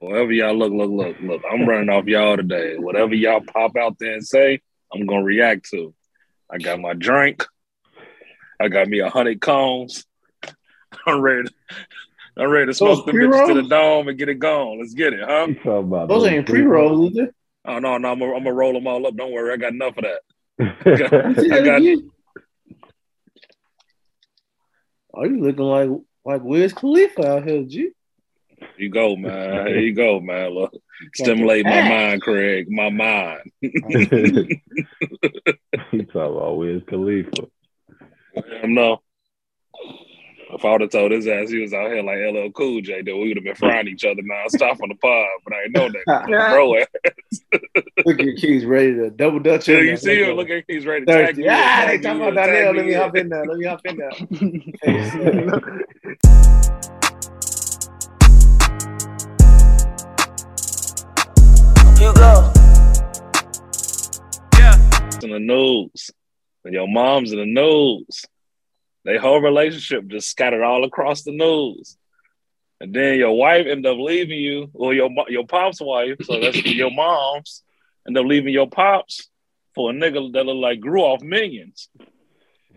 Whatever 0.00 0.32
y'all 0.32 0.58
look, 0.58 0.72
look, 0.72 0.90
look, 0.90 1.16
look. 1.22 1.42
I'm 1.48 1.68
running 1.68 1.88
off 1.88 2.06
y'all 2.06 2.36
today. 2.36 2.76
Whatever 2.76 3.14
y'all 3.14 3.40
pop 3.40 3.76
out 3.76 3.96
there 4.00 4.14
and 4.14 4.26
say, 4.26 4.60
I'm 4.92 5.06
gonna 5.06 5.22
react 5.22 5.70
to. 5.70 5.94
I 6.50 6.58
got 6.58 6.80
my 6.80 6.94
drink. 6.94 7.46
I 8.60 8.66
got 8.66 8.88
me 8.88 8.98
a 8.98 9.08
hundred 9.08 9.40
cones. 9.40 10.04
I'm 11.06 11.20
ready. 11.20 11.44
To, 11.44 11.52
I'm 12.36 12.50
ready 12.50 12.66
to 12.66 12.74
smoke 12.74 13.06
the 13.06 13.12
bitches 13.12 13.46
to 13.46 13.54
the 13.54 13.68
dome 13.68 14.08
and 14.08 14.18
get 14.18 14.28
it 14.28 14.40
gone. 14.40 14.80
Let's 14.80 14.94
get 14.94 15.12
it, 15.12 15.20
huh? 15.22 15.46
Those 16.08 16.26
ain't 16.26 16.48
pre 16.48 16.62
rolls, 16.62 17.12
is 17.12 17.18
it? 17.18 17.34
Oh 17.64 17.78
no, 17.78 17.98
no, 17.98 18.10
I'm 18.10 18.18
gonna, 18.18 18.32
I'm 18.32 18.42
gonna 18.42 18.52
roll 18.52 18.72
them 18.72 18.88
all 18.88 19.06
up. 19.06 19.14
Don't 19.14 19.32
worry, 19.32 19.52
I 19.52 19.56
got 19.58 19.74
enough 19.74 19.96
of 19.96 20.04
that. 20.04 20.22
I 20.86 20.96
got, 20.96 21.12
I 21.12 21.64
got 21.64 21.82
oh, 25.14 25.24
you 25.24 25.40
looking 25.40 25.64
like 25.64 25.88
like 26.24 26.42
Wiz 26.42 26.72
Khalifa 26.72 27.36
out 27.36 27.44
here, 27.44 27.64
G. 27.64 27.90
You 28.76 28.90
go, 28.90 29.16
man. 29.16 29.66
Here 29.66 29.80
you 29.86 29.94
go, 29.94 30.20
man. 30.20 30.50
Look, 30.50 30.72
stimulate 31.14 31.64
my 31.64 31.88
mind, 31.88 32.22
Craig. 32.22 32.66
My 32.70 32.90
mind. 32.90 33.40
he 33.60 33.70
talking 36.04 36.10
about 36.14 36.56
Wiz 36.58 36.82
Khalifa. 36.88 37.48
No. 38.64 39.02
If 40.54 40.66
I 40.66 40.72
would 40.72 40.82
have 40.82 40.90
told 40.90 41.12
his 41.12 41.26
ass 41.26 41.48
he 41.48 41.62
was 41.62 41.72
out 41.72 41.90
here 41.90 42.02
like 42.02 42.18
LL 42.18 42.50
Cool 42.50 42.82
J, 42.82 43.00
then 43.00 43.18
we 43.18 43.28
would 43.28 43.38
have 43.38 43.44
been 43.44 43.54
frying 43.54 43.88
each 43.88 44.04
other 44.04 44.20
non-stop 44.20 44.82
on 44.82 44.90
the 44.90 44.94
pod. 44.96 45.26
But 45.44 45.54
I 45.54 45.66
know 45.68 45.88
that, 45.88 46.26
bro. 46.26 46.76
ass. 46.80 46.86
look 48.04 48.20
at 48.20 48.36
Keys 48.36 48.66
ready 48.66 48.94
to 48.96 49.08
double 49.08 49.38
dutch. 49.38 49.68
Yeah, 49.68 49.78
you 49.78 49.96
see 49.96 50.22
him? 50.22 50.36
Look 50.36 50.50
at 50.50 50.66
Keys 50.66 50.84
ready 50.84 51.06
to 51.06 51.12
tag 51.12 51.38
you. 51.38 51.44
Yeah, 51.44 51.86
they 51.86 51.98
talking 51.98 52.20
about 52.20 52.34
Donnell. 52.34 52.74
Let 52.74 52.84
me 52.84 52.92
hop 52.92 53.16
in 53.16 53.30
there. 53.30 53.46
Let 53.46 53.56
me 53.56 53.64
hop 53.64 53.80
in 53.86 53.96
there. 53.96 54.10
Hugo. 61.96 62.52
Yeah. 64.58 64.76
In 65.22 65.30
the 65.30 65.38
news. 65.40 66.10
And 66.64 66.74
your 66.74 66.88
mom's 66.88 67.32
in 67.32 67.38
the 67.38 67.46
news. 67.46 68.26
They 69.04 69.16
whole 69.16 69.40
relationship 69.40 70.06
just 70.06 70.28
scattered 70.28 70.62
all 70.62 70.84
across 70.84 71.22
the 71.22 71.32
news. 71.32 71.96
And 72.80 72.94
then 72.94 73.18
your 73.18 73.36
wife 73.36 73.66
end 73.66 73.86
up 73.86 73.98
leaving 73.98 74.38
you, 74.38 74.70
or 74.74 74.92
your 74.94 75.10
your 75.28 75.46
pop's 75.46 75.80
wife, 75.80 76.16
so 76.22 76.40
that's 76.40 76.56
your 76.64 76.90
mom's, 76.90 77.62
end 78.06 78.18
up 78.18 78.26
leaving 78.26 78.52
your 78.52 78.68
pops 78.68 79.28
for 79.74 79.90
a 79.90 79.94
nigga 79.94 80.32
that 80.32 80.46
look 80.46 80.56
like 80.56 80.80
grew 80.80 81.02
off 81.02 81.22
millions. 81.22 81.88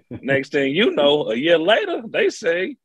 Next 0.10 0.52
thing 0.52 0.76
you 0.76 0.92
know, 0.92 1.30
a 1.32 1.36
year 1.36 1.58
later, 1.58 2.04
they 2.08 2.30
say 2.30 2.78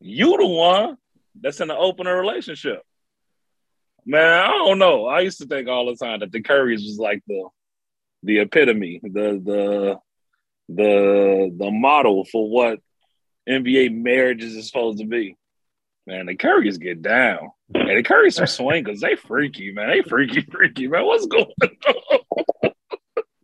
you 0.00 0.36
the 0.36 0.46
one 0.46 0.98
that's 1.40 1.60
in 1.60 1.70
an 1.70 1.76
open 1.78 2.06
relationship. 2.06 2.82
Man, 4.04 4.42
I 4.42 4.48
don't 4.48 4.78
know. 4.78 5.06
I 5.06 5.20
used 5.20 5.38
to 5.38 5.46
think 5.46 5.66
all 5.66 5.86
the 5.86 5.96
time 5.96 6.20
that 6.20 6.30
the 6.30 6.42
Currys 6.42 6.84
was 6.84 6.98
like 6.98 7.22
the 7.26 7.48
the 8.22 8.38
epitome, 8.40 9.00
the 9.02 9.40
the 9.42 9.98
the 10.68 11.54
the 11.56 11.70
model 11.70 12.24
for 12.24 12.48
what 12.48 12.80
NBA 13.48 13.94
marriages 14.02 14.54
is 14.54 14.66
supposed 14.66 14.98
to 14.98 15.06
be. 15.06 15.36
Man, 16.06 16.26
the 16.26 16.36
Currys 16.36 16.78
get 16.78 17.02
down. 17.02 17.50
And 17.74 17.88
the 17.88 18.02
Currys 18.02 18.40
are 18.40 18.46
swingers. 18.46 19.00
They 19.00 19.16
freaky, 19.16 19.72
man. 19.72 19.88
They 19.88 20.02
freaky, 20.02 20.42
freaky, 20.42 20.86
man. 20.86 21.04
What's 21.04 21.26
going 21.26 21.46
on? 21.60 22.70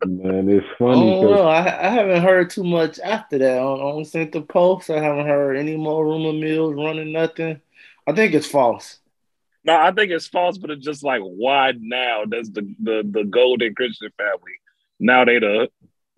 Man, 0.03 0.49
it's 0.49 0.65
funny. 0.77 1.13
Oh, 1.13 1.21
no, 1.21 1.47
I, 1.47 1.59
I 1.59 1.89
haven't 1.89 2.23
heard 2.23 2.49
too 2.49 2.63
much 2.63 2.99
after 2.99 3.37
that. 3.37 3.57
I 3.57 3.61
only 3.61 4.03
sent 4.03 4.31
the 4.31 4.41
post. 4.41 4.89
I 4.89 5.01
haven't 5.01 5.27
heard 5.27 5.57
any 5.57 5.75
more 5.75 6.05
rumor 6.05 6.33
mills 6.33 6.75
running 6.75 7.11
nothing. 7.11 7.61
I 8.07 8.13
think 8.13 8.33
it's 8.33 8.47
false. 8.47 8.99
No, 9.63 9.75
I 9.75 9.91
think 9.91 10.11
it's 10.11 10.27
false, 10.27 10.57
but 10.57 10.71
it's 10.71 10.85
just 10.85 11.03
like 11.03 11.21
why 11.21 11.73
now? 11.77 12.25
Does 12.25 12.51
the 12.51 12.61
the 12.81 13.07
the 13.09 13.23
Golden 13.25 13.75
Christian 13.75 14.09
family 14.17 14.53
now 15.01 15.25
they 15.25 15.39
the 15.39 15.67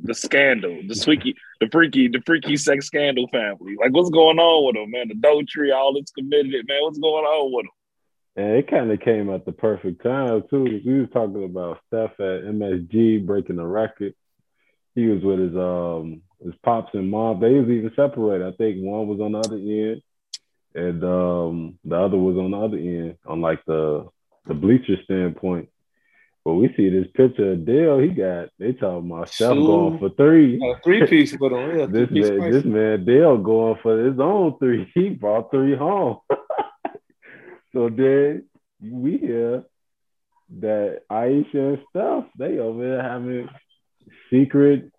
the 0.04 0.14
scandal, 0.14 0.82
the 0.88 0.96
squeaky, 0.96 1.36
the 1.60 1.70
freaky, 1.72 2.10
the 2.10 2.22
freaky 2.26 2.58
sex 2.58 2.86
scandal 2.88 3.28
family. 3.30 3.76
Like, 3.80 3.94
what's 3.94 4.10
going 4.10 4.38
on 4.38 4.66
with 4.66 4.76
them, 4.76 4.92
man? 4.92 5.08
The 5.08 5.46
tree, 5.48 5.72
all 5.72 5.98
it's 5.98 6.12
committed, 6.12 6.68
man. 6.68 6.82
What's 6.82 7.00
going 7.00 7.26
on 7.26 7.54
with 7.54 7.66
them? 7.66 7.72
And 8.36 8.58
it 8.58 8.70
kind 8.70 8.92
of 8.92 9.00
came 9.00 9.30
at 9.30 9.46
the 9.46 9.52
perfect 9.52 10.04
time 10.04 10.44
too. 10.50 10.82
We 10.86 11.00
was 11.00 11.10
talking 11.14 11.44
about 11.44 11.80
Steph 11.88 12.20
at 12.20 12.44
MSG 12.44 13.26
breaking 13.26 13.58
the 13.58 13.66
record. 13.66 14.14
He 14.96 15.06
was 15.06 15.24
with 15.24 15.40
his 15.40 15.56
um 15.56 16.22
his 16.44 16.54
pops 16.64 16.94
and 16.94 17.10
mom. 17.10 17.40
They 17.40 17.54
was 17.54 17.70
even 17.70 17.92
separated. 17.96 18.48
I 18.48 18.52
think 18.58 18.78
one 18.84 19.08
was 19.08 19.20
on 19.20 19.34
the 19.34 19.40
other 19.40 19.56
end, 19.56 20.02
and 20.74 21.04
um 21.04 21.80
the 21.86 21.96
other 21.96 22.18
was 22.18 22.38
on 22.38 22.52
the 22.52 22.58
other 22.58 22.78
end 22.78 23.18
on 23.26 23.42
like 23.42 23.64
the 23.66 24.08
the 24.46 24.56
bleacher 24.56 24.98
standpoint. 25.04 25.70
But 26.46 26.56
we 26.56 26.74
see 26.76 26.90
this 26.90 27.08
picture 27.14 27.54
of 27.54 27.66
Dell. 27.66 28.00
He 28.00 28.10
got 28.10 28.50
they 28.60 28.74
talking 28.74 29.10
about 29.10 29.30
Steph 29.30 29.56
going 29.56 29.98
for 29.98 30.10
three. 30.10 30.60
Uh, 30.62 30.78
three 30.84 31.08
piece 31.08 31.36
for 31.36 31.50
them. 31.50 31.80
Yeah, 31.80 31.86
this 31.90 32.10
man, 32.12 32.52
this 32.52 32.66
man 32.66 33.06
Dell 33.06 33.38
going 33.38 33.78
for 33.82 33.98
his 34.06 34.20
own 34.20 34.58
three. 34.60 34.92
He 34.94 35.10
brought 35.10 35.52
three 35.52 35.76
home. 35.76 36.18
so 37.74 37.90
then 37.90 38.46
we 38.82 39.18
hear 39.18 39.64
that 40.60 41.02
Ayesha 41.10 41.60
and 41.60 41.80
Steph 41.90 42.26
they 42.38 42.60
over 42.60 42.90
there 42.90 43.02
having 43.02 43.48
secret 44.30 44.92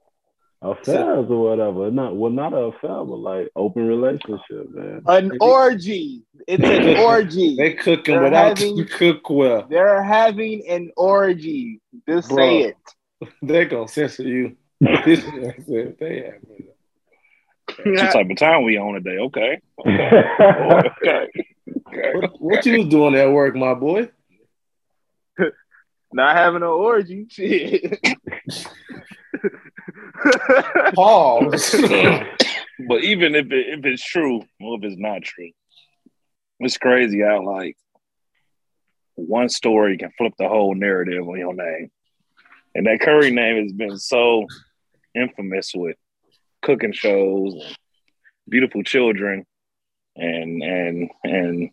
affairs 0.65 1.27
or 1.31 1.51
whatever. 1.51 1.91
Not 1.91 2.17
well, 2.17 2.31
not 2.31 2.53
a 2.53 2.57
affair, 2.57 3.05
but 3.05 3.19
like 3.19 3.49
open 3.55 3.87
relationship, 3.87 4.71
man. 4.71 5.03
An 5.07 5.33
orgy. 5.41 6.23
It's 6.49 6.65
an 6.65 6.97
orgy. 7.05 7.57
they 7.57 7.75
cooking 7.75 8.15
they're 8.15 8.25
without 8.25 8.59
having, 8.59 8.87
cook 8.87 9.31
well. 9.31 9.67
They're 9.69 10.03
having 10.03 10.67
an 10.69 10.91
orgy. 10.97 11.81
Just 12.09 12.29
Bro, 12.29 12.37
say 12.37 12.61
it. 12.63 12.77
They're 13.43 13.67
gonna 13.67 13.89
censor 13.89 14.25
you. 14.25 14.57
they 14.81 15.17
have 15.17 16.43
what 17.85 18.13
type 18.13 18.31
of 18.31 18.37
time 18.37 18.65
we 18.65 18.77
on 18.77 18.95
today? 18.95 19.19
Okay. 19.19 19.61
Okay. 19.81 20.23
okay. 20.43 21.29
okay. 21.89 22.11
What, 22.15 22.41
what 22.41 22.67
you 22.67 22.85
doing 22.85 23.15
at 23.15 23.33
work, 23.33 23.57
my 23.57 23.75
boy? 23.75 24.11
Not 26.13 26.37
having 26.37 26.63
an 26.63 26.69
orgy. 26.69 27.27
Shit. 27.29 28.01
Pause. 30.95 31.73
but 32.89 33.05
even 33.05 33.35
if 33.35 33.47
it 33.53 33.79
if 33.79 33.85
it's 33.85 34.05
true, 34.05 34.43
or 34.61 34.79
if 34.79 34.85
it's 34.85 34.99
not 34.99 35.23
true, 35.23 35.51
it's 36.61 36.79
crazy 36.79 37.21
how 37.21 37.45
like 37.45 37.77
one 39.15 39.49
story 39.49 39.97
can 39.97 40.11
flip 40.19 40.35
the 40.39 40.49
whole 40.49 40.75
narrative 40.75 41.27
on 41.27 41.39
your 41.39 41.55
name. 41.55 41.91
And 42.75 42.87
that 42.87 43.01
Curry 43.01 43.31
name 43.31 43.63
has 43.63 43.73
been 43.73 43.99
so 43.99 44.47
infamous 45.15 45.73
with 45.75 45.97
cooking 46.63 46.93
shows 46.93 47.55
and 47.55 47.77
beautiful 48.49 48.83
children 48.83 49.47
and 50.17 50.63
and 50.63 51.11
and 51.23 51.71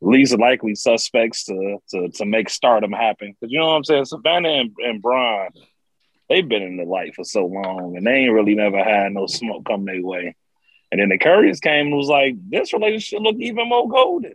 least 0.00 0.36
likely 0.38 0.74
suspects 0.74 1.44
to 1.44 1.78
to 1.90 2.08
to 2.08 2.24
make 2.24 2.50
stardom 2.50 2.92
happen. 2.92 3.32
Because 3.32 3.52
you 3.52 3.58
know 3.58 3.66
what 3.66 3.76
I'm 3.76 3.84
saying? 3.84 4.04
Savannah 4.06 4.48
and, 4.48 4.74
and 4.78 5.00
Bron 5.00 5.50
they've 6.28 6.48
been 6.48 6.62
in 6.62 6.76
the 6.76 6.84
light 6.84 7.14
for 7.14 7.24
so 7.24 7.46
long 7.46 7.96
and 7.96 8.06
they 8.06 8.12
ain't 8.12 8.32
really 8.32 8.54
never 8.54 8.82
had 8.82 9.12
no 9.12 9.26
smoke 9.26 9.64
come 9.64 9.84
their 9.84 10.02
way. 10.02 10.36
And 10.90 11.00
then 11.00 11.08
the 11.08 11.18
Currys 11.18 11.60
came 11.60 11.86
and 11.86 11.96
was 11.96 12.08
like, 12.08 12.36
this 12.48 12.72
relationship 12.72 13.20
look 13.20 13.36
even 13.38 13.68
more 13.68 13.88
golden. 13.88 14.34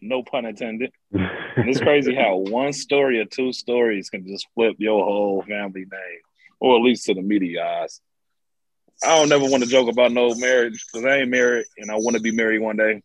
No 0.00 0.22
pun 0.22 0.44
intended. 0.44 0.92
and 1.12 1.68
it's 1.68 1.80
crazy 1.80 2.14
how 2.20 2.36
one 2.36 2.72
story 2.72 3.20
or 3.20 3.24
two 3.24 3.52
stories 3.52 4.10
can 4.10 4.26
just 4.26 4.46
flip 4.54 4.76
your 4.78 5.02
whole 5.02 5.42
family 5.42 5.86
name, 5.90 6.20
or 6.60 6.76
at 6.76 6.82
least 6.82 7.06
to 7.06 7.14
the 7.14 7.22
media 7.22 7.64
eyes. 7.64 8.00
I 9.02 9.18
don't 9.18 9.28
never 9.28 9.46
want 9.46 9.62
to 9.62 9.68
joke 9.68 9.88
about 9.88 10.12
no 10.12 10.34
marriage 10.34 10.84
because 10.92 11.06
I 11.06 11.20
ain't 11.20 11.30
married 11.30 11.66
and 11.78 11.90
I 11.90 11.94
want 11.94 12.16
to 12.16 12.22
be 12.22 12.32
married 12.32 12.60
one 12.60 12.76
day. 12.76 13.02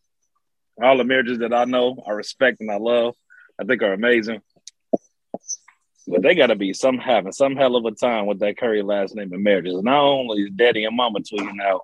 All 0.81 0.97
the 0.97 1.03
marriages 1.03 1.39
that 1.39 1.53
I 1.53 1.65
know, 1.65 2.03
I 2.05 2.11
respect 2.11 2.61
and 2.61 2.71
I 2.71 2.77
love, 2.77 3.15
I 3.59 3.63
think 3.63 3.81
are 3.81 3.93
amazing. 3.93 4.41
But 6.09 6.23
they 6.23 6.33
got 6.33 6.47
to 6.47 6.55
be 6.55 6.73
some 6.73 6.97
having 6.97 7.31
some 7.31 7.55
hell 7.55 7.75
of 7.75 7.85
a 7.85 7.91
time 7.91 8.25
with 8.25 8.39
that 8.39 8.57
Curry 8.57 8.81
last 8.81 9.15
name 9.15 9.31
and 9.31 9.43
marriages. 9.43 9.81
Not 9.83 10.01
only 10.01 10.43
is 10.43 10.51
Daddy 10.55 10.85
and 10.85 10.97
Mama 10.97 11.19
tweeting 11.19 11.61
out, 11.61 11.81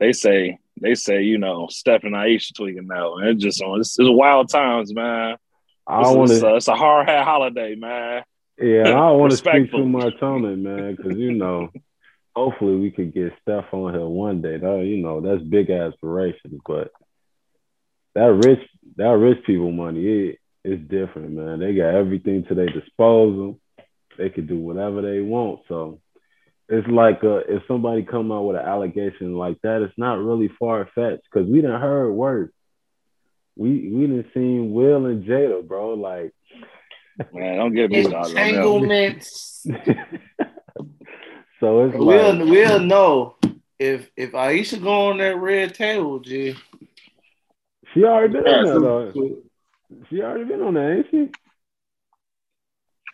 they 0.00 0.12
say 0.12 0.58
they 0.80 0.94
say 0.94 1.22
you 1.22 1.36
know 1.36 1.66
Steph 1.68 2.04
and 2.04 2.16
Ayesha 2.16 2.54
tweeting 2.54 2.90
out. 2.90 3.18
And 3.18 3.28
it's 3.28 3.42
just 3.42 3.62
on. 3.62 3.80
It's, 3.80 3.98
it's 3.98 4.08
wild 4.08 4.48
times, 4.48 4.94
man. 4.94 5.36
I 5.86 6.00
want 6.12 6.30
to. 6.30 6.56
It's 6.56 6.68
a 6.68 6.74
hard 6.74 7.08
hat 7.08 7.24
holiday, 7.24 7.74
man. 7.74 8.22
Yeah, 8.58 8.88
I 8.88 8.90
don't 8.90 9.18
want 9.18 9.32
to 9.32 9.36
speak 9.36 9.70
too 9.70 9.86
much 9.86 10.20
on 10.22 10.44
it, 10.46 10.56
man, 10.56 10.96
because 10.96 11.16
you 11.16 11.32
know, 11.32 11.70
hopefully 12.34 12.76
we 12.76 12.90
could 12.90 13.12
get 13.12 13.32
Steph 13.42 13.72
on 13.72 13.92
here 13.92 14.06
one 14.06 14.40
day. 14.40 14.56
That 14.56 14.84
you 14.84 14.96
know, 14.98 15.20
that's 15.20 15.42
big 15.42 15.70
aspirations, 15.70 16.60
but 16.66 16.90
that 18.14 18.32
rich 18.32 18.66
that 18.96 19.16
rich 19.16 19.44
people 19.44 19.70
money, 19.70 20.06
it, 20.06 20.38
it's 20.64 20.82
different, 20.88 21.32
man. 21.32 21.60
They 21.60 21.74
got 21.74 21.94
everything 21.94 22.44
to 22.48 22.54
their 22.54 22.68
disposal. 22.68 23.58
They 24.18 24.30
can 24.30 24.46
do 24.46 24.58
whatever 24.58 25.00
they 25.02 25.20
want. 25.20 25.60
So 25.68 26.00
it's 26.68 26.86
like 26.88 27.20
uh, 27.24 27.38
if 27.48 27.62
somebody 27.68 28.02
come 28.02 28.30
out 28.32 28.42
with 28.42 28.56
an 28.56 28.66
allegation 28.66 29.34
like 29.34 29.60
that, 29.62 29.82
it's 29.82 29.96
not 29.96 30.18
really 30.18 30.50
far 30.58 30.88
fetched 30.94 31.22
because 31.32 31.48
we 31.48 31.60
didn't 31.60 31.80
heard 31.80 32.10
words. 32.12 32.52
we 33.56 33.88
we 33.88 34.06
didn't 34.06 34.26
seen 34.34 34.72
Will 34.72 35.06
and 35.06 35.24
Jada, 35.24 35.66
bro. 35.66 35.94
Like, 35.94 36.32
Man, 37.32 37.56
don't 37.56 37.74
get 37.74 37.90
me 37.90 38.04
started. 38.04 38.36
Entanglements. 38.36 39.66
so 41.60 41.84
it's 41.84 41.94
We'll 41.96 42.34
like, 42.34 42.48
we'll 42.50 42.80
know 42.80 43.36
if 43.78 44.10
if 44.16 44.34
Ayesha 44.34 44.78
go 44.78 45.10
on 45.10 45.18
that 45.18 45.36
red 45.36 45.74
table, 45.74 46.18
G. 46.20 46.54
she 47.94 48.04
already 48.04 48.32
been 48.34 48.46
on 48.46 48.64
that. 48.64 48.76
I 48.76 48.78
Though. 48.78 49.42
She 50.10 50.20
already 50.22 50.44
been 50.44 50.62
on 50.62 50.74
that, 50.74 50.96
ain't 50.96 51.06
she? 51.10 51.30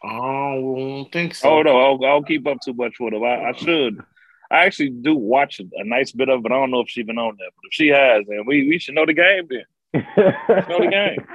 don't 0.02 1.08
think 1.12 1.34
so. 1.34 1.48
Oh 1.48 1.62
no, 1.62 1.78
I'll, 1.78 2.04
I'll 2.04 2.22
keep 2.22 2.46
up 2.46 2.58
too 2.62 2.74
much 2.74 2.96
with 3.00 3.14
her. 3.14 3.24
I, 3.24 3.50
I 3.50 3.52
should. 3.52 4.00
I 4.50 4.66
actually 4.66 4.90
do 4.90 5.14
watch 5.16 5.60
a, 5.60 5.64
a 5.74 5.84
nice 5.84 6.12
bit 6.12 6.28
of 6.28 6.44
it. 6.44 6.52
I 6.52 6.54
don't 6.54 6.70
know 6.70 6.80
if 6.80 6.88
she's 6.88 7.06
been 7.06 7.18
on 7.18 7.36
that. 7.38 7.50
but 7.56 7.68
if 7.68 7.72
she 7.72 7.88
has, 7.88 8.24
then 8.28 8.44
we, 8.46 8.68
we 8.68 8.78
should 8.78 8.94
know 8.94 9.06
the 9.06 9.14
game 9.14 9.48
then. 9.48 9.64
Know 10.16 10.80
the 10.80 10.88
game. 10.90 11.26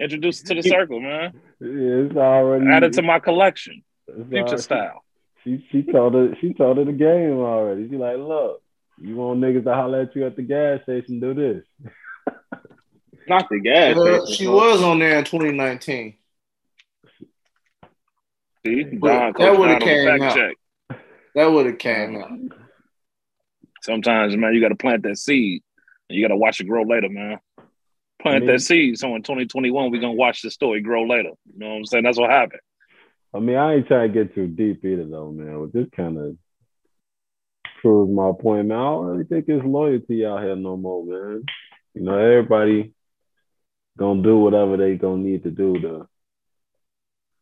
Introduce 0.00 0.42
it 0.42 0.46
to 0.46 0.54
the 0.54 0.62
circle, 0.62 1.00
man. 1.00 1.32
Yeah, 1.60 2.06
it's 2.06 2.16
already 2.16 2.66
Add 2.70 2.82
it 2.84 2.92
to 2.94 3.02
my 3.02 3.18
collection. 3.18 3.82
Future 4.06 4.36
already- 4.44 4.62
style. 4.62 5.04
She 5.44 5.66
she 5.72 5.82
told 5.82 6.12
her 6.12 6.34
she 6.38 6.52
told 6.52 6.76
her 6.76 6.84
the 6.84 6.92
game 6.92 7.38
already. 7.38 7.88
She 7.88 7.96
like, 7.96 8.18
look, 8.18 8.62
you 8.98 9.16
want 9.16 9.40
niggas 9.40 9.64
to 9.64 9.74
holler 9.74 10.02
at 10.02 10.14
you 10.14 10.26
at 10.26 10.36
the 10.36 10.42
gas 10.42 10.82
station, 10.82 11.18
do 11.18 11.32
this. 11.32 11.64
Not 13.30 13.48
the 13.48 13.60
gas. 13.60 13.96
Station, 13.96 14.26
she 14.34 14.44
bro. 14.46 14.54
was 14.56 14.82
on 14.82 14.98
there 14.98 15.16
in 15.18 15.24
2019. 15.24 16.14
See, 18.66 18.82
Don, 18.84 19.32
that 19.38 19.56
would've 19.56 19.56
Don 19.56 19.70
on 19.70 19.78
the 19.78 19.84
came 19.84 20.06
fact 20.06 20.22
out. 20.22 20.34
check. 20.36 20.98
That 21.36 21.46
would 21.46 21.66
have 21.66 21.78
came 21.78 22.16
out. 22.16 22.30
Sometimes, 23.82 24.36
man, 24.36 24.52
you 24.52 24.60
got 24.60 24.70
to 24.70 24.74
plant 24.74 25.04
that 25.04 25.16
seed. 25.16 25.62
And 26.08 26.18
you 26.18 26.24
got 26.24 26.32
to 26.34 26.36
watch 26.36 26.60
it 26.60 26.64
grow 26.64 26.82
later, 26.82 27.08
man. 27.08 27.38
Plant 28.20 28.36
I 28.36 28.38
mean- 28.40 28.46
that 28.48 28.60
seed. 28.62 28.98
So 28.98 29.14
in 29.14 29.22
2021, 29.22 29.92
we're 29.92 30.00
gonna 30.00 30.12
watch 30.12 30.42
the 30.42 30.50
story 30.50 30.80
grow 30.80 31.04
later. 31.04 31.30
You 31.52 31.58
know 31.58 31.68
what 31.68 31.76
I'm 31.76 31.86
saying? 31.86 32.02
That's 32.04 32.18
what 32.18 32.30
happened. 32.30 32.60
I 33.32 33.38
mean, 33.38 33.56
I 33.56 33.74
ain't 33.76 33.86
trying 33.86 34.12
to 34.12 34.24
get 34.24 34.34
too 34.34 34.48
deep 34.48 34.84
either 34.84 35.06
though, 35.06 35.30
man. 35.30 35.56
But 35.60 35.72
this 35.72 35.86
kind 35.96 36.18
of 36.18 36.36
proves 37.80 38.10
my 38.10 38.32
point, 38.38 38.66
man. 38.66 38.76
I 38.76 38.82
don't 38.82 39.06
really 39.06 39.24
think 39.24 39.44
it's 39.48 39.64
loyalty 39.64 40.26
out 40.26 40.42
here 40.42 40.56
no 40.56 40.76
more, 40.76 41.06
man. 41.06 41.44
You 41.94 42.02
know, 42.02 42.18
everybody 42.18 42.92
gonna 44.00 44.22
do 44.22 44.38
whatever 44.38 44.76
they 44.78 44.96
gonna 44.96 45.22
need 45.22 45.42
to 45.44 45.50
do 45.50 45.74
to 45.74 46.08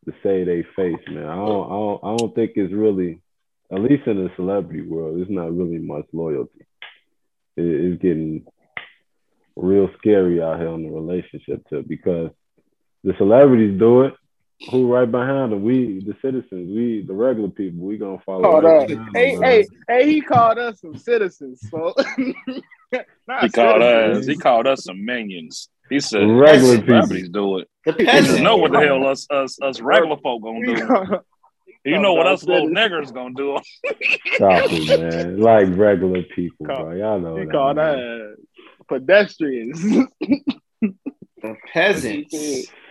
to 0.05 0.13
save 0.23 0.47
their 0.47 0.65
face, 0.75 1.03
man. 1.09 1.27
I 1.27 1.37
don't, 1.37 1.67
I 1.67 1.75
don't, 1.75 2.01
I 2.05 2.17
don't 2.17 2.35
think 2.35 2.53
it's 2.57 2.73
really, 2.73 3.21
at 3.73 3.81
least 3.81 4.07
in 4.07 4.17
the 4.17 4.31
celebrity 4.37 4.83
world, 4.83 5.21
it's 5.21 5.31
not 5.31 5.57
really 5.57 5.79
much 5.79 6.07
loyalty. 6.13 6.67
It, 7.57 7.63
it's 7.65 8.03
getting 8.03 8.45
real 9.55 9.89
scary 9.99 10.43
out 10.43 10.59
here 10.59 10.69
on 10.69 10.83
the 10.83 10.91
relationship 10.91 11.63
tip 11.69 11.87
because 11.87 12.31
the 13.05 13.15
celebrities 13.19 13.79
do 13.79 14.03
it. 14.03 14.15
Who 14.73 14.93
right 14.93 15.11
behind 15.11 15.53
them? 15.53 15.63
We, 15.63 16.03
the 16.05 16.17
citizens, 16.21 16.75
we, 16.75 17.05
the 17.07 17.15
regular 17.15 17.51
people, 17.51 17.87
we 17.87 17.97
gonna 17.99 18.19
follow. 18.27 18.43
Called 18.43 18.65
right 18.65 18.89
Hey, 19.15 19.35
them, 19.35 19.43
hey, 19.43 19.67
hey, 19.87 20.13
he 20.13 20.21
called 20.21 20.59
us 20.59 20.81
some 20.81 20.97
citizens. 20.97 21.61
So 21.71 21.95
Not 23.29 23.43
He 23.43 23.49
called 23.51 23.83
citizens. 23.83 24.19
us. 24.23 24.27
He 24.27 24.37
called 24.37 24.67
us 24.67 24.85
some 24.85 25.05
minions. 25.05 25.69
He 25.91 26.01
said 26.01 26.29
Regular 26.29 26.77
celebrities 26.85 27.29
do 27.31 27.59
it. 27.59 27.69
The 27.85 27.95
You 27.99 28.07
just 28.07 28.41
know 28.41 28.57
what 28.57 28.73
the 28.73 28.81
hell 28.81 29.07
us 29.07 29.27
us 29.31 29.61
us 29.61 29.81
regular 29.81 30.17
folk 30.19 30.43
gonna 30.43 30.67
do. 30.67 31.19
You 31.85 31.99
know 32.01 32.13
what 32.13 32.27
us 32.27 32.43
little 32.45 32.69
Citizens. 32.69 33.11
niggers 33.11 33.15
gonna 33.15 33.35
do. 33.35 33.57
Stop 34.35 34.65
it, 34.71 35.01
man. 35.01 35.41
Like 35.41 35.69
regular 35.71 36.23
people, 36.35 36.67
Call- 36.67 36.85
bro. 36.85 36.93
Y'all 36.97 37.21
know 37.21 37.37
He 37.37 37.45
that. 37.47 37.53
called 37.53 37.77
man. 37.77 38.35
us 38.41 38.85
pedestrians. 38.89 39.81
The 41.41 41.55
peasants. 41.73 42.35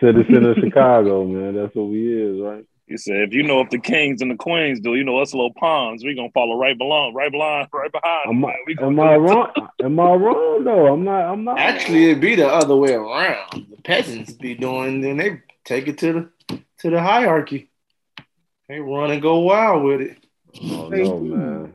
Citizen 0.00 0.46
of 0.46 0.56
Chicago, 0.56 1.26
man. 1.26 1.54
That's 1.54 1.74
what 1.74 1.88
we 1.90 2.10
is, 2.10 2.40
right? 2.40 2.64
He 2.88 2.96
said, 2.96 3.16
if 3.16 3.34
you 3.34 3.42
know 3.42 3.60
if 3.60 3.68
the 3.68 3.78
kings 3.78 4.22
and 4.22 4.30
the 4.30 4.36
queens 4.36 4.80
do, 4.80 4.94
you 4.94 5.04
know 5.04 5.18
us 5.18 5.34
little 5.34 5.52
pawns, 5.52 6.02
we 6.02 6.14
gonna 6.14 6.30
follow 6.30 6.56
right 6.56 6.76
below, 6.76 7.12
right 7.12 7.30
behind, 7.30 7.68
right 7.72 7.92
behind. 7.92 8.30
Am. 8.30 8.44
I, 8.44 8.56
We 8.66 8.76
am 8.80 8.98
I 8.98 9.16
wrong? 9.16 9.52
Am 9.82 10.00
I 10.00 10.14
wrong 10.14 10.64
though? 10.64 10.92
I'm 10.94 11.04
not. 11.04 11.32
I'm 11.32 11.44
not. 11.44 11.58
Actually, 11.58 12.06
it'd 12.06 12.20
be 12.22 12.34
the 12.34 12.48
other 12.48 12.76
way 12.76 12.94
around. 12.94 13.66
The 13.70 13.82
peasants 13.84 14.32
be 14.32 14.54
doing, 14.54 15.02
then 15.02 15.18
they 15.18 15.42
take 15.64 15.86
it 15.86 15.98
to 15.98 16.30
the 16.48 16.60
to 16.78 16.90
the 16.90 17.00
hierarchy. 17.00 17.70
They 18.68 18.80
run 18.80 19.10
and 19.10 19.20
go 19.20 19.40
wild 19.40 19.82
with 19.82 20.00
it. 20.00 20.16
I 20.54 20.66
don't 20.66 20.90
know, 20.90 21.20
man. 21.20 21.74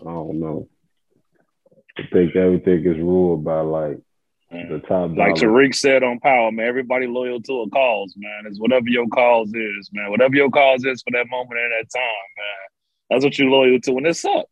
I 0.00 0.04
don't 0.04 0.40
know. 0.40 0.68
I 1.98 2.02
think 2.10 2.34
everything 2.36 2.86
is 2.86 2.96
ruled 2.96 3.44
by 3.44 3.60
like 3.60 3.98
the 4.52 4.82
top 4.86 5.10
Like 5.16 5.34
dollar. 5.36 5.52
Tariq 5.52 5.74
said 5.74 6.02
on 6.02 6.20
Power, 6.20 6.52
man, 6.52 6.66
everybody 6.66 7.06
loyal 7.06 7.40
to 7.42 7.62
a 7.62 7.70
cause, 7.70 8.14
man. 8.16 8.44
It's 8.46 8.60
whatever 8.60 8.88
your 8.88 9.08
cause 9.08 9.48
is, 9.54 9.90
man. 9.92 10.10
Whatever 10.10 10.34
your 10.34 10.50
cause 10.50 10.84
is 10.84 11.02
for 11.02 11.10
that 11.12 11.28
moment 11.30 11.60
and 11.60 11.72
that 11.72 11.90
time, 11.92 12.30
man. 12.36 12.68
That's 13.10 13.24
what 13.24 13.38
you're 13.38 13.50
loyal 13.50 13.80
to, 13.80 13.96
and 13.96 14.06
it 14.06 14.16
suck. 14.16 14.46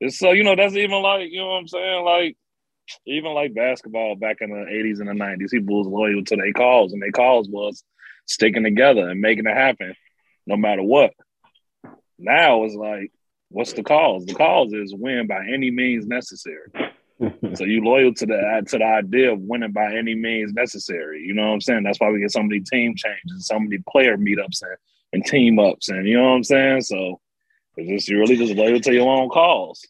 It's 0.00 0.18
so 0.18 0.32
you 0.32 0.44
know 0.44 0.56
that's 0.56 0.74
even 0.74 1.02
like 1.02 1.30
you 1.30 1.38
know 1.38 1.48
what 1.48 1.58
I'm 1.58 1.68
saying, 1.68 2.04
like 2.04 2.36
even 3.06 3.32
like 3.32 3.54
basketball 3.54 4.16
back 4.16 4.38
in 4.40 4.50
the 4.50 4.56
80s 4.56 5.00
and 5.00 5.08
the 5.08 5.12
90s, 5.12 5.50
people 5.50 5.78
was 5.78 5.86
loyal 5.86 6.24
to 6.24 6.36
their 6.36 6.52
cause, 6.52 6.92
and 6.92 7.00
their 7.00 7.12
cause 7.12 7.48
was 7.48 7.82
sticking 8.26 8.64
together 8.64 9.08
and 9.08 9.20
making 9.20 9.46
it 9.46 9.56
happen, 9.56 9.94
no 10.46 10.56
matter 10.56 10.82
what. 10.82 11.12
Now 12.18 12.64
it's 12.64 12.74
like, 12.74 13.12
what's 13.48 13.72
the 13.72 13.82
cause? 13.82 14.24
The 14.26 14.34
cause 14.34 14.72
is 14.72 14.94
win 14.94 15.26
by 15.26 15.46
any 15.46 15.70
means 15.70 16.06
necessary. 16.06 16.70
So 17.54 17.64
you 17.64 17.84
loyal 17.84 18.12
to 18.14 18.26
the 18.26 18.64
to 18.68 18.78
the 18.78 18.84
idea 18.84 19.32
of 19.32 19.40
winning 19.40 19.72
by 19.72 19.94
any 19.94 20.14
means 20.14 20.52
necessary. 20.52 21.22
You 21.22 21.34
know 21.34 21.46
what 21.46 21.54
I'm 21.54 21.60
saying? 21.60 21.84
That's 21.84 22.00
why 22.00 22.10
we 22.10 22.20
get 22.20 22.32
so 22.32 22.42
many 22.42 22.60
team 22.60 22.94
changes, 22.96 23.46
so 23.46 23.58
many 23.58 23.78
player 23.88 24.16
meetups 24.16 24.62
and, 24.62 24.76
and 25.12 25.24
team 25.24 25.58
ups, 25.58 25.88
and 25.88 26.08
you 26.08 26.16
know 26.16 26.30
what 26.30 26.36
I'm 26.36 26.44
saying. 26.44 26.80
So 26.82 27.20
it's 27.76 27.88
just 27.88 28.08
you 28.08 28.18
really 28.18 28.36
just 28.36 28.54
loyal 28.54 28.80
to 28.80 28.92
your 28.92 29.08
own 29.08 29.28
cause. 29.28 29.86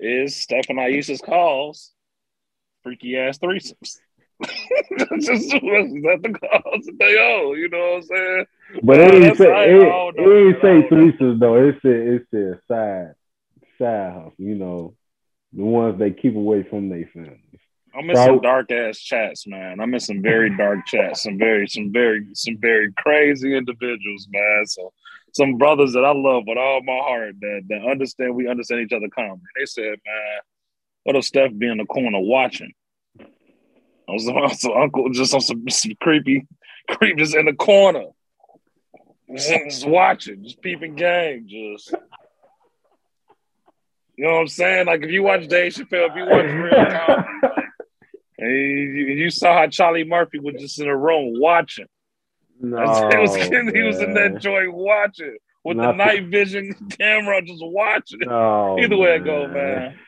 Is 0.00 0.34
Steph 0.36 0.70
and 0.70 0.80
Ayesha's 0.80 1.20
cause 1.20 1.92
freaky 2.82 3.16
ass 3.16 3.38
threesomes? 3.38 3.98
That's 4.40 5.26
just 5.26 5.50
that 5.50 6.20
the 6.22 6.32
cause 6.32 6.86
that 6.86 6.96
they 6.98 7.16
own. 7.18 7.58
You 7.58 7.68
know 7.68 7.78
what 7.78 7.96
I'm 7.96 8.02
saying? 8.02 8.46
but 8.82 9.00
it 9.00 9.14
ain't 9.14 9.36
say 9.36 9.70
it, 9.70 10.14
it 10.16 10.46
ain't 10.46 10.60
say 10.62 10.88
threesomes 10.88 11.38
though. 11.38 11.68
It's 11.68 11.82
said 11.82 11.92
it 11.92 12.26
said 12.30 12.60
side 12.66 13.14
side 13.78 14.12
hustle. 14.14 14.34
You 14.38 14.54
know, 14.56 14.94
the 15.52 15.64
ones 15.64 15.98
they 15.98 16.10
keep 16.10 16.36
away 16.36 16.62
from 16.62 16.88
their 16.88 17.06
families. 17.12 17.38
I'm 17.94 18.08
in 18.08 18.16
So- 18.16 18.26
some 18.26 18.40
dark 18.40 18.70
ass 18.70 18.98
chats, 18.98 19.46
man. 19.46 19.80
I'm 19.80 19.92
in 19.92 20.00
some 20.00 20.22
very 20.22 20.56
dark 20.56 20.86
chats, 20.86 21.22
some 21.22 21.38
very, 21.38 21.66
some 21.66 21.90
very, 21.92 22.24
some 22.34 22.56
very 22.58 22.92
crazy 22.92 23.56
individuals, 23.56 24.28
man. 24.30 24.66
So 24.66 24.92
some 25.32 25.58
brothers 25.58 25.92
that 25.94 26.04
I 26.04 26.12
love 26.12 26.44
with 26.46 26.58
all 26.58 26.82
my 26.82 26.98
heart 26.98 27.34
that 27.40 27.62
that 27.68 27.86
understand 27.86 28.34
we 28.34 28.48
understand 28.48 28.82
each 28.82 28.92
other 28.92 29.08
common. 29.08 29.40
They 29.58 29.66
said, 29.66 29.96
man, 30.06 30.38
what 31.04 31.16
if 31.16 31.24
Steph 31.24 31.52
be 31.56 31.68
in 31.68 31.78
the 31.78 31.84
corner 31.84 32.20
watching? 32.20 32.72
I 33.20 34.12
was 34.12 34.24
some 34.60 34.72
uncle 34.72 35.08
just 35.10 35.34
on 35.34 35.40
some, 35.40 35.68
some 35.68 35.92
creepy, 36.00 36.46
creep 36.90 37.16
just 37.18 37.34
in 37.34 37.46
the 37.46 37.54
corner. 37.54 38.04
Just, 39.32 39.48
just 39.48 39.86
watching, 39.86 40.42
just 40.42 40.60
peeping 40.60 40.96
game, 40.96 41.46
just 41.48 41.94
you 44.20 44.26
know 44.26 44.34
what 44.34 44.40
I'm 44.40 44.48
saying? 44.48 44.86
Like 44.86 45.02
if 45.02 45.10
you 45.10 45.22
watch 45.22 45.48
Dave 45.48 45.72
Chappelle, 45.72 46.10
if 46.10 46.14
you 46.14 46.26
watch 46.26 46.44
real 46.44 46.84
comedy, 46.84 47.28
like, 47.42 47.64
and 48.36 48.50
you, 48.52 49.06
you 49.16 49.30
saw 49.30 49.54
how 49.54 49.66
Charlie 49.68 50.04
Murphy 50.04 50.38
was 50.38 50.56
just 50.58 50.78
in 50.78 50.88
a 50.88 50.94
room 50.96 51.40
watching. 51.40 51.86
No, 52.60 52.76
he, 53.10 53.16
was, 53.16 53.34
he 53.34 53.80
was 53.80 53.98
in 54.00 54.12
man. 54.12 54.34
that 54.34 54.42
joint 54.42 54.74
watching 54.74 55.38
with 55.64 55.78
Not 55.78 55.92
the 55.92 56.04
night 56.04 56.26
vision 56.26 56.74
camera, 56.98 57.40
just 57.40 57.62
watching. 57.64 58.18
No, 58.20 58.78
Either 58.78 58.98
way 58.98 59.14
it 59.16 59.24
go, 59.24 59.48
man. 59.48 59.98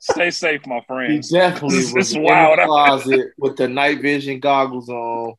Stay 0.00 0.30
safe, 0.30 0.66
my 0.66 0.80
friend. 0.86 1.12
He 1.12 1.18
definitely 1.18 1.76
This 1.76 1.92
was 1.92 2.10
is 2.10 2.16
in 2.16 2.22
wild. 2.22 2.58
the 2.58 2.64
closet 2.64 3.26
with 3.36 3.56
the 3.56 3.68
night 3.68 4.00
vision 4.00 4.40
goggles 4.40 4.88
on, 4.88 5.34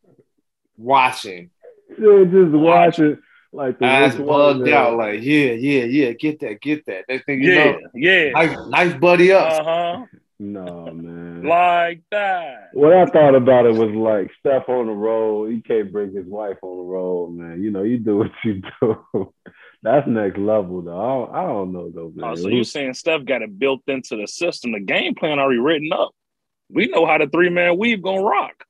watching. 0.77 1.50
Yeah, 1.98 2.25
just 2.30 2.51
watching 2.51 3.18
like 3.58 3.80
the 3.80 3.86
Eyes 3.86 4.16
bugged 4.16 4.62
White 4.62 4.74
out, 4.74 4.96
like, 4.96 5.22
yeah, 5.22 5.52
yeah, 5.52 5.84
yeah, 5.84 6.12
get 6.14 6.40
that, 6.42 6.62
get 6.62 6.86
that. 6.86 7.06
Next 7.10 7.26
thing 7.26 7.42
you 7.44 7.54
Yeah, 7.54 7.72
know, 7.72 7.80
yeah. 7.96 8.32
nice, 8.32 8.58
nice 8.68 8.94
buddy 9.00 9.32
up. 9.32 9.52
Uh 9.52 9.64
huh. 9.64 10.06
No, 10.40 10.92
man. 10.94 11.44
Like 11.44 12.04
that. 12.12 12.70
What 12.74 12.94
I 12.94 13.06
thought 13.08 13.34
about 13.34 13.66
it 13.66 13.74
was 13.74 13.90
like 13.90 14.30
Steph 14.40 14.70
on 14.70 14.86
the 14.86 14.94
road. 14.94 15.52
He 15.52 15.62
can't 15.62 15.92
bring 15.92 16.14
his 16.14 16.28
wife 16.28 16.58
on 16.62 16.78
the 16.78 16.84
road, 16.84 17.32
man. 17.32 17.64
You 17.64 17.72
know, 17.72 17.82
you 17.82 17.98
do 17.98 18.18
what 18.18 18.32
you 18.44 18.62
do. 18.82 19.34
That's 19.82 20.08
next 20.08 20.38
level, 20.38 20.84
though. 20.84 21.00
I 21.00 21.08
don't, 21.08 21.36
I 21.36 21.48
don't 21.48 21.74
know, 21.74 21.90
though, 21.90 22.12
man. 22.16 22.30
Oh, 22.32 22.36
so 22.36 22.50
you 22.50 22.64
saying 22.64 22.94
Steph 22.94 23.26
got 23.26 23.42
it 23.42 23.58
built 23.58 23.82
into 23.88 24.16
the 24.16 24.28
system, 24.28 24.74
the 24.74 24.80
game 24.80 25.16
plan 25.16 25.40
already 25.40 25.60
written 25.60 25.90
up. 25.92 26.12
We 26.70 26.88
know 26.88 27.06
how 27.08 27.18
the 27.18 27.28
three 27.28 27.50
man 27.50 27.78
weave 27.80 28.04
gonna 28.04 28.22
rock. 28.22 28.64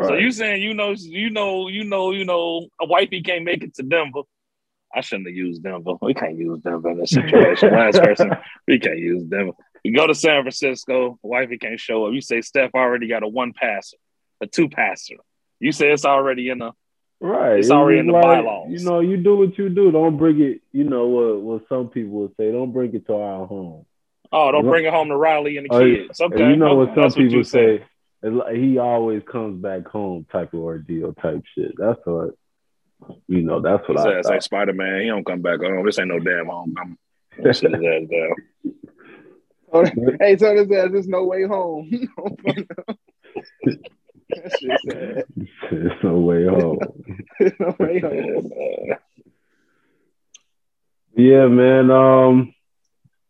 So 0.00 0.10
Right. 0.12 0.20
you 0.22 0.30
saying 0.30 0.62
you 0.62 0.74
know 0.74 0.92
you 0.96 1.30
know 1.30 1.68
you 1.68 1.84
know 1.84 2.12
you 2.12 2.24
know 2.24 2.68
a 2.80 2.86
wifey 2.86 3.20
can't 3.22 3.44
make 3.44 3.62
it 3.64 3.74
to 3.76 3.82
Denver. 3.82 4.20
I 4.94 5.00
shouldn't 5.02 5.28
have 5.28 5.36
used 5.36 5.62
Denver. 5.62 5.94
We 6.00 6.14
can't 6.14 6.38
use 6.38 6.60
Denver 6.60 6.90
in 6.90 6.98
this 6.98 7.10
situation. 7.10 7.72
Last 7.72 8.00
person, 8.02 8.30
we 8.66 8.78
can't 8.78 8.98
use 8.98 9.24
Denver. 9.24 9.52
You 9.84 9.94
go 9.94 10.06
to 10.06 10.14
San 10.14 10.42
Francisco, 10.42 11.18
wifey 11.22 11.58
can't 11.58 11.78
show 11.80 12.06
up. 12.06 12.12
You 12.14 12.20
say 12.20 12.40
Steph 12.40 12.70
already 12.74 13.06
got 13.08 13.22
a 13.22 13.28
one 13.28 13.52
passer. 13.52 13.96
a 14.40 14.46
two 14.46 14.68
passer. 14.68 15.16
You 15.60 15.72
say 15.72 15.90
it's 15.90 16.04
already 16.04 16.48
in 16.48 16.58
the 16.58 16.72
Right. 17.20 17.58
It's 17.58 17.70
already 17.70 17.98
in 17.98 18.06
the 18.06 18.12
like, 18.12 18.22
bylaws. 18.22 18.68
You 18.70 18.88
know, 18.88 19.00
you 19.00 19.16
do 19.16 19.36
what 19.36 19.58
you 19.58 19.68
do. 19.68 19.90
Don't 19.90 20.16
bring 20.16 20.40
it, 20.40 20.60
you 20.72 20.84
know, 20.84 21.08
what, 21.08 21.40
what 21.40 21.68
some 21.68 21.88
people 21.88 22.20
would 22.20 22.36
say, 22.36 22.52
don't 22.52 22.70
bring 22.72 22.94
it 22.94 23.06
to 23.08 23.14
our 23.14 23.44
home. 23.46 23.84
oh, 24.30 24.52
don't 24.52 24.64
bring 24.66 24.84
it 24.84 24.92
home 24.92 25.08
to 25.08 25.16
Riley 25.16 25.56
and 25.56 25.68
the 25.68 25.74
Oh, 25.74 25.80
kids. 25.80 26.20
Okay, 26.20 26.48
you 26.50 26.56
know 26.56 26.66
okay, 26.68 26.76
what 26.76 26.94
some 26.94 27.02
that's 27.02 27.14
people 27.16 27.42
said. 27.42 27.80
say? 27.80 27.84
It's 28.22 28.34
like 28.34 28.56
he 28.56 28.78
always 28.78 29.22
comes 29.30 29.62
back 29.62 29.86
home 29.86 30.26
type 30.30 30.52
of 30.52 30.60
ordeal 30.60 31.12
type 31.14 31.42
shit. 31.54 31.72
That's 31.78 32.00
what, 32.04 32.30
you 33.28 33.42
know, 33.42 33.60
that's 33.60 33.88
what 33.88 33.98
His 33.98 34.06
I 34.06 34.18
ass 34.18 34.24
like. 34.26 34.42
Spider 34.42 34.72
Man. 34.72 35.02
He 35.02 35.06
don't 35.06 35.24
come 35.24 35.40
back 35.40 35.60
home. 35.60 35.84
This 35.86 35.98
ain't 35.98 36.08
no 36.08 36.18
damn 36.18 36.46
homecoming. 36.46 36.98
Sit 37.52 37.72
his 37.72 37.74
ass 37.74 38.08
down. 38.10 38.34
Oh, 39.72 39.84
hey, 40.18 40.36
so 40.36 40.54
this 40.54 40.68
says 40.68 40.90
there's 40.92 41.08
no 41.08 41.24
way 41.24 41.44
home. 41.46 41.90
that 43.64 44.58
shit 44.58 44.80
sad. 44.88 45.24
There's 45.70 46.02
no 46.02 46.18
way 46.18 46.46
home. 46.46 46.78
No 47.60 47.76
way 47.78 48.00
home. 48.00 48.50
Yeah, 51.14 51.46
man. 51.46 51.90
Um, 51.90 52.54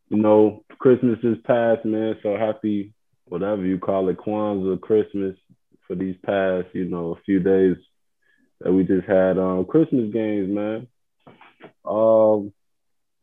you 0.09 0.18
know, 0.18 0.64
Christmas 0.78 1.18
is 1.23 1.38
past, 1.45 1.85
man. 1.85 2.16
So 2.23 2.37
happy, 2.37 2.92
whatever 3.28 3.64
you 3.64 3.78
call 3.78 4.08
it, 4.08 4.16
Kwanzaa, 4.16 4.80
Christmas 4.80 5.37
for 5.87 5.94
these 5.94 6.16
past, 6.25 6.68
you 6.73 6.85
know, 6.85 7.12
a 7.12 7.23
few 7.25 7.40
days 7.40 7.76
that 8.61 8.73
we 8.73 8.85
just 8.85 9.06
had 9.06 9.38
um 9.38 9.64
Christmas 9.64 10.12
games, 10.12 10.49
man. 10.49 10.87
Um, 11.85 12.52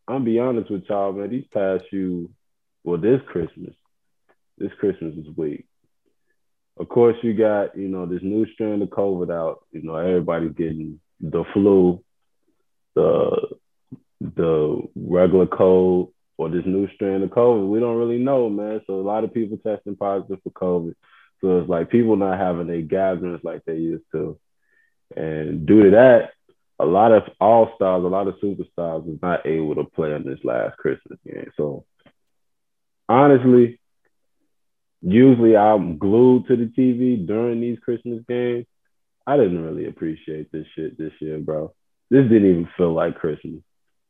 I'm 0.07 0.24
be 0.24 0.39
honest 0.39 0.71
with 0.71 0.83
y'all, 0.89 1.13
man. 1.13 1.29
These 1.29 1.45
past 1.53 1.85
few, 1.89 2.31
well, 2.83 2.97
this 2.97 3.21
Christmas, 3.27 3.74
this 4.57 4.71
Christmas 4.79 5.15
is 5.15 5.27
weak. 5.35 5.65
Of 6.77 6.89
course, 6.89 7.15
you 7.21 7.33
got 7.33 7.77
you 7.77 7.88
know 7.88 8.05
this 8.05 8.21
new 8.24 8.45
strand 8.53 8.81
of 8.81 8.89
COVID 8.89 9.31
out. 9.31 9.65
You 9.71 9.83
know, 9.83 9.95
everybody's 9.95 10.53
getting 10.53 11.00
the 11.19 11.43
flu, 11.53 12.03
the 12.95 13.55
the 14.21 14.81
regular 14.95 15.47
cold 15.47 16.13
or 16.37 16.49
this 16.49 16.65
new 16.65 16.87
strand 16.95 17.23
of 17.23 17.29
COVID. 17.29 17.67
We 17.67 17.79
don't 17.79 17.97
really 17.97 18.17
know, 18.17 18.49
man. 18.49 18.81
So 18.87 18.95
a 18.95 19.01
lot 19.01 19.23
of 19.23 19.33
people 19.33 19.57
testing 19.57 19.95
positive 19.95 20.39
for 20.43 20.51
COVID. 20.51 20.95
So 21.41 21.59
it's 21.59 21.69
like 21.69 21.89
people 21.89 22.15
not 22.15 22.39
having 22.39 22.67
their 22.67 22.81
gatherings 22.81 23.41
like 23.43 23.63
they 23.65 23.75
used 23.75 24.05
to. 24.11 24.39
And 25.15 25.65
due 25.65 25.83
to 25.83 25.89
that, 25.91 26.31
a 26.79 26.85
lot 26.85 27.11
of 27.11 27.23
all 27.39 27.71
stars, 27.75 28.03
a 28.03 28.07
lot 28.07 28.27
of 28.27 28.35
superstars 28.35 29.05
was 29.05 29.17
not 29.21 29.45
able 29.45 29.75
to 29.75 29.85
play 29.85 30.13
on 30.13 30.23
this 30.23 30.39
last 30.43 30.77
Christmas 30.77 31.19
game. 31.25 31.51
So 31.55 31.85
honestly, 33.07 33.79
usually 35.01 35.55
I'm 35.55 35.97
glued 35.97 36.47
to 36.47 36.57
the 36.57 36.65
TV 36.65 37.25
during 37.25 37.61
these 37.61 37.79
Christmas 37.79 38.23
games. 38.27 38.65
I 39.27 39.37
didn't 39.37 39.63
really 39.63 39.87
appreciate 39.87 40.51
this 40.51 40.67
shit 40.75 40.97
this 40.97 41.13
year, 41.19 41.39
bro. 41.39 41.73
This 42.09 42.23
didn't 42.23 42.49
even 42.49 42.69
feel 42.77 42.93
like 42.93 43.15
Christmas. 43.15 43.61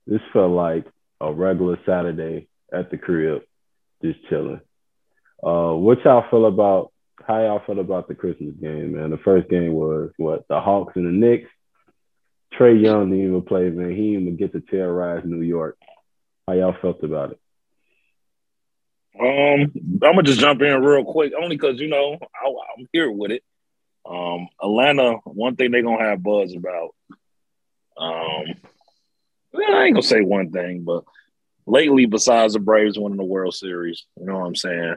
This 0.08 0.22
felt 0.34 0.52
like 0.52 0.86
a 1.22 1.32
regular 1.34 1.78
Saturday 1.86 2.48
at 2.72 2.92
the 2.92 2.98
crib, 2.98 3.44
just 4.04 4.20
chilling. 4.30 4.62
Uh, 5.44 5.74
what 5.74 6.04
y'all 6.04 6.26
feel 6.30 6.46
about 6.46 6.92
how 7.26 7.42
y'all 7.42 7.62
feel 7.66 7.80
about 7.80 8.08
the 8.08 8.16
Christmas 8.16 8.56
game, 8.62 8.94
man? 8.94 9.10
The 9.10 9.18
first 9.18 9.50
game 9.50 9.74
was 9.74 10.12
what 10.18 10.48
the 10.48 10.60
Hawks 10.60 10.94
and 10.96 11.08
the 11.08 11.12
Knicks. 11.12 11.50
Trae 12.58 12.82
Young 12.82 13.10
didn't 13.10 13.26
even 13.26 13.42
play, 13.42 13.70
man. 13.70 13.92
He 13.92 14.12
didn't 14.12 14.22
even 14.22 14.38
get 14.38 14.54
to 14.54 14.62
terrorize 14.62 15.24
New 15.26 15.42
York. 15.42 15.78
How 16.48 16.54
y'all 16.54 16.76
felt 16.82 17.04
about 17.04 17.32
it? 17.32 17.40
Um, 19.20 19.72
I'm 20.04 20.16
gonna 20.16 20.24
just 20.24 20.40
jump 20.40 20.62
in 20.62 20.84
real 20.84 21.06
quick, 21.06 21.34
only 21.42 21.56
because 21.56 21.80
you 21.80 21.88
know 21.88 22.18
I, 22.22 22.48
I'm 22.48 22.88
here 22.92 23.10
with 23.10 23.32
it. 23.32 23.44
Um, 24.06 24.48
Atlanta, 24.62 25.16
one 25.24 25.56
thing 25.56 25.72
they 25.72 25.82
gonna 25.82 26.04
have 26.04 26.22
buzz 26.22 26.54
about. 26.54 26.96
Um, 27.98 28.56
I 29.58 29.86
ain't 29.86 29.96
gonna 29.96 30.04
say 30.04 30.22
one 30.22 30.52
thing, 30.52 30.84
but 30.84 31.04
lately, 31.66 32.06
besides 32.06 32.54
the 32.54 32.60
Braves 32.60 32.98
winning 32.98 33.18
the 33.18 33.24
World 33.24 33.54
Series, 33.54 34.06
you 34.20 34.26
know 34.26 34.40
what 34.40 34.48
I'm 34.48 34.56
saying, 34.56 34.96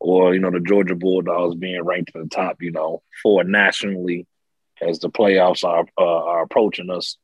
or 0.00 0.34
you 0.34 0.40
know 0.40 0.50
the 0.50 0.60
Georgia 0.60 0.94
Bulldogs 0.94 1.56
being 1.56 1.82
ranked 1.84 2.12
at 2.14 2.22
the 2.22 2.28
top, 2.28 2.62
you 2.62 2.70
know, 2.70 3.02
for 3.22 3.44
nationally 3.44 4.26
as 4.80 4.98
the 5.00 5.10
playoffs 5.10 5.64
are 5.64 5.86
uh, 5.98 6.24
are 6.24 6.42
approaching 6.42 6.90
us. 6.90 7.16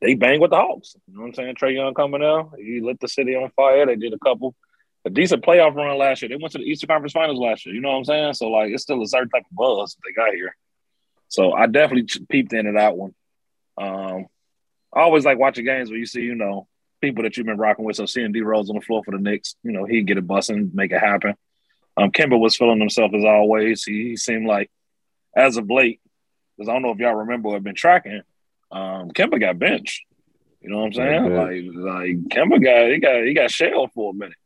They 0.00 0.14
bang 0.14 0.40
with 0.40 0.50
the 0.50 0.56
Hawks. 0.56 0.94
You 1.08 1.14
know 1.14 1.22
what 1.22 1.28
I'm 1.28 1.34
saying? 1.34 1.54
Trae 1.56 1.74
Young 1.74 1.94
coming 1.94 2.22
out, 2.22 2.52
he 2.58 2.80
lit 2.80 3.00
the 3.00 3.08
city 3.08 3.34
on 3.34 3.50
fire. 3.50 3.86
They 3.86 3.96
did 3.96 4.12
a 4.12 4.18
couple, 4.18 4.54
a 5.04 5.10
decent 5.10 5.44
playoff 5.44 5.74
run 5.74 5.98
last 5.98 6.22
year. 6.22 6.28
They 6.28 6.36
went 6.36 6.52
to 6.52 6.58
the 6.58 6.64
Eastern 6.64 6.88
Conference 6.88 7.12
Finals 7.12 7.38
last 7.38 7.66
year. 7.66 7.74
You 7.74 7.80
know 7.80 7.90
what 7.90 7.98
I'm 7.98 8.04
saying? 8.04 8.34
So 8.34 8.48
like, 8.48 8.70
it's 8.72 8.82
still 8.82 9.02
a 9.02 9.06
certain 9.06 9.28
type 9.28 9.44
of 9.50 9.56
buzz 9.56 9.96
they 10.04 10.12
got 10.12 10.34
here. 10.34 10.56
So 11.28 11.52
I 11.52 11.66
definitely 11.66 12.08
peeped 12.28 12.52
into 12.52 12.72
that 12.72 12.96
one. 12.96 13.14
Um, 13.78 14.26
I 14.94 15.00
always 15.00 15.24
like 15.24 15.38
watching 15.38 15.64
games 15.64 15.90
where 15.90 15.98
you 15.98 16.06
see, 16.06 16.20
you 16.20 16.34
know, 16.34 16.68
people 17.00 17.22
that 17.24 17.36
you've 17.36 17.46
been 17.46 17.58
rocking 17.58 17.84
with. 17.84 17.96
So 17.96 18.06
seeing 18.06 18.32
D 18.32 18.42
Rose 18.42 18.70
on 18.70 18.76
the 18.76 18.82
floor 18.82 19.02
for 19.04 19.10
the 19.10 19.18
Knicks, 19.18 19.56
you 19.62 19.72
know, 19.72 19.84
he'd 19.84 20.06
get 20.06 20.18
it 20.18 20.26
busting, 20.26 20.70
make 20.74 20.92
it 20.92 21.00
happen. 21.00 21.34
Um, 21.96 22.10
Kemba 22.10 22.38
was 22.38 22.56
feeling 22.56 22.80
himself 22.80 23.12
as 23.14 23.24
always. 23.24 23.84
He, 23.84 24.10
he 24.10 24.16
seemed 24.16 24.46
like, 24.46 24.70
as 25.36 25.56
of 25.56 25.70
late, 25.70 26.00
because 26.56 26.68
I 26.68 26.72
don't 26.72 26.82
know 26.82 26.90
if 26.90 26.98
y'all 26.98 27.14
remember 27.14 27.48
or 27.48 27.54
have 27.54 27.64
been 27.64 27.74
tracking, 27.74 28.22
um, 28.70 29.10
Kemba 29.10 29.40
got 29.40 29.58
benched. 29.58 30.04
You 30.60 30.70
know 30.70 30.78
what 30.78 30.86
I'm 30.86 30.92
saying? 30.92 31.34
Like, 31.34 31.64
like 31.74 32.16
Kemba 32.28 32.62
got 32.62 32.90
he 32.90 32.98
got 32.98 33.24
he 33.24 33.34
got 33.34 33.50
shelled 33.50 33.90
for 33.92 34.10
a 34.10 34.14
minute. 34.14 34.36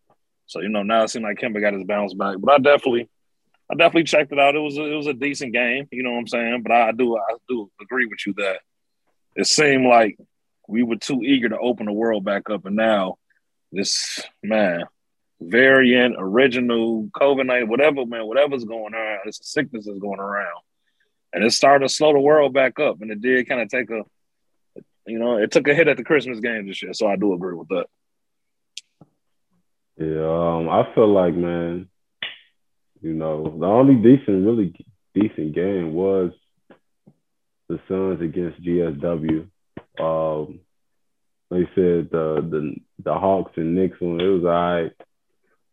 So 0.47 0.61
you 0.61 0.69
know 0.69 0.83
now 0.83 1.03
it 1.03 1.11
seems 1.11 1.25
like 1.25 1.38
Kemba 1.38 1.61
got 1.61 1.75
his 1.75 1.85
bounce 1.85 2.15
back. 2.15 2.37
But 2.41 2.55
I 2.55 2.59
definitely, 2.59 3.09
I 3.71 3.75
definitely 3.75 4.05
checked 4.05 4.33
it 4.33 4.38
out. 4.38 4.57
It 4.57 4.61
was 4.61 4.79
a, 4.79 4.85
it 4.85 4.97
was 4.97 5.09
a 5.09 5.12
decent 5.12 5.53
game. 5.53 5.87
You 5.93 6.03
know 6.03 6.12
what 6.12 6.21
I'm 6.21 6.26
saying? 6.29 6.62
But 6.62 6.73
I 6.73 6.93
do 6.93 7.19
I 7.19 7.35
do 7.49 7.71
agree 7.83 8.07
with 8.07 8.26
you 8.26 8.33
that 8.38 8.61
it 9.35 9.47
seemed 9.47 9.87
like 9.87 10.17
we 10.68 10.82
were 10.82 10.96
too 10.96 11.23
eager 11.23 11.49
to 11.49 11.58
open 11.58 11.87
the 11.87 11.92
world 11.92 12.25
back 12.25 12.50
up, 12.50 12.66
and 12.66 12.76
now 12.76 13.16
this 13.73 14.20
man 14.42 14.85
variant, 15.40 16.16
original, 16.18 17.08
COVID 17.14 17.46
nineteen, 17.46 17.68
whatever 17.68 18.06
man, 18.06 18.26
whatever's 18.26 18.64
going 18.64 18.94
on, 18.94 19.18
this 19.25 19.38
sickness 19.42 19.87
is 19.87 19.99
going 19.99 20.20
around, 20.20 20.61
and 21.32 21.44
it 21.44 21.52
started 21.52 21.87
to 21.87 21.94
slow 21.94 22.12
the 22.12 22.20
world 22.20 22.52
back 22.52 22.78
up, 22.78 23.00
and 23.00 23.11
it 23.11 23.20
did 23.20 23.49
kind 23.49 23.61
of 23.61 23.68
take 23.68 23.90
a, 23.90 24.02
you 25.06 25.18
know, 25.18 25.37
it 25.37 25.50
took 25.50 25.68
a 25.68 25.75
hit 25.75 25.88
at 25.88 25.96
the 25.96 26.04
Christmas 26.04 26.40
game 26.40 26.66
this 26.66 26.82
year. 26.82 26.94
So 26.94 27.06
I 27.06 27.16
do 27.16 27.35
agree 27.35 27.54
with 27.54 27.68
that. 27.68 27.87
Yeah, 29.99 30.56
um, 30.56 30.68
I 30.68 30.94
feel 30.94 31.08
like 31.12 31.35
man, 31.35 31.88
you 33.00 33.14
know, 33.14 33.56
the 33.58 33.66
only 33.66 33.94
decent, 33.94 34.46
really 34.46 34.75
decent 35.14 35.54
game 35.54 35.94
was 35.94 36.32
the 37.68 37.80
Suns 37.88 38.20
against 38.20 38.62
GSW. 38.62 39.49
Um, 40.00 40.61
you 41.50 41.67
said, 41.75 42.11
the 42.11 42.47
the 42.50 42.75
the 43.05 43.15
Hawks 43.15 43.53
and 43.57 43.75
Knicks 43.75 44.00
one, 44.00 44.21
it 44.21 44.26
was 44.26 44.45
all 44.45 44.50
right. 44.50 44.93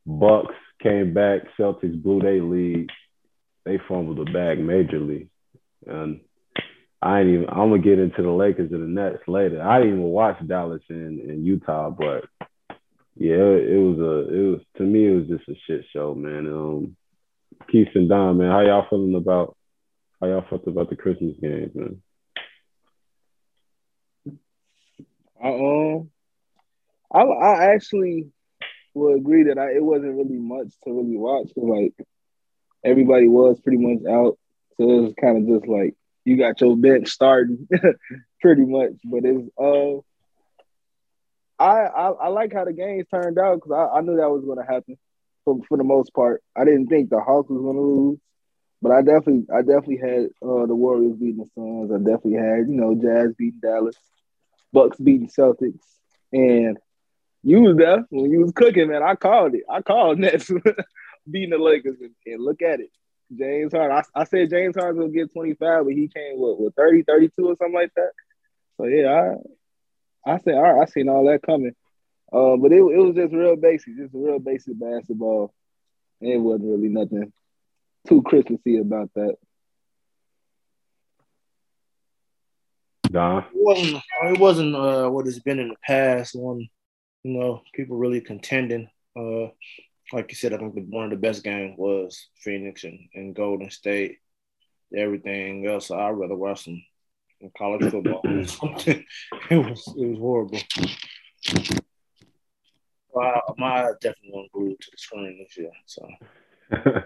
Bucks 0.06 0.56
came 0.82 1.14
back, 1.14 1.42
Celtics 1.58 2.02
blew 2.02 2.20
their 2.20 2.44
lead. 2.44 2.90
They 3.66 3.80
fumbled 3.88 4.18
the 4.18 4.32
bag 4.32 4.60
majorly. 4.60 5.30
And 5.88 6.22
I 7.02 7.20
ain't 7.20 7.30
even 7.30 7.50
I'm 7.50 7.70
gonna 7.70 7.80
get 7.80 8.00
into 8.00 8.22
the 8.22 8.30
Lakers 8.32 8.72
and 8.72 8.84
the 8.84 9.02
Nets 9.02 9.24
later. 9.28 9.62
I 9.62 9.80
didn't 9.80 9.94
even 9.94 10.04
watch 10.04 10.38
Dallas 10.48 10.82
and, 10.90 11.20
and 11.20 11.46
Utah, 11.46 11.90
but 11.90 12.26
yeah, 13.16 13.36
it, 13.36 13.72
it 13.72 13.78
was 13.78 14.00
a 14.00 14.34
it 14.34 14.52
was 14.52 14.62
to 14.78 14.84
me 14.84 15.08
it 15.08 15.16
was 15.16 15.28
just 15.28 15.50
a 15.50 15.56
shit 15.68 15.86
show, 15.94 16.14
man. 16.16 16.48
Um 16.48 16.96
Keith 17.72 17.90
and 17.96 18.10
Don, 18.10 18.38
man, 18.38 18.52
how 18.52 18.62
y'all 18.62 18.88
feeling 18.90 19.16
about 19.16 19.56
how 20.20 20.28
y'all 20.28 20.46
felt 20.50 20.68
about 20.68 20.90
the 20.90 20.96
Christmas 20.96 21.36
games, 21.42 21.72
man? 21.76 22.02
I, 24.28 25.33
um, 25.50 26.10
I 27.12 27.22
I 27.22 27.74
actually 27.74 28.32
will 28.94 29.16
agree 29.16 29.44
that 29.44 29.58
I, 29.58 29.72
it 29.76 29.84
wasn't 29.84 30.16
really 30.18 30.38
much 30.40 30.74
to 30.84 30.94
really 30.94 31.18
watch. 31.18 31.48
'cause, 31.56 31.64
like 31.64 31.94
everybody 32.84 33.28
was 33.28 33.60
pretty 33.62 33.78
much 33.80 34.06
out, 34.12 34.38
so 34.78 34.84
it 34.90 35.02
was 35.04 35.14
kind 35.20 35.38
of 35.38 35.48
just 35.60 35.68
like 35.70 35.96
you 36.26 36.38
got 36.38 36.62
your 36.62 36.78
bench 36.78 37.10
starting, 37.10 37.68
pretty 38.42 38.66
much. 38.66 38.94
But 39.06 39.26
it's 39.26 39.50
uh, 39.58 40.00
I 41.60 41.82
I, 41.88 42.10
I 42.12 42.28
like 42.30 42.54
how 42.54 42.66
the 42.66 42.74
games 42.74 43.08
turned 43.10 43.38
out 43.40 43.56
because 43.56 43.72
I, 43.72 43.98
I 43.98 44.02
knew 44.02 44.18
that 44.18 44.30
was 44.32 44.44
going 44.46 44.58
to 44.60 44.72
happen 44.72 44.98
for 45.46 45.60
for 45.68 45.78
the 45.78 45.84
most 45.84 46.14
part. 46.14 46.42
I 46.56 46.66
didn't 46.66 46.88
think 46.88 47.10
the 47.10 47.22
Hawks 47.22 47.50
was 47.50 47.62
going 47.62 47.76
to 47.76 47.82
lose. 47.82 48.20
But 48.82 48.92
I 48.92 49.02
definitely, 49.02 49.46
I 49.54 49.62
definitely 49.62 49.98
had 49.98 50.26
uh, 50.46 50.66
the 50.66 50.76
Warriors 50.76 51.16
beating 51.18 51.38
the 51.38 51.50
Suns. 51.56 51.92
I 51.92 51.98
definitely 52.00 52.34
had, 52.34 52.68
you 52.68 52.76
know, 52.76 52.94
Jazz 52.96 53.34
beating 53.38 53.60
Dallas. 53.62 53.96
Bucks 54.74 54.98
beating 54.98 55.30
Celtics, 55.30 55.80
and 56.34 56.78
you 57.44 57.62
was 57.62 57.78
there 57.78 58.06
when 58.10 58.32
you 58.32 58.42
was 58.42 58.52
cooking, 58.52 58.90
man. 58.90 59.04
I 59.04 59.16
called 59.16 59.56
it. 59.56 59.64
I 59.70 59.82
called 59.82 60.20
Nets 60.20 60.52
beating 61.30 61.52
the 61.52 61.58
Lakers, 61.58 61.98
and, 62.02 62.12
and 62.26 62.44
look 62.44 62.62
at 62.62 62.80
it. 62.80 62.90
James 63.38 63.74
Harden. 63.74 63.98
I, 63.98 64.22
I 64.22 64.24
said 64.26 64.50
James 64.50 64.76
Harden 64.76 65.00
gonna 65.00 65.14
get 65.14 65.34
25, 65.34 65.86
but 65.86 65.94
he 65.94 66.08
came 66.08 66.34
with 66.36 66.76
30, 66.76 67.04
32 67.04 67.46
or 67.46 67.56
something 67.56 67.74
like 67.74 67.92
that. 67.96 68.12
So 68.78 68.86
yeah, 68.86 69.36
I 70.26 70.34
I 70.34 70.38
said, 70.40 70.56
all 70.56 70.62
right, 70.62 70.82
I 70.82 70.86
seen 70.86 71.10
all 71.10 71.26
that 71.26 71.42
coming. 71.42 71.76
Uh, 72.32 72.58
but 72.58 72.72
it, 72.72 72.78
it 72.78 72.98
was 72.98 73.16
just 73.16 73.34
real 73.34 73.56
basic, 73.56 73.96
just 73.96 74.14
real 74.14 74.40
basic 74.40 74.80
basketball. 74.80 75.54
It 76.22 76.38
wasn't 76.38 76.70
really 76.70 76.90
nothing 76.90 77.32
too 78.08 78.22
Christmassy 78.24 78.78
about 78.78 79.12
that. 79.16 79.36
Don. 83.14 83.44
It 83.44 83.50
wasn't. 83.54 84.04
It 84.24 84.40
wasn't 84.40 84.76
uh, 84.76 85.08
what 85.10 85.28
it's 85.28 85.40
been 85.40 85.60
in 85.60 85.70
the 85.70 85.76
past. 85.86 86.36
When 86.36 86.68
you 87.24 87.40
know 87.40 87.62
people 87.74 87.96
really 87.96 88.20
contending. 88.20 88.90
Uh, 89.16 89.50
like 90.12 90.30
you 90.30 90.36
said, 90.36 90.54
I 90.54 90.58
think 90.58 90.76
the, 90.76 90.82
one 90.82 91.06
of 91.06 91.12
the 91.12 91.18
best 91.18 91.44
games 91.44 91.76
was 91.78 92.28
Phoenix 92.42 92.84
and, 92.84 93.00
and 93.14 93.36
Golden 93.36 93.70
State. 93.70 94.18
Everything 94.96 95.66
else, 95.66 95.92
I'd 95.92 96.10
rather 96.10 96.36
watch 96.36 96.66
some, 96.66 96.84
some 97.40 97.52
college 97.58 97.90
football. 97.90 98.22
or 98.26 98.46
something. 98.46 99.06
it 99.50 99.58
was 99.58 99.94
it 99.96 100.08
was 100.08 100.18
horrible. 100.18 100.60
Well, 103.12 103.56
my 103.60 103.86
eyes 103.86 103.96
definitely 104.02 104.32
won't 104.34 104.52
glued 104.52 104.80
to 104.82 104.92
the 104.92 104.98
screen 104.98 105.38
this 105.40 105.58
year. 105.58 105.72
So 105.86 106.08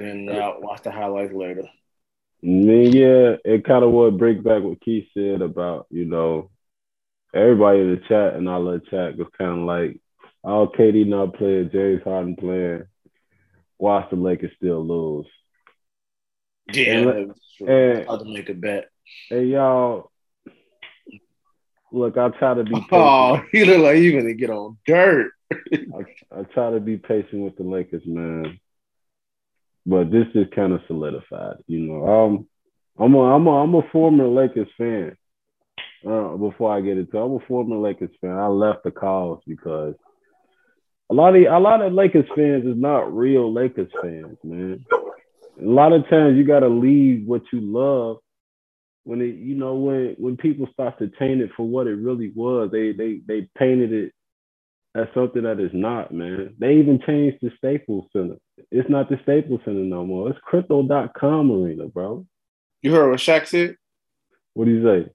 and 0.00 0.28
uh, 0.28 0.54
watch 0.58 0.82
the 0.82 0.90
highlights 0.90 1.32
later. 1.32 1.68
Yeah, 2.42 3.36
it 3.44 3.64
kind 3.64 3.84
of 3.84 3.92
would 3.92 4.18
break 4.18 4.42
back 4.42 4.62
what 4.62 4.80
Keith 4.80 5.06
said 5.14 5.42
about, 5.42 5.86
you 5.90 6.04
know, 6.04 6.50
everybody 7.32 7.78
in 7.78 7.90
the 7.90 8.00
chat 8.08 8.34
and 8.34 8.48
all 8.48 8.64
the 8.64 8.80
chat 8.90 9.16
was 9.16 9.28
kind 9.38 9.60
of 9.60 9.64
like, 9.66 10.00
oh, 10.42 10.66
KD 10.76 11.06
not 11.06 11.34
playing, 11.34 11.70
James 11.72 12.02
Harden 12.02 12.34
playing, 12.34 12.82
watch 13.78 14.10
the 14.10 14.16
Lakers 14.16 14.50
still 14.56 14.84
lose. 14.84 15.26
Yeah, 16.72 16.94
And- 16.94 17.34
and- 17.60 18.08
I 18.08 18.12
had 18.12 18.18
to 18.20 18.24
make 18.24 18.48
a 18.48 18.54
bet. 18.54 18.90
Hey, 19.28 19.44
y'all, 19.44 20.10
look, 21.92 22.16
I 22.16 22.28
try 22.30 22.54
to 22.54 22.64
be 22.64 22.74
oh, 22.74 22.80
patient. 22.80 22.92
Oh, 22.92 23.40
you 23.52 23.66
look 23.66 23.78
like 23.78 23.98
you're 23.98 24.20
gonna 24.20 24.34
get 24.34 24.50
on 24.50 24.78
dirt. 24.84 25.30
I, 25.52 26.04
I 26.36 26.42
try 26.54 26.70
to 26.72 26.80
be 26.80 26.96
patient 26.96 27.42
with 27.42 27.56
the 27.56 27.62
Lakers, 27.62 28.02
man. 28.04 28.58
But 29.84 30.10
this 30.10 30.26
is 30.34 30.46
kind 30.54 30.72
of 30.72 30.80
solidified, 30.86 31.56
you 31.66 31.80
know. 31.80 32.06
Um, 32.06 32.48
I'm 32.98 33.14
a, 33.14 33.20
I'm 33.20 33.46
a, 33.46 33.50
I'm 33.50 33.74
a 33.74 33.82
former 33.90 34.28
Lakers 34.28 34.68
fan. 34.78 35.16
Uh, 36.06 36.36
before 36.36 36.76
I 36.76 36.80
get 36.80 36.98
into, 36.98 37.18
I'm 37.18 37.32
a 37.32 37.46
former 37.46 37.76
Lakers 37.76 38.10
fan. 38.20 38.30
I 38.30 38.46
left 38.46 38.84
the 38.84 38.90
cause 38.90 39.40
because 39.46 39.94
a 41.10 41.14
lot 41.14 41.36
of 41.36 41.42
a 41.42 41.58
lot 41.58 41.82
of 41.82 41.92
Lakers 41.92 42.26
fans 42.34 42.64
is 42.64 42.76
not 42.76 43.14
real 43.14 43.52
Lakers 43.52 43.90
fans, 44.00 44.36
man. 44.42 44.84
A 45.60 45.64
lot 45.64 45.92
of 45.92 46.08
times 46.08 46.36
you 46.36 46.44
got 46.44 46.60
to 46.60 46.68
leave 46.68 47.26
what 47.26 47.42
you 47.52 47.60
love 47.60 48.18
when 49.04 49.20
it, 49.20 49.36
you 49.36 49.54
know, 49.54 49.74
when 49.74 50.16
when 50.18 50.36
people 50.36 50.66
start 50.72 50.98
to 50.98 51.10
taint 51.18 51.40
it 51.40 51.50
for 51.56 51.66
what 51.66 51.86
it 51.86 51.94
really 51.94 52.32
was. 52.34 52.70
They 52.72 52.92
they 52.92 53.20
they 53.26 53.48
painted 53.56 53.92
it 53.92 54.12
as 54.94 55.06
something 55.14 55.42
that 55.42 55.58
is 55.60 55.70
not, 55.72 56.12
man. 56.12 56.54
They 56.58 56.74
even 56.74 57.00
changed 57.06 57.38
the 57.40 57.50
Staples 57.56 58.06
Center. 58.12 58.36
It's 58.70 58.88
not 58.90 59.08
the 59.08 59.18
Staples 59.22 59.60
Center 59.64 59.80
no 59.80 60.04
more. 60.04 60.30
It's 60.30 60.38
Crypto.com 60.42 61.50
Arena, 61.50 61.86
bro. 61.86 62.26
You 62.82 62.92
heard 62.92 63.10
what 63.10 63.20
Shaq 63.20 63.46
said? 63.46 63.76
What 64.54 64.66
do 64.66 64.70
you 64.72 64.82
say? 64.82 65.10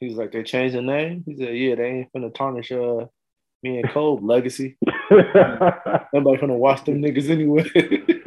He 0.00 0.06
was 0.08 0.16
like, 0.16 0.32
they 0.32 0.42
changed 0.42 0.74
the 0.74 0.82
name. 0.82 1.24
He 1.26 1.36
said, 1.36 1.56
yeah, 1.56 1.74
they 1.74 1.84
ain't 1.84 2.12
finna 2.12 2.34
tarnish 2.34 2.72
uh 2.72 3.06
me 3.62 3.78
and 3.80 3.90
Cole 3.90 4.20
legacy. 4.22 4.76
Nobody 5.10 6.06
finna 6.12 6.56
watch 6.56 6.84
them 6.84 7.02
niggas 7.02 7.30
anyway. 7.30 7.64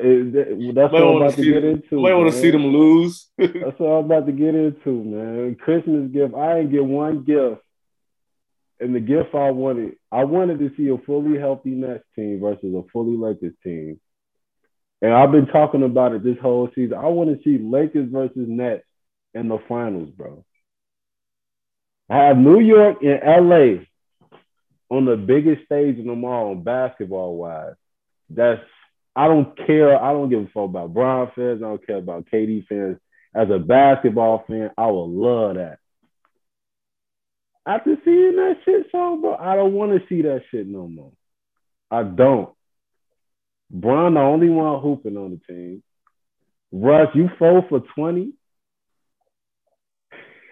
That's 0.00 0.92
what 0.92 1.02
I'm 1.02 1.16
about 1.16 1.34
to 1.34 1.44
get 1.44 1.60
them- 1.60 1.70
into. 1.70 1.96
Nobody 1.96 2.14
want 2.14 2.32
to 2.32 2.40
see 2.40 2.50
them 2.50 2.66
lose. 2.66 3.28
That's 3.38 3.78
what 3.78 3.88
I'm 3.88 4.04
about 4.06 4.26
to 4.26 4.32
get 4.32 4.54
into, 4.54 5.04
man. 5.04 5.56
Christmas 5.56 6.10
gift. 6.10 6.34
I 6.34 6.56
didn't 6.56 6.72
get 6.72 6.84
one 6.84 7.24
gift. 7.24 7.60
And 8.80 8.94
the 8.94 9.00
gift 9.00 9.34
I 9.34 9.50
wanted, 9.50 9.96
I 10.10 10.24
wanted 10.24 10.58
to 10.60 10.70
see 10.76 10.88
a 10.88 10.98
fully 10.98 11.38
healthy 11.38 11.70
Nets 11.70 12.04
team 12.16 12.40
versus 12.40 12.74
a 12.74 12.82
fully 12.92 13.16
Lakers 13.16 13.54
team. 13.62 14.00
And 15.02 15.12
I've 15.12 15.32
been 15.32 15.46
talking 15.46 15.82
about 15.82 16.12
it 16.12 16.24
this 16.24 16.38
whole 16.40 16.68
season. 16.74 16.96
I 16.96 17.06
want 17.06 17.30
to 17.30 17.42
see 17.42 17.62
Lakers 17.62 18.10
versus 18.10 18.36
Nets 18.36 18.84
in 19.34 19.48
the 19.48 19.58
finals, 19.68 20.10
bro. 20.10 20.44
I 22.08 22.24
have 22.24 22.38
New 22.38 22.60
York 22.60 22.98
and 23.02 23.20
LA 23.24 23.84
on 24.90 25.04
the 25.04 25.16
biggest 25.16 25.64
stage 25.66 25.98
in 25.98 26.06
them 26.06 26.24
all, 26.24 26.54
basketball 26.54 27.36
wise. 27.36 27.74
That's 28.28 28.62
I 29.14 29.26
don't 29.26 29.56
care. 29.66 30.02
I 30.02 30.12
don't 30.12 30.30
give 30.30 30.40
a 30.40 30.46
fuck 30.46 30.64
about 30.64 30.94
Bron 30.94 31.30
fans. 31.34 31.62
I 31.62 31.66
don't 31.66 31.86
care 31.86 31.96
about 31.96 32.26
KD 32.32 32.66
fans. 32.66 32.98
As 33.34 33.50
a 33.50 33.58
basketball 33.58 34.44
fan, 34.46 34.70
I 34.78 34.86
would 34.86 35.10
love 35.10 35.56
that. 35.56 35.78
After 37.66 37.96
seeing 38.04 38.36
that 38.36 38.56
shit, 38.64 38.86
so 38.90 39.18
bro, 39.20 39.36
I 39.36 39.54
don't 39.54 39.74
want 39.74 39.92
to 39.92 40.06
see 40.08 40.22
that 40.22 40.42
shit 40.50 40.66
no 40.66 40.88
more. 40.88 41.12
I 41.90 42.02
don't. 42.02 42.50
Bron, 43.70 44.14
the 44.14 44.20
only 44.20 44.48
one 44.48 44.80
hooping 44.80 45.16
on 45.16 45.30
the 45.30 45.52
team. 45.52 45.82
Russ, 46.72 47.08
you 47.14 47.28
four 47.38 47.64
for 47.68 47.80
20. 47.94 48.32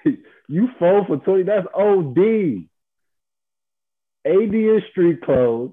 you 0.48 0.68
four 0.78 1.06
for 1.06 1.16
20. 1.16 1.42
That's 1.44 1.66
OD. 1.74 2.68
AD 4.26 4.54
is 4.54 4.82
street 4.90 5.22
clothes. 5.22 5.72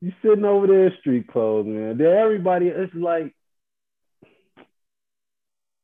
You 0.00 0.12
sitting 0.22 0.44
over 0.44 0.66
there 0.66 0.86
in 0.86 0.92
street 1.00 1.28
clothes, 1.28 1.66
man. 1.66 1.98
Then 1.98 2.06
everybody, 2.06 2.68
it's 2.68 2.94
like, 2.94 3.34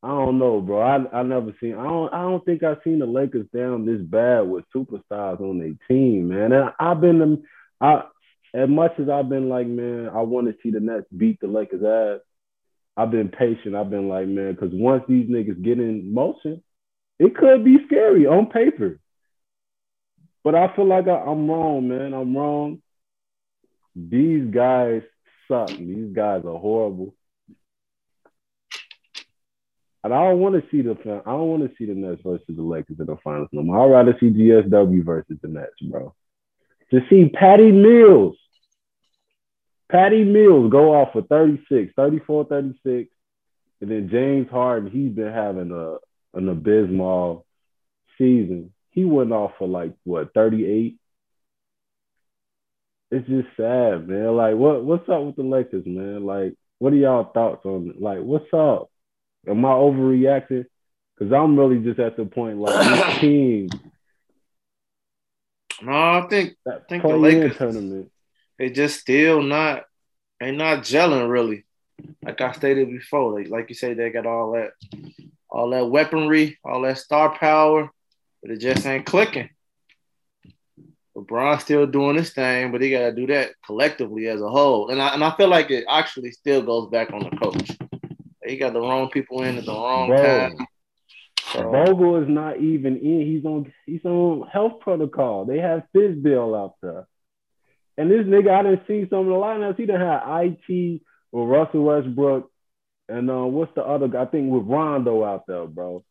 I 0.04 0.08
don't 0.08 0.38
know, 0.38 0.60
bro. 0.60 0.82
I 0.82 1.20
I 1.20 1.22
never 1.22 1.54
seen. 1.60 1.76
I 1.76 1.84
don't. 1.84 2.12
I 2.12 2.20
don't 2.22 2.44
think 2.44 2.62
I've 2.62 2.82
seen 2.84 2.98
the 2.98 3.06
Lakers 3.06 3.46
down 3.56 3.86
this 3.86 4.02
bad 4.02 4.42
with 4.42 4.66
superstars 4.74 5.40
on 5.40 5.58
their 5.58 5.72
team, 5.88 6.28
man. 6.28 6.52
And 6.52 6.70
I've 6.78 7.00
been, 7.00 7.42
I 7.80 8.02
as 8.52 8.68
much 8.68 8.92
as 8.98 9.08
I've 9.08 9.30
been 9.30 9.48
like, 9.48 9.66
man, 9.66 10.10
I 10.14 10.20
want 10.20 10.48
to 10.48 10.54
see 10.62 10.70
the 10.70 10.80
Nets 10.80 11.06
beat 11.16 11.40
the 11.40 11.46
Lakers 11.46 11.82
ass. 11.82 12.20
I've 12.98 13.10
been 13.10 13.30
patient. 13.30 13.74
I've 13.74 13.88
been 13.88 14.08
like, 14.10 14.28
man, 14.28 14.52
because 14.52 14.72
once 14.74 15.04
these 15.08 15.26
niggas 15.26 15.64
get 15.64 15.80
in 15.80 16.12
motion, 16.12 16.62
it 17.18 17.34
could 17.34 17.64
be 17.64 17.78
scary 17.86 18.26
on 18.26 18.50
paper. 18.50 19.00
But 20.44 20.54
I 20.54 20.74
feel 20.76 20.86
like 20.86 21.08
I, 21.08 21.16
I'm 21.16 21.50
wrong, 21.50 21.88
man. 21.88 22.12
I'm 22.12 22.36
wrong. 22.36 22.82
These 23.96 24.52
guys 24.52 25.00
suck. 25.48 25.70
These 25.70 26.14
guys 26.14 26.42
are 26.44 26.58
horrible. 26.58 27.14
And 30.04 30.12
I 30.12 30.22
don't 30.28 30.38
want 30.38 30.54
to 30.54 30.70
see 30.70 30.82
the 30.82 30.92
I 31.24 31.30
don't 31.30 31.48
want 31.48 31.62
to 31.62 31.74
see 31.78 31.86
the 31.86 31.94
Nets 31.94 32.20
versus 32.22 32.44
the 32.46 32.62
Lakers 32.62 33.00
in 33.00 33.06
the 33.06 33.16
finals 33.24 33.48
no 33.52 33.62
more. 33.62 33.84
I'd 33.84 34.04
rather 34.06 34.18
see 34.20 34.26
GSW 34.26 35.02
versus 35.02 35.38
the 35.40 35.48
Nets, 35.48 35.80
bro. 35.80 36.14
To 36.90 37.00
see 37.08 37.30
Patty 37.30 37.72
Mills, 37.72 38.36
Patty 39.90 40.22
Mills 40.22 40.70
go 40.70 40.94
off 40.94 41.14
for 41.14 41.22
36, 41.22 41.94
34, 41.96 42.44
36. 42.44 43.10
And 43.80 43.90
then 43.90 44.10
James 44.10 44.50
Harden, 44.50 44.90
he's 44.90 45.10
been 45.10 45.32
having 45.32 45.70
a 45.72 45.96
an 46.36 46.50
abysmal 46.50 47.46
season. 48.18 48.74
He 48.90 49.06
went 49.06 49.32
off 49.32 49.52
for 49.58 49.66
like 49.66 49.94
what 50.04 50.34
38. 50.34 50.98
It's 53.10 53.26
just 53.26 53.48
sad, 53.56 54.06
man. 54.06 54.36
Like, 54.36 54.56
what 54.56 54.84
what's 54.84 55.08
up 55.08 55.22
with 55.22 55.36
the 55.36 55.44
Lakers, 55.44 55.86
man? 55.86 56.26
Like, 56.26 56.54
what 56.78 56.92
are 56.92 56.96
y'all 56.96 57.32
thoughts 57.32 57.64
on 57.64 57.88
it? 57.88 58.02
Like, 58.02 58.20
what's 58.20 58.52
up? 58.52 58.90
Am 59.48 59.64
I 59.64 59.70
overreacting? 59.70 60.66
Because 61.16 61.32
I'm 61.32 61.58
really 61.58 61.78
just 61.78 62.00
at 62.00 62.16
the 62.16 62.24
point 62.24 62.58
like 62.58 62.74
this 62.84 63.18
team 63.20 63.68
no, 65.82 65.92
I 65.92 66.26
think 66.28 66.54
that 66.64 66.88
think 66.88 67.02
the 67.02 67.16
Lakers- 67.16 67.56
tournament. 67.56 68.10
they 68.58 68.70
just 68.70 69.00
still 69.00 69.42
not 69.42 69.84
they 70.40 70.50
not 70.50 70.80
gelling 70.80 71.28
really. 71.30 71.64
Like 72.22 72.40
I 72.40 72.52
stated 72.52 72.90
before, 72.90 73.38
like, 73.38 73.48
like 73.48 73.68
you 73.68 73.74
say, 73.74 73.94
they 73.94 74.10
got 74.10 74.26
all 74.26 74.52
that 74.52 74.72
all 75.48 75.70
that 75.70 75.88
weaponry, 75.90 76.58
all 76.64 76.82
that 76.82 76.98
star 76.98 77.36
power, 77.38 77.90
but 78.42 78.50
it 78.50 78.58
just 78.58 78.84
ain't 78.86 79.06
clicking. 79.06 79.50
LeBron's 81.16 81.62
still 81.62 81.86
doing 81.86 82.16
his 82.16 82.32
thing, 82.32 82.72
but 82.72 82.82
he 82.82 82.90
got 82.90 83.00
to 83.00 83.12
do 83.12 83.28
that 83.28 83.50
collectively 83.64 84.26
as 84.26 84.40
a 84.40 84.48
whole. 84.48 84.90
And 84.90 85.00
I 85.00 85.14
and 85.14 85.22
I 85.22 85.36
feel 85.36 85.48
like 85.48 85.70
it 85.70 85.84
actually 85.88 86.32
still 86.32 86.62
goes 86.62 86.88
back 86.90 87.12
on 87.12 87.20
the 87.20 87.36
coach. 87.36 87.70
He 88.44 88.56
got 88.56 88.72
the 88.72 88.80
wrong 88.80 89.10
people 89.10 89.42
in 89.42 89.58
at 89.58 89.64
the 89.64 89.72
wrong 89.72 90.08
Bro. 90.08 90.48
time. 90.48 90.66
So, 91.52 91.70
Vogel 91.70 92.22
is 92.22 92.28
not 92.28 92.60
even 92.60 92.96
in. 92.98 93.26
He's 93.26 93.44
on 93.44 93.72
he's 93.86 94.04
on 94.04 94.48
health 94.48 94.80
protocol. 94.80 95.44
They 95.44 95.58
have 95.58 95.84
Fizdale 95.94 96.58
out 96.58 96.74
there. 96.82 97.06
And 97.96 98.10
this 98.10 98.26
nigga, 98.26 98.50
I 98.50 98.62
didn't 98.62 98.86
see 98.88 99.06
some 99.08 99.20
of 99.20 99.26
the 99.26 99.32
lineups. 99.32 99.76
He 99.76 99.86
done 99.86 100.00
had 100.00 100.42
IT 100.42 101.02
with 101.30 101.48
Russell 101.48 101.84
Westbrook. 101.84 102.50
And 103.08 103.30
uh, 103.30 103.44
what's 103.44 103.74
the 103.74 103.82
other 103.82 104.08
guy? 104.08 104.22
I 104.22 104.26
think 104.26 104.50
with 104.50 104.66
Rondo 104.66 105.22
out 105.24 105.46
there, 105.46 105.66
bro. 105.66 106.02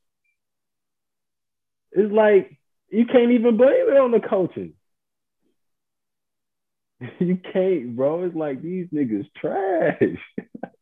It's 1.91 2.11
like 2.11 2.57
you 2.89 3.05
can't 3.05 3.31
even 3.31 3.57
blame 3.57 3.89
it 3.89 3.97
on 3.97 4.11
the 4.11 4.19
coaching. 4.19 4.73
you 7.19 7.37
can't, 7.51 7.95
bro. 7.95 8.23
It's 8.23 8.35
like 8.35 8.61
these 8.61 8.87
niggas 8.93 9.27
trash. 9.35 10.01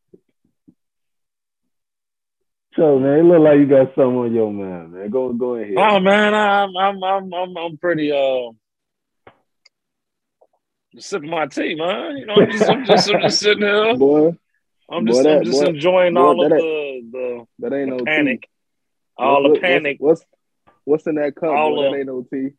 so 2.76 2.98
man, 2.98 3.18
it 3.18 3.22
look 3.24 3.40
like 3.40 3.58
you 3.58 3.66
got 3.66 3.94
something 3.94 4.16
on 4.18 4.34
your 4.34 4.52
mind, 4.52 4.92
man. 4.92 5.10
Go 5.10 5.32
go 5.32 5.56
ahead. 5.56 5.74
Oh 5.76 6.00
man, 6.00 6.34
I'm 6.34 6.76
I'm 6.76 7.02
I'm 7.02 7.32
I'm 7.34 7.56
I'm 7.56 7.76
pretty 7.78 8.12
uh 8.12 8.52
Just 10.94 11.08
sipping 11.10 11.30
my 11.30 11.46
tea, 11.46 11.74
man. 11.74 12.16
You 12.18 12.26
know, 12.26 12.34
I'm 12.34 12.50
just, 12.50 12.70
I'm 12.70 12.84
just, 12.84 13.10
I'm 13.14 13.20
just 13.22 13.38
sitting 13.40 13.62
here. 13.62 13.96
Boy, 13.96 14.36
I'm 14.90 15.04
Boy, 15.04 15.12
just, 15.12 15.22
that- 15.24 15.36
I'm 15.38 15.44
just 15.44 15.60
boy- 15.62 15.68
enjoying 15.70 16.14
boy, 16.14 16.20
all 16.20 16.44
of 16.44 16.50
the, 16.50 17.00
the 17.12 17.46
that 17.60 17.72
ain't 17.76 17.88
no 17.90 17.98
tea. 17.98 18.04
panic, 18.04 18.48
all 19.16 19.42
What- 19.42 19.54
the 19.54 19.60
panic, 19.60 19.96
What's, 20.00 20.20
what's 20.20 20.76
what's 20.84 21.06
in 21.06 21.14
that 21.16 21.34
cup? 21.34 21.50
All 21.50 21.74
boy? 21.76 21.86
of- 21.86 21.92
that 21.92 21.98
ain't 21.98 22.06
no 22.06 22.26
tea. 22.30 22.54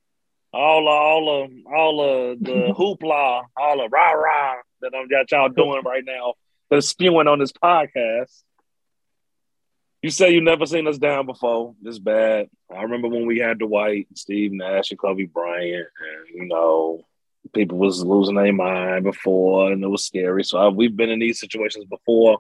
all 0.53 0.87
of, 0.87 0.93
all 0.93 1.43
of 1.43 1.51
all 1.71 2.31
of 2.31 2.39
the 2.39 2.73
hoopla, 2.77 3.43
all 3.57 3.85
of 3.85 3.91
rah 3.91 4.11
rah 4.11 4.55
that 4.81 4.91
I'm 4.95 5.07
got 5.07 5.31
y'all 5.31 5.49
doing 5.49 5.81
right 5.85 6.03
now. 6.05 6.33
That's 6.69 6.87
spewing 6.89 7.27
on 7.27 7.37
this 7.39 7.51
podcast. 7.51 8.41
You 10.03 10.09
say 10.09 10.31
you 10.31 10.41
never 10.41 10.65
seen 10.65 10.85
us 10.85 10.97
down 10.97 11.25
before. 11.25 11.75
It's 11.81 11.97
bad. 11.97 12.49
I 12.69 12.81
remember 12.81 13.07
when 13.07 13.25
we 13.25 13.39
had 13.39 13.59
Dwight, 13.59 14.07
Steve 14.15 14.51
Nash, 14.51 14.91
and 14.91 14.99
Kobe 14.99 15.23
Bryant, 15.23 15.87
and 15.97 16.35
you 16.35 16.45
know, 16.45 17.05
people 17.53 17.77
was 17.77 18.03
losing 18.03 18.35
their 18.35 18.51
mind 18.51 19.05
before, 19.05 19.71
and 19.71 19.81
it 19.81 19.87
was 19.87 20.05
scary. 20.05 20.43
So 20.43 20.57
I, 20.57 20.67
we've 20.67 20.95
been 20.95 21.09
in 21.09 21.19
these 21.19 21.39
situations 21.39 21.85
before. 21.85 22.39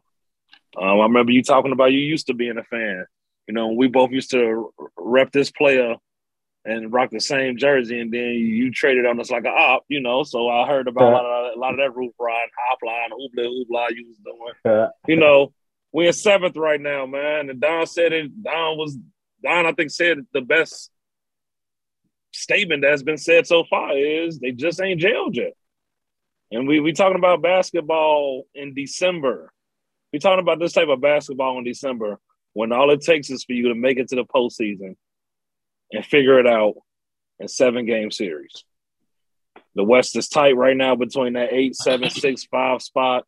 Um, 0.77 0.99
I 0.99 1.03
remember 1.03 1.31
you 1.31 1.41
talking 1.41 1.71
about 1.71 1.93
you 1.93 1.99
used 1.99 2.27
to 2.27 2.33
being 2.33 2.57
a 2.57 2.63
fan. 2.65 3.05
You 3.47 3.53
know, 3.53 3.69
we 3.69 3.87
both 3.87 4.11
used 4.11 4.31
to 4.31 4.73
rep 4.97 5.31
this 5.31 5.49
player 5.49 5.95
and 6.65 6.91
rock 6.91 7.11
the 7.11 7.21
same 7.21 7.55
jersey, 7.55 8.01
and 8.01 8.13
then 8.13 8.31
you 8.31 8.71
traded 8.71 9.05
on 9.05 9.21
us 9.21 9.31
like 9.31 9.45
a 9.45 9.49
op. 9.49 9.85
You 9.87 10.01
know, 10.01 10.23
so 10.23 10.49
I 10.49 10.67
heard 10.67 10.89
about 10.89 11.03
a 11.03 11.15
lot 11.15 11.25
of 11.25 11.55
a 11.55 11.59
lot 11.59 11.71
of 11.71 11.77
that 11.77 11.95
roof 11.95 12.11
ride, 12.19 12.47
hop 12.67 12.79
line, 12.85 13.09
hoopla 13.11 13.45
hoopla 13.45 13.95
you 13.95 14.07
was 14.07 14.17
doing 14.17 14.53
you 15.07 15.15
know, 15.15 15.53
we're 15.93 16.07
in 16.07 16.13
seventh 16.13 16.57
right 16.57 16.81
now, 16.81 17.05
man. 17.05 17.49
And 17.49 17.61
Don 17.61 17.85
said 17.85 18.11
it. 18.11 18.43
Don 18.43 18.77
was 18.77 18.97
Don. 19.43 19.65
I 19.67 19.71
think 19.73 19.91
said 19.91 20.25
the 20.33 20.41
best 20.41 20.89
statement 22.33 22.81
that's 22.81 23.03
been 23.03 23.17
said 23.17 23.45
so 23.45 23.63
far 23.69 23.95
is 23.95 24.39
they 24.39 24.51
just 24.51 24.81
ain't 24.81 24.99
jailed 24.99 25.35
yet. 25.35 25.53
And 26.51 26.67
we 26.67 26.79
we 26.79 26.93
talking 26.93 27.17
about 27.17 27.43
basketball 27.43 28.45
in 28.55 28.73
December. 28.73 29.53
We 30.11 30.19
talking 30.19 30.41
about 30.41 30.59
this 30.59 30.73
type 30.73 30.89
of 30.89 30.99
basketball 30.99 31.59
in 31.59 31.63
December 31.63 32.19
when 32.53 32.71
all 32.71 32.91
it 32.91 33.01
takes 33.01 33.29
is 33.29 33.43
for 33.43 33.53
you 33.53 33.69
to 33.69 33.75
make 33.75 33.97
it 33.97 34.09
to 34.09 34.15
the 34.15 34.25
postseason 34.25 34.95
and 35.91 36.05
figure 36.05 36.39
it 36.39 36.47
out 36.47 36.73
in 37.39 37.47
seven 37.47 37.85
game 37.85 38.11
series. 38.11 38.63
The 39.75 39.83
West 39.83 40.15
is 40.15 40.27
tight 40.27 40.55
right 40.55 40.77
now 40.77 40.95
between 40.95 41.33
that 41.33 41.51
eight, 41.51 41.75
seven, 41.75 42.09
six, 42.09 42.45
five 42.45 42.81
spot 42.81 43.25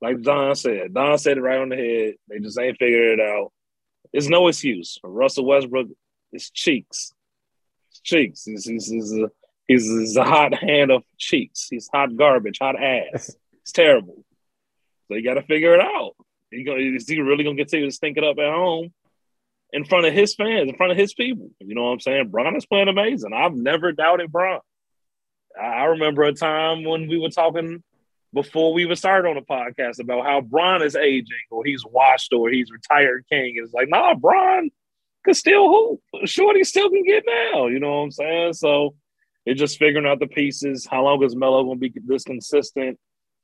like 0.00 0.22
Don 0.22 0.54
said, 0.54 0.94
Don 0.94 1.18
said 1.18 1.38
it 1.38 1.42
right 1.42 1.58
on 1.58 1.68
the 1.68 1.76
head. 1.76 2.14
They 2.28 2.38
just 2.38 2.58
ain't 2.58 2.78
figured 2.78 3.18
it 3.18 3.20
out. 3.20 3.52
It's 4.12 4.28
no 4.28 4.48
excuse. 4.48 4.98
Russell 5.02 5.44
Westbrook 5.44 5.88
is 6.32 6.50
cheeks. 6.50 7.12
It's 7.90 8.00
cheeks. 8.00 8.44
He's, 8.44 8.64
he's, 8.64 8.86
he's, 8.86 9.12
a, 9.12 9.30
he's, 9.66 9.84
he's 9.84 10.16
a 10.16 10.24
hot 10.24 10.54
hand 10.54 10.90
of 10.90 11.02
cheeks. 11.18 11.68
He's 11.68 11.88
hot 11.92 12.16
garbage, 12.16 12.58
hot 12.60 12.80
ass. 12.80 13.34
It's 13.62 13.72
terrible. 13.72 14.24
So 15.08 15.14
you 15.14 15.24
got 15.24 15.34
to 15.34 15.42
figure 15.42 15.74
it 15.74 15.80
out. 15.80 16.12
He 16.50 16.64
gonna, 16.64 16.80
is 16.80 17.08
he 17.08 17.20
really 17.20 17.44
going 17.44 17.56
to 17.56 17.64
continue 17.64 17.86
to 17.86 17.94
stink 17.94 18.16
it 18.16 18.24
up 18.24 18.38
at 18.38 18.52
home 18.52 18.92
in 19.72 19.84
front 19.84 20.06
of 20.06 20.14
his 20.14 20.34
fans, 20.34 20.70
in 20.70 20.76
front 20.76 20.92
of 20.92 20.98
his 20.98 21.12
people? 21.12 21.50
You 21.60 21.74
know 21.74 21.84
what 21.84 21.92
I'm 21.92 22.00
saying? 22.00 22.28
Bron 22.28 22.56
is 22.56 22.66
playing 22.66 22.88
amazing. 22.88 23.32
I've 23.34 23.54
never 23.54 23.92
doubted 23.92 24.32
Bron. 24.32 24.60
I 25.60 25.66
I 25.66 25.84
remember 25.84 26.22
a 26.22 26.32
time 26.32 26.84
when 26.84 27.08
we 27.08 27.18
were 27.18 27.30
talking 27.30 27.82
before 28.32 28.72
we 28.72 28.82
even 28.82 28.96
started 28.96 29.28
on 29.28 29.36
the 29.36 29.42
podcast 29.42 30.00
about 30.00 30.24
how 30.24 30.40
Bron 30.40 30.82
is 30.82 30.96
aging 30.96 31.36
or 31.50 31.64
he's 31.64 31.84
washed 31.84 32.32
or 32.32 32.50
he's 32.50 32.70
retired 32.70 33.24
king. 33.30 33.54
It's 33.56 33.72
like, 33.72 33.88
nah, 33.88 34.14
Bron 34.14 34.70
can 35.24 35.34
still 35.34 35.68
hoop. 35.68 36.28
Shorty 36.28 36.64
still 36.64 36.90
can 36.90 37.04
get 37.04 37.24
now. 37.26 37.66
You 37.66 37.80
know 37.80 37.98
what 37.98 38.04
I'm 38.04 38.10
saying? 38.10 38.52
So 38.54 38.94
it's 39.46 39.58
just 39.58 39.78
figuring 39.78 40.06
out 40.06 40.20
the 40.20 40.26
pieces. 40.26 40.86
How 40.90 41.04
long 41.04 41.22
is 41.24 41.34
Melo 41.34 41.64
going 41.64 41.80
to 41.80 41.88
be 41.88 41.92
this 42.04 42.24
consistent? 42.24 42.98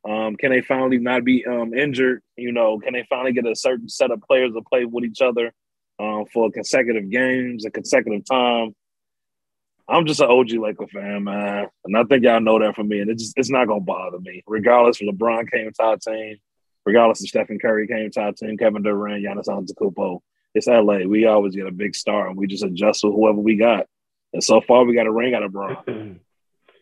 Um, 0.07 0.37
can 0.37 0.51
they 0.51 0.61
finally 0.61 0.99
not 0.99 1.25
be 1.25 1.47
um, 1.47 1.73
injured? 1.73 2.23
You 2.37 2.53
know, 2.53 2.79
can 2.79 2.93
they 2.93 3.07
finally 3.09 3.33
get 3.33 3.47
a 3.47 3.57
certain 3.57 3.89
set 3.89 4.11
of 4.11 4.21
players 4.21 4.53
to 4.53 4.61
play 4.61 4.85
with 4.85 5.05
each 5.05 5.23
other 5.23 5.53
um, 5.99 6.27
for 6.33 6.51
consecutive 6.51 7.11
games, 7.11 7.65
a 7.65 7.71
consecutive 7.71 8.25
time? 8.31 8.75
I'm 9.89 10.07
just 10.07 10.21
an 10.21 10.31
OG 10.31 10.53
Laker 10.53 10.87
fan, 10.87 11.25
man, 11.25 11.67
and 11.85 11.97
I 11.97 12.05
think 12.05 12.25
y'all 12.25 12.41
know 12.41 12.59
that 12.59 12.75
from 12.75 12.89
me. 12.89 13.01
And 13.01 13.11
it 13.11 13.19
just 13.19 13.35
it's 13.37 13.51
not 13.51 13.69
gonna 13.69 13.81
bother 13.81 14.19
me, 14.19 14.43
regardless 14.47 15.01
if 15.01 15.09
LeBron 15.09 15.51
came 15.51 15.71
to 15.73 15.83
our 15.83 15.97
team, 15.97 16.39
regardless 16.87 17.23
if 17.23 17.29
Stephen 17.29 17.59
Curry 17.59 17.87
came 17.87 18.11
to 18.11 18.21
our 18.21 18.33
team, 18.33 18.57
Kevin 18.57 18.83
Durant, 18.83 19.25
Giannis 19.25 19.49
Antetokounmpo. 19.49 20.21
It's 20.55 20.69
LA. 20.69 20.99
We 21.07 21.27
always 21.27 21.55
get 21.55 21.67
a 21.67 21.73
big 21.73 21.95
star, 21.95 22.29
and 22.29 22.37
we 22.37 22.47
just 22.47 22.65
adjust 22.65 23.03
to 23.03 23.13
whoever 23.13 23.39
we 23.39 23.57
got. 23.57 23.87
And 24.33 24.43
so 24.43 24.61
far, 24.61 24.85
we 24.85 24.95
got 24.95 25.07
a 25.07 25.13
ring 25.13 25.35
out 25.35 25.43
of 25.43 25.53
Bron. 25.53 26.21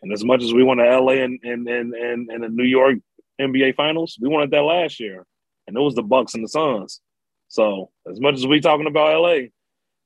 And 0.03 0.11
as 0.11 0.23
much 0.23 0.43
as 0.43 0.53
we 0.53 0.63
won 0.63 0.79
the 0.79 0.83
LA 0.83 1.23
and 1.23 1.39
and 1.43 1.65
and 1.65 1.93
and, 1.93 2.29
and 2.29 2.43
the 2.43 2.49
New 2.49 2.65
York 2.65 2.97
NBA 3.39 3.75
Finals, 3.75 4.17
we 4.21 4.27
wanted 4.27 4.51
that 4.51 4.61
last 4.61 4.99
year, 4.99 5.25
and 5.65 5.77
it 5.77 5.79
was 5.79 5.95
the 5.95 6.03
Bucks 6.03 6.33
and 6.33 6.43
the 6.43 6.49
Suns. 6.49 6.99
So 7.47 7.89
as 8.11 8.19
much 8.19 8.35
as 8.35 8.45
we 8.45 8.59
talking 8.59 8.85
about 8.85 9.17
LA, 9.21 9.47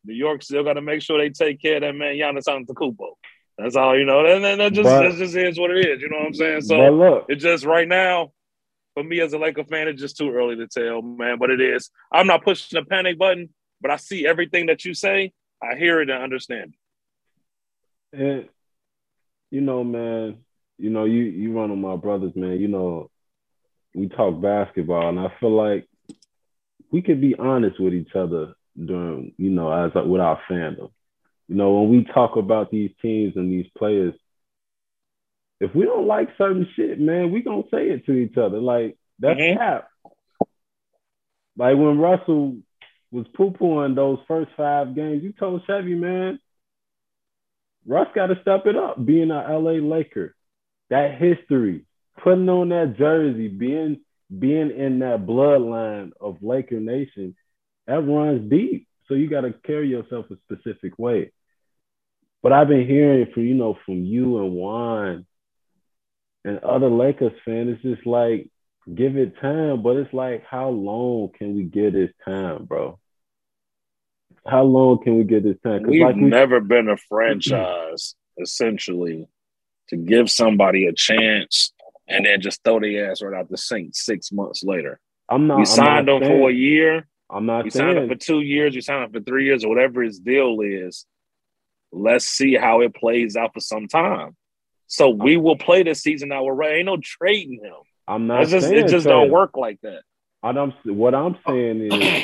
New 0.07 0.13
York 0.15 0.41
still 0.41 0.63
got 0.63 0.73
to 0.73 0.81
make 0.81 1.01
sure 1.01 1.17
they 1.19 1.29
take 1.29 1.61
care 1.61 1.75
of 1.75 1.81
that 1.81 1.93
man 1.93 2.15
Giannis 2.15 2.45
Antetokounmpo. 2.45 3.11
That's 3.57 3.75
all 3.75 3.97
you 3.97 4.05
know. 4.05 4.25
And 4.25 4.43
then 4.43 4.57
that 4.59 4.73
just 4.73 4.85
But- 4.85 5.01
that 5.03 5.17
just 5.17 5.35
is 5.35 5.59
what 5.59 5.71
it 5.71 5.85
is. 5.85 6.01
You 6.01 6.09
know 6.09 6.17
what 6.19 6.27
I'm 6.27 6.33
saying? 6.33 6.61
So 6.61 6.77
look, 6.89 7.25
it 7.29 7.35
just 7.35 7.65
right 7.65 7.87
now, 7.87 8.31
for 8.93 9.03
me 9.03 9.19
as 9.19 9.33
a 9.33 9.37
Laker 9.37 9.63
fan, 9.63 9.87
it's 9.87 10.01
just 10.01 10.17
too 10.17 10.31
early 10.31 10.55
to 10.55 10.67
tell, 10.67 11.01
man. 11.01 11.37
But 11.39 11.49
it 11.51 11.59
is. 11.59 11.89
I'm 12.11 12.27
not 12.27 12.43
pushing 12.43 12.79
the 12.79 12.85
panic 12.85 13.17
button, 13.17 13.49
but 13.81 13.91
I 13.91 13.97
see 13.97 14.25
everything 14.25 14.67
that 14.67 14.85
you 14.85 14.93
say. 14.93 15.33
I 15.61 15.75
hear 15.75 16.01
it 16.01 16.09
and 16.09 16.23
understand. 16.23 16.73
and 18.13 18.47
you 19.51 19.61
know, 19.61 19.83
man, 19.83 20.37
you 20.77 20.89
know, 20.89 21.05
you 21.05 21.23
you 21.23 21.51
run 21.53 21.71
on 21.71 21.81
my 21.81 21.95
brothers, 21.95 22.35
man. 22.35 22.59
You 22.59 22.67
know, 22.67 23.09
we 23.95 24.07
talk 24.07 24.39
basketball, 24.41 25.09
and 25.09 25.19
I 25.19 25.31
feel 25.39 25.51
like 25.51 25.87
we 26.91 27.01
could 27.01 27.19
be 27.19 27.35
honest 27.35 27.79
with 27.79 27.93
each 27.93 28.15
other 28.15 28.53
during, 28.83 29.33
you 29.37 29.49
know, 29.49 29.71
as 29.71 29.91
with 30.05 30.21
our 30.21 30.39
fandom. 30.49 30.91
You 31.47 31.55
know, 31.55 31.79
when 31.79 31.89
we 31.89 32.03
talk 32.13 32.35
about 32.35 32.71
these 32.71 32.91
teams 33.01 33.35
and 33.35 33.51
these 33.51 33.69
players, 33.77 34.13
if 35.59 35.73
we 35.73 35.85
don't 35.85 36.07
like 36.07 36.29
certain 36.37 36.67
shit, 36.75 36.99
man, 36.99 37.31
we 37.31 37.41
gonna 37.41 37.63
say 37.71 37.89
it 37.89 38.05
to 38.05 38.13
each 38.13 38.37
other. 38.37 38.59
Like 38.59 38.97
that's 39.19 39.39
Mhm. 39.39 39.57
cap. 39.57 39.89
Like 41.57 41.77
when 41.77 41.97
Russell 41.97 42.57
was 43.11 43.27
poo 43.29 43.51
pooing 43.51 43.95
those 43.95 44.19
first 44.27 44.51
five 44.55 44.93
games, 44.93 45.23
you 45.23 45.31
told 45.33 45.65
Chevy, 45.65 45.95
man, 45.95 46.39
Russ 47.87 48.09
got 48.13 48.27
to 48.27 48.39
step 48.41 48.65
it 48.67 48.75
up, 48.75 49.03
being 49.03 49.31
an 49.31 49.49
LA 49.49 49.79
Laker. 49.79 50.35
That 50.89 51.15
history, 51.15 51.85
putting 52.17 52.49
on 52.49 52.69
that 52.69 52.97
jersey, 52.97 53.47
being 53.47 54.01
being 54.37 54.71
in 54.71 54.99
that 54.99 55.25
bloodline 55.25 56.11
of 56.19 56.43
Laker 56.43 56.79
Nation, 56.81 57.35
that 57.87 58.01
runs 58.01 58.49
deep. 58.49 58.87
So 59.07 59.13
you 59.13 59.29
got 59.29 59.41
to 59.41 59.53
carry 59.65 59.89
yourself 59.89 60.25
a 60.29 60.35
specific 60.45 60.99
way. 60.99 61.31
But 62.43 62.53
I've 62.53 62.67
been 62.67 62.87
hearing 62.87 63.27
from 63.33 63.43
you 63.43 63.55
know 63.55 63.77
from 63.85 64.03
you 64.03 64.39
and 64.39 64.53
Juan 64.53 65.25
and 66.45 66.59
other 66.59 66.89
Lakers 66.89 67.33
fans, 67.43 67.69
it's 67.75 67.81
just 67.81 68.05
like 68.05 68.49
give 68.93 69.17
it 69.17 69.39
time. 69.41 69.81
But 69.81 69.97
it's 69.97 70.13
like, 70.13 70.45
how 70.45 70.69
long 70.69 71.29
can 71.37 71.55
we 71.55 71.63
give 71.63 71.93
this 71.93 72.11
time, 72.23 72.65
bro? 72.65 72.99
How 74.45 74.63
long 74.63 75.03
can 75.03 75.17
we 75.17 75.23
give 75.23 75.43
this 75.43 75.57
time? 75.63 75.83
We've 75.83 76.01
like 76.01 76.15
we 76.15 76.21
never 76.21 76.61
been 76.61 76.89
a 76.89 76.97
franchise, 76.97 78.15
essentially, 78.39 79.27
to 79.89 79.97
give 79.97 80.29
somebody 80.29 80.85
a 80.85 80.93
chance 80.93 81.73
and 82.07 82.25
then 82.25 82.39
just 82.41 82.63
throw 82.63 82.79
their 82.79 83.11
ass 83.11 83.21
right 83.21 83.37
out 83.37 83.49
the 83.49 83.57
sink 83.57 83.91
six 83.93 84.31
months 84.31 84.63
later. 84.63 84.99
I'm 85.29 85.47
not. 85.47 85.57
we 85.57 85.65
signed 85.65 86.07
them 86.07 86.21
for 86.21 86.49
a 86.49 86.53
year. 86.53 87.07
I'm 87.29 87.45
not 87.45 87.65
You 87.65 87.71
signed 87.71 87.97
up 87.97 88.07
for 88.07 88.15
two 88.15 88.41
years. 88.41 88.73
You 88.73 88.81
signed 88.81 89.03
up 89.03 89.13
for 89.13 89.19
three 89.19 89.45
years, 89.45 89.63
or 89.63 89.69
whatever 89.69 90.01
his 90.01 90.19
deal 90.19 90.59
is. 90.61 91.05
Let's 91.91 92.25
see 92.25 92.55
how 92.55 92.81
it 92.81 92.95
plays 92.95 93.35
out 93.35 93.53
for 93.53 93.59
some 93.59 93.87
time. 93.87 94.35
So 94.87 95.09
we 95.09 95.35
will 95.37 95.57
play 95.57 95.83
this 95.83 96.01
season 96.01 96.31
out. 96.31 96.45
We're 96.45 96.63
ain't 96.63 96.85
no 96.85 96.97
trading 97.01 97.59
him. 97.63 97.73
I'm 98.07 98.27
not 98.27 98.43
It's 98.43 98.51
just 98.51 98.67
saying. 98.67 98.77
it 98.85 98.89
just 98.89 99.03
trade 99.05 99.13
don't 99.13 99.29
work 99.31 99.57
like 99.57 99.79
that. 99.81 100.01
I 100.41 100.53
don't, 100.53 100.73
what 100.85 101.13
I'm 101.13 101.37
saying 101.45 101.81
is, 101.81 102.23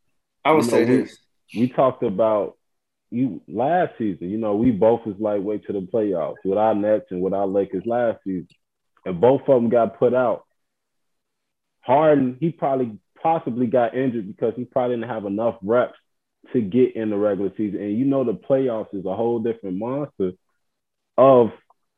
I 0.44 0.52
would 0.52 0.64
say 0.66 0.84
know, 0.84 0.92
we- 0.92 1.02
this. 1.02 1.18
we 1.56 1.68
talked 1.68 2.04
about 2.04 2.56
you 3.10 3.40
last 3.48 3.94
season. 3.98 4.30
You 4.30 4.38
know, 4.38 4.54
we 4.54 4.70
both 4.70 5.04
was 5.06 5.16
lightweight 5.18 5.66
to 5.66 5.72
the 5.72 5.80
playoffs 5.80 6.36
with 6.44 6.58
our 6.58 6.74
Nets 6.74 7.06
and 7.10 7.20
with 7.20 7.32
our 7.32 7.46
Lakers 7.46 7.84
last 7.86 8.18
season, 8.24 8.48
and 9.04 9.20
both 9.20 9.42
of 9.42 9.46
them 9.60 9.68
got 9.68 9.98
put 9.98 10.14
out. 10.14 10.44
Harden, 11.80 12.36
he 12.40 12.50
probably 12.50 12.98
possibly 13.26 13.66
got 13.66 13.96
injured 13.96 14.24
because 14.24 14.54
he 14.54 14.64
probably 14.64 14.94
didn't 14.94 15.10
have 15.10 15.24
enough 15.24 15.56
reps 15.60 15.98
to 16.52 16.60
get 16.60 16.94
in 16.94 17.10
the 17.10 17.16
regular 17.16 17.50
season. 17.56 17.80
And 17.80 17.98
you 17.98 18.04
know, 18.04 18.22
the 18.22 18.34
playoffs 18.34 18.94
is 18.94 19.04
a 19.04 19.16
whole 19.16 19.40
different 19.40 19.78
monster 19.78 20.30
of 21.18 21.50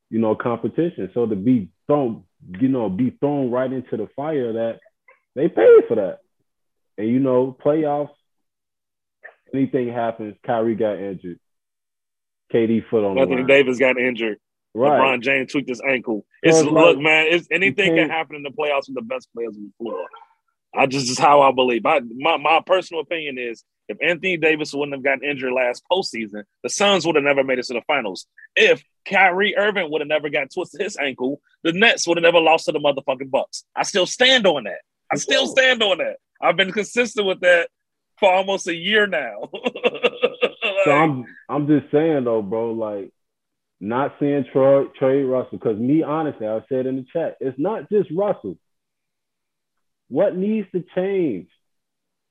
you 0.09 0.21
know 0.21 0.35
competition. 0.35 1.11
So 1.12 1.27
to 1.27 1.37
be 1.37 1.69
thrown, 1.87 2.25
you 2.59 2.69
know, 2.69 2.88
be 2.88 3.11
thrown 3.21 3.51
right 3.51 3.71
into 3.71 3.99
the 3.99 4.09
fire 4.17 4.55
that 4.55 4.81
they 5.35 5.49
paid 5.49 5.83
for 5.87 5.97
that. 5.97 6.21
And 6.97 7.09
you 7.09 7.19
know, 7.19 7.55
playoffs, 7.62 8.14
anything 9.53 9.93
happens. 9.93 10.35
Kyrie 10.47 10.77
got 10.77 10.99
injured. 10.99 11.38
KD 12.55 12.88
foot 12.88 13.05
on 13.05 13.17
the 13.17 13.21
Anthony. 13.21 13.45
Davis 13.45 13.79
got 13.79 13.99
injured. 13.99 14.38
right. 14.73 14.99
LeBron 14.99 15.21
James 15.21 15.53
tweaked 15.53 15.69
his 15.69 15.83
ankle. 15.87 16.25
It's, 16.43 16.62
look, 16.62 16.97
like, 16.97 16.99
man, 16.99 17.27
it's 17.29 17.47
anything 17.51 17.97
can 17.97 18.09
happen 18.09 18.37
in 18.37 18.43
the 18.43 18.51
playoffs 18.51 18.88
with 18.88 18.95
the 18.95 19.03
best 19.03 19.29
players 19.35 19.55
on 19.55 19.64
the 19.64 19.73
floor. 19.77 20.07
I 20.74 20.87
just 20.87 21.11
is 21.11 21.18
how 21.18 21.42
I 21.42 21.52
believe. 21.52 21.87
I, 21.87 22.00
my 22.00 22.37
my 22.37 22.61
personal 22.64 23.02
opinion 23.02 23.38
is 23.38 23.64
if 23.88 23.96
Anthony 24.02 24.37
Davis 24.37 24.74
wouldn't 24.74 24.94
have 24.94 25.02
gotten 25.02 25.24
injured 25.24 25.52
last 25.52 25.83
postseason, 25.90 26.44
the 26.62 26.68
Suns 26.68 27.07
would 27.07 27.16
have 27.16 27.24
never 27.24 27.42
made 27.42 27.59
it 27.59 27.64
to 27.66 27.74
the 27.74 27.83
finals. 27.87 28.26
If 28.54 28.83
Kyrie 29.09 29.57
Irving 29.57 29.90
would 29.90 30.02
have 30.02 30.09
never 30.09 30.28
got 30.28 30.50
twisted 30.52 30.83
his 30.83 30.96
ankle, 30.98 31.40
the 31.62 31.72
Nets 31.72 32.07
would 32.07 32.18
have 32.18 32.22
never 32.22 32.40
lost 32.40 32.66
to 32.66 32.72
the 32.72 32.81
motherfucking 32.81 33.31
Bucks. 33.31 33.64
I 33.74 33.83
still 33.85 34.07
stand 34.07 34.46
on 34.46 34.64
that. 34.64 34.81
I 35.11 35.16
still 35.16 35.46
stand 35.46 35.83
on 35.83 35.98
that. 35.98 36.16
I've 36.40 36.57
been 36.57 36.72
consistent 36.72 37.26
with 37.26 37.40
that 37.40 37.70
for 38.20 38.31
almost 38.31 38.68
a 38.68 38.74
year 38.74 39.07
now. 39.07 39.48
like, 39.52 40.52
so 40.85 40.92
I'm 40.92 41.24
I'm 41.48 41.66
just 41.66 41.90
saying 41.90 42.24
though, 42.24 42.42
bro, 42.42 42.72
like 42.72 43.11
not 43.81 44.16
seeing 44.20 44.44
Troy 44.52 44.85
Trey 44.98 45.22
Russell, 45.22 45.59
because 45.59 45.78
me 45.78 46.02
honestly, 46.02 46.46
I 46.46 46.61
said 46.68 46.87
in 46.87 46.96
the 46.96 47.07
chat, 47.12 47.37
it's 47.40 47.59
not 47.59 47.88
just 47.90 48.11
Russell. 48.11 48.59
What 50.09 50.37
needs 50.37 50.68
to 50.73 50.85
change? 50.94 51.49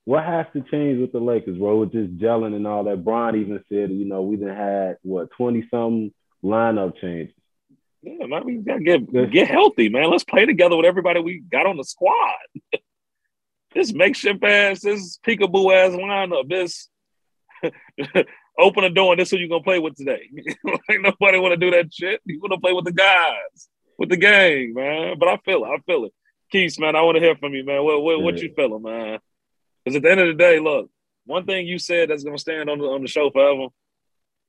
What 0.05 0.23
has 0.23 0.45
to 0.53 0.61
change 0.61 0.99
with 0.99 1.11
the 1.11 1.19
Lakers, 1.19 1.57
bro? 1.57 1.79
With 1.79 1.91
just 1.91 2.17
gelling 2.17 2.55
and 2.55 2.65
all 2.65 2.83
that. 2.85 3.03
Brian 3.03 3.35
even 3.35 3.63
said, 3.69 3.91
you 3.91 4.05
know, 4.05 4.21
we 4.21 4.37
done 4.37 4.55
had 4.55 4.97
what 5.03 5.31
twenty 5.31 5.67
some 5.69 6.13
lineup 6.43 6.99
changes. 6.99 7.35
Yeah, 8.01 8.25
man, 8.25 8.45
we 8.45 8.55
gotta 8.57 8.79
get 8.79 9.31
get 9.31 9.49
healthy, 9.49 9.89
man. 9.89 10.09
Let's 10.09 10.23
play 10.23 10.45
together 10.45 10.77
with 10.77 10.85
everybody 10.85 11.19
we 11.19 11.39
got 11.39 11.65
on 11.65 11.77
the 11.77 11.83
squad. 11.83 12.35
this 13.75 13.93
makeshift 13.93 14.43
ass, 14.43 14.81
this 14.81 15.19
peekaboo 15.27 15.73
ass 15.75 15.91
lineup, 15.93 16.47
this 16.47 16.89
open 18.59 18.83
the 18.83 18.89
door 18.89 19.13
and 19.13 19.19
this 19.19 19.31
who 19.31 19.37
you 19.37 19.49
gonna 19.49 19.63
play 19.63 19.79
with 19.79 19.95
today. 19.95 20.29
like 20.63 21.01
nobody 21.01 21.39
wanna 21.39 21.57
do 21.57 21.71
that 21.71 21.93
shit. 21.93 22.21
You 22.25 22.39
wanna 22.41 22.59
play 22.59 22.73
with 22.73 22.85
the 22.85 22.93
guys, 22.93 23.67
with 23.97 24.09
the 24.09 24.17
gang, 24.17 24.73
man. 24.73 25.17
But 25.19 25.29
I 25.29 25.37
feel 25.43 25.65
it, 25.65 25.67
I 25.67 25.77
feel 25.85 26.05
it. 26.05 26.13
Keith, 26.51 26.79
man, 26.79 26.95
I 26.95 27.01
want 27.01 27.15
to 27.15 27.21
hear 27.21 27.35
from 27.35 27.53
you, 27.53 27.65
man. 27.65 27.83
What 27.83 28.01
what, 28.01 28.21
what 28.21 28.37
you 28.37 28.53
feeling, 28.55 28.83
man? 28.83 29.19
Because 29.83 29.97
at 29.97 30.03
the 30.03 30.11
end 30.11 30.19
of 30.19 30.27
the 30.27 30.33
day, 30.33 30.59
look, 30.59 30.89
one 31.25 31.45
thing 31.45 31.67
you 31.67 31.79
said 31.79 32.09
that's 32.09 32.23
gonna 32.23 32.37
stand 32.37 32.69
on 32.69 32.79
the 32.79 32.85
on 32.85 33.01
the 33.01 33.07
show 33.07 33.29
forever. 33.29 33.67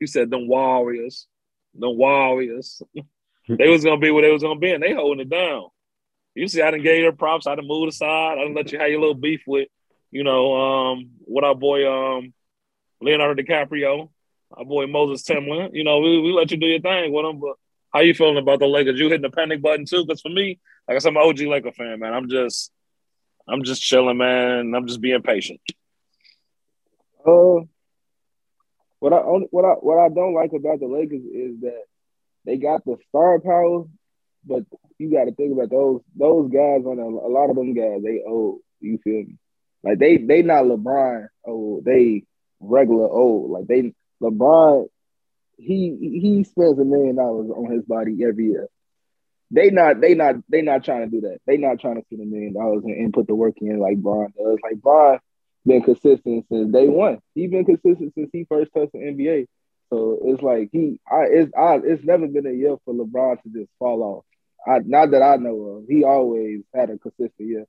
You 0.01 0.07
said 0.07 0.31
them 0.31 0.49
Warriors, 0.49 1.27
them 1.75 1.97
Warriors. 1.97 2.81
they 3.49 3.69
was 3.69 3.85
gonna 3.85 3.99
be 3.99 4.11
where 4.11 4.23
they 4.23 4.33
was 4.33 4.43
gonna 4.43 4.61
be, 4.61 4.73
and 4.73 4.83
they 4.83 4.95
holding 4.95 5.27
it 5.27 5.31
down. 5.31 5.69
You 6.35 6.47
see, 6.47 6.63
I 6.63 6.71
didn't 6.71 6.85
give 6.85 6.99
your 6.99 7.13
props. 7.13 7.47
I 7.47 7.57
didn't 7.57 7.69
move 7.69 7.89
aside. 7.89 8.39
I 8.39 8.43
didn't 8.43 8.55
let 8.55 8.71
you 8.71 8.79
have 8.79 8.91
your 8.91 9.01
little 9.01 9.15
beef 9.15 9.43
with, 9.47 9.69
you 10.13 10.23
know, 10.23 10.55
um, 10.55 11.11
what 11.25 11.43
our 11.43 11.55
boy 11.55 11.91
um 11.91 12.33
Leonardo 13.01 13.43
DiCaprio, 13.43 14.11
our 14.53 14.65
boy 14.65 14.87
Moses 14.87 15.25
Timlin. 15.25 15.71
You 15.73 15.83
know, 15.83 15.99
we, 15.99 16.21
we 16.21 16.33
let 16.33 16.51
you 16.51 16.57
do 16.57 16.67
your 16.67 16.81
thing 16.81 17.13
with 17.13 17.25
them. 17.25 17.41
But 17.41 17.55
how 17.93 18.01
you 18.01 18.15
feeling 18.15 18.37
about 18.37 18.61
the 18.61 18.67
Lakers? 18.67 19.01
You 19.01 19.07
hitting 19.07 19.23
the 19.23 19.31
panic 19.31 19.61
button 19.63 19.85
too? 19.85 20.05
Because 20.07 20.21
for 20.21 20.29
me, 20.29 20.61
I 20.97 21.01
said, 21.01 21.11
I'm 21.11 21.17
an 21.17 21.23
OG 21.23 21.41
Laker 21.41 21.73
fan, 21.73 22.01
man. 22.01 22.15
I'm 22.15 22.29
just 22.29 22.73
I'm 23.49 23.63
just 23.63 23.83
chilling, 23.83 24.19
man. 24.19 24.75
I'm 24.75 24.87
just 24.87 25.01
being 25.01 25.23
patient. 25.23 25.61
Uh, 27.27 27.61
what 29.01 29.13
I 29.13 29.19
what 29.19 29.65
I 29.65 29.73
what 29.75 29.99
I 29.99 30.09
don't 30.09 30.35
like 30.35 30.53
about 30.53 30.81
the 30.81 30.87
Lakers 30.87 31.23
is 31.23 31.61
that 31.61 31.83
they 32.45 32.57
got 32.57 32.85
the 32.85 32.97
star 33.09 33.39
power, 33.41 33.85
but 34.45 34.65
you 34.99 35.11
got 35.11 35.25
to 35.25 35.35
think 35.35 35.53
about 35.53 35.71
those 35.71 36.01
those 36.17 36.51
guys 36.51 36.85
on 36.85 36.99
a, 36.99 37.05
a, 37.05 37.31
lot 37.31 37.51
of 37.51 37.57
them 37.57 37.75
guys. 37.75 38.03
They 38.03 38.23
old. 38.27 38.61
You 38.81 38.99
feel 39.03 39.25
me? 39.25 39.39
Like 39.83 39.99
they 39.99 40.17
they 40.19 40.43
not 40.43 40.65
LeBron 40.65 41.29
old. 41.45 41.85
They 41.85 42.25
regular 42.61 43.09
old. 43.09 43.51
Like 43.51 43.67
they 43.67 43.93
LeBron. 44.23 44.89
He 45.57 46.21
he 46.23 46.45
spends 46.45 46.79
a 46.79 46.85
million 46.85 47.17
dollars 47.17 47.51
on 47.51 47.71
his 47.71 47.85
body 47.85 48.25
every 48.25 48.47
year 48.47 48.69
they 49.51 49.71
not 49.71 50.01
they 50.01 50.15
not 50.15 50.37
they 50.49 50.63
not 50.63 50.85
trying 50.85 51.09
to 51.09 51.11
do 51.11 51.23
that. 51.23 51.39
They 51.47 51.57
not 51.57 51.81
trying 51.81 51.97
to 51.97 52.03
spend 52.03 52.23
a 52.23 52.27
million 52.27 52.53
dollars 52.53 52.85
and, 52.85 53.13
put 53.13 53.27
the 53.27 53.35
work 53.35 53.55
in 53.61 53.79
like 53.79 53.99
Bron 53.99 54.33
does. 54.37 54.59
Like 54.63 54.81
Bron 54.81 55.19
been 55.67 55.83
consistent 55.83 56.47
since 56.51 56.73
day 56.73 56.89
one. 56.89 57.21
He 57.35 57.47
been 57.47 57.65
consistent 57.65 58.13
since 58.15 58.31
he 58.33 58.45
first 58.45 58.73
touched 58.75 58.93
the 58.93 58.99
NBA. 58.99 59.47
So 59.91 60.19
it's 60.25 60.43
like 60.43 60.69
he 60.73 61.01
I 61.11 61.25
it's 61.31 61.53
I 61.57 61.81
it's 61.83 62.05
never 62.05 62.27
been 62.27 62.47
a 62.47 62.53
year 62.53 62.77
for 62.85 62.93
LeBron 62.93 63.43
to 63.43 63.49
just 63.49 63.71
fall 63.79 64.03
off. 64.03 64.25
I 64.67 64.81
not 64.85 65.13
that 65.13 65.23
I 65.23 65.37
know 65.37 65.57
of. 65.61 65.85
He 65.89 66.05
always 66.05 66.63
had 66.75 66.91
a 66.91 66.99
consistent 66.99 67.49
year. 67.49 67.65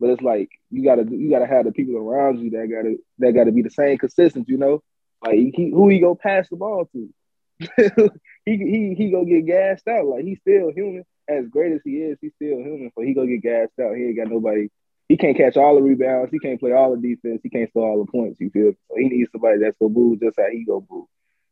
But 0.00 0.10
it's 0.10 0.22
like 0.22 0.48
you 0.70 0.82
gotta 0.82 1.04
you 1.08 1.30
gotta 1.30 1.46
have 1.46 1.66
the 1.66 1.72
people 1.72 1.96
around 1.96 2.40
you 2.40 2.50
that 2.50 2.68
gotta 2.68 2.96
that 3.18 3.32
gotta 3.32 3.52
be 3.52 3.62
the 3.62 3.70
same 3.70 3.98
consistent, 3.98 4.48
you 4.48 4.56
know? 4.56 4.82
Like 5.22 5.34
he, 5.34 5.70
who 5.72 5.88
he 5.90 6.00
go 6.00 6.14
pass 6.14 6.48
the 6.48 6.56
ball 6.56 6.88
to? 6.92 7.08
he 8.46 8.56
he 8.56 8.94
he 8.96 9.10
go 9.10 9.24
get 9.26 9.46
gassed 9.46 9.86
out. 9.86 10.06
Like 10.06 10.24
he's 10.24 10.40
still 10.40 10.72
human 10.72 11.04
as 11.30 11.48
great 11.48 11.72
as 11.72 11.80
he 11.84 11.98
is, 11.98 12.18
he's 12.20 12.32
still 12.34 12.58
human. 12.58 12.90
So 12.94 13.02
he 13.02 13.14
gonna 13.14 13.28
get 13.28 13.42
gassed 13.42 13.78
out. 13.80 13.96
He 13.96 14.04
ain't 14.04 14.16
got 14.16 14.28
nobody. 14.28 14.68
He 15.08 15.16
can't 15.16 15.36
catch 15.36 15.56
all 15.56 15.74
the 15.74 15.82
rebounds. 15.82 16.30
He 16.30 16.38
can't 16.38 16.60
play 16.60 16.72
all 16.72 16.94
the 16.94 17.00
defense. 17.00 17.40
He 17.42 17.48
can't 17.48 17.68
score 17.70 17.88
all 17.88 18.04
the 18.04 18.10
points. 18.10 18.40
You 18.40 18.50
feel? 18.50 18.72
So 18.88 18.96
he 18.96 19.08
needs 19.08 19.30
somebody 19.32 19.58
that's 19.58 19.76
gonna 19.80 19.92
move 19.92 20.20
just 20.20 20.38
how 20.38 20.50
he 20.50 20.64
go 20.64 20.84
move. 20.90 21.06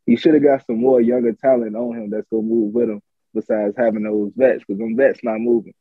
He 0.06 0.16
should 0.16 0.34
have 0.34 0.42
got 0.42 0.66
some 0.66 0.80
more 0.80 1.00
younger 1.00 1.32
talent 1.32 1.76
on 1.76 1.96
him 1.96 2.10
that's 2.10 2.26
gonna 2.30 2.42
move 2.42 2.74
with 2.74 2.88
him. 2.90 3.00
Besides 3.34 3.74
having 3.76 4.04
those 4.04 4.32
vets, 4.34 4.64
because 4.66 4.78
them 4.78 4.96
vets 4.96 5.20
not 5.22 5.38
moving. 5.38 5.74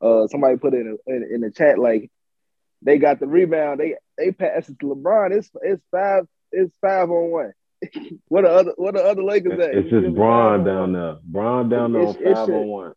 Uh, 0.00 0.26
somebody 0.28 0.56
put 0.56 0.74
it 0.74 0.80
in, 0.80 0.96
a, 1.06 1.10
in 1.10 1.34
in 1.34 1.40
the 1.42 1.50
chat 1.50 1.78
like 1.78 2.10
they 2.82 2.98
got 2.98 3.20
the 3.20 3.26
rebound. 3.26 3.78
They 3.78 3.96
they 4.16 4.32
pass 4.32 4.68
it 4.68 4.78
to 4.80 4.86
LeBron. 4.86 5.36
It's 5.36 5.50
it's 5.62 5.82
five 5.90 6.26
it's 6.50 6.74
five 6.80 7.10
on 7.10 7.30
one. 7.30 7.52
what 8.28 8.42
the 8.42 8.50
other 8.50 8.72
what 8.76 8.94
the 8.94 9.04
other 9.04 9.22
Lakers 9.22 9.60
at? 9.60 9.74
It's 9.74 9.90
just 9.90 10.14
Bron 10.14 10.64
down 10.64 10.92
there. 10.92 11.16
Bron 11.22 11.68
down 11.68 11.92
there 11.92 12.02
on 12.02 12.14
five 12.14 12.48
on 12.48 12.66
one 12.68 12.94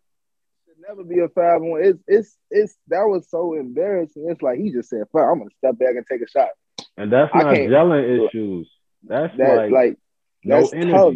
never 0.87 1.03
be 1.03 1.19
a 1.19 1.29
five 1.29 1.61
one. 1.61 1.83
It's 1.83 1.99
it's 2.07 2.37
it's 2.49 2.77
that 2.87 3.03
was 3.03 3.29
so 3.29 3.53
embarrassing. 3.53 4.27
It's 4.29 4.41
like 4.41 4.59
he 4.59 4.71
just 4.71 4.89
said, 4.89 5.03
"Fuck, 5.11 5.21
I'm 5.21 5.39
gonna 5.39 5.49
step 5.57 5.77
back 5.77 5.95
and 5.95 6.05
take 6.05 6.21
a 6.21 6.27
shot." 6.27 6.49
And 6.97 7.11
that's 7.11 7.33
not 7.33 7.53
gelling 7.53 8.27
issues. 8.27 8.69
That's 9.03 9.35
that, 9.37 9.55
like, 9.57 9.71
like 9.71 9.97
that's 10.43 10.73
no 10.73 11.11
tough. 11.11 11.15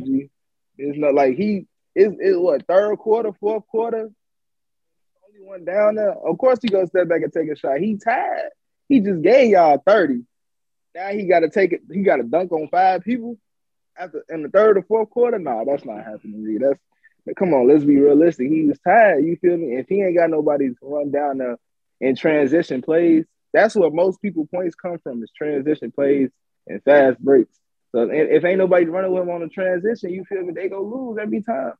It's 0.77 0.97
not 0.97 1.13
like 1.13 1.35
he 1.35 1.67
is. 1.95 2.13
it 2.19 2.39
what 2.39 2.65
third 2.67 2.97
quarter, 2.97 3.31
fourth 3.39 3.65
quarter. 3.67 4.09
Only 5.27 5.47
one 5.47 5.65
down 5.65 5.95
there. 5.95 6.11
Of 6.11 6.37
course, 6.37 6.59
he 6.61 6.69
gonna 6.69 6.87
step 6.87 7.07
back 7.07 7.21
and 7.21 7.33
take 7.33 7.49
a 7.49 7.55
shot. 7.55 7.79
He 7.79 7.97
tired. 7.97 8.49
He 8.87 8.99
just 8.99 9.21
gave 9.21 9.51
y'all 9.51 9.81
thirty. 9.85 10.23
Now 10.93 11.09
he 11.09 11.25
got 11.25 11.41
to 11.41 11.49
take 11.49 11.73
it. 11.73 11.81
He 11.91 12.03
got 12.03 12.17
to 12.17 12.23
dunk 12.23 12.51
on 12.53 12.69
five 12.69 13.03
people 13.03 13.37
after 13.97 14.23
in 14.29 14.43
the 14.43 14.49
third 14.49 14.77
or 14.77 14.83
fourth 14.83 15.09
quarter. 15.09 15.37
Nah, 15.37 15.65
that's 15.65 15.83
not 15.85 16.05
happening. 16.05 16.57
That's 16.59 16.79
come 17.33 17.53
on, 17.53 17.67
let's 17.67 17.83
be 17.83 17.97
realistic. 17.97 18.49
He 18.49 18.65
was 18.65 18.79
tired. 18.79 19.25
You 19.25 19.37
feel 19.37 19.57
me? 19.57 19.75
If 19.77 19.87
he 19.87 20.01
ain't 20.01 20.17
got 20.17 20.29
nobody 20.29 20.69
to 20.69 20.75
run 20.81 21.11
down 21.11 21.39
the 21.39 21.57
in 21.99 22.15
transition 22.15 22.81
plays, 22.81 23.25
that's 23.53 23.75
where 23.75 23.89
most 23.89 24.21
people 24.21 24.45
points 24.45 24.75
come 24.75 24.99
from 24.99 25.23
is 25.23 25.31
transition 25.35 25.91
plays 25.91 26.29
and 26.67 26.83
fast 26.83 27.19
breaks. 27.19 27.57
So 27.93 28.09
if 28.11 28.43
ain't 28.43 28.57
nobody 28.57 28.85
running 28.85 29.11
with 29.11 29.23
him 29.23 29.29
on 29.29 29.41
the 29.41 29.47
transition, 29.47 30.11
you 30.11 30.25
feel 30.25 30.43
me? 30.43 30.53
They 30.53 30.67
go 30.67 30.83
lose 30.83 31.17
every 31.19 31.41
time. 31.41 31.73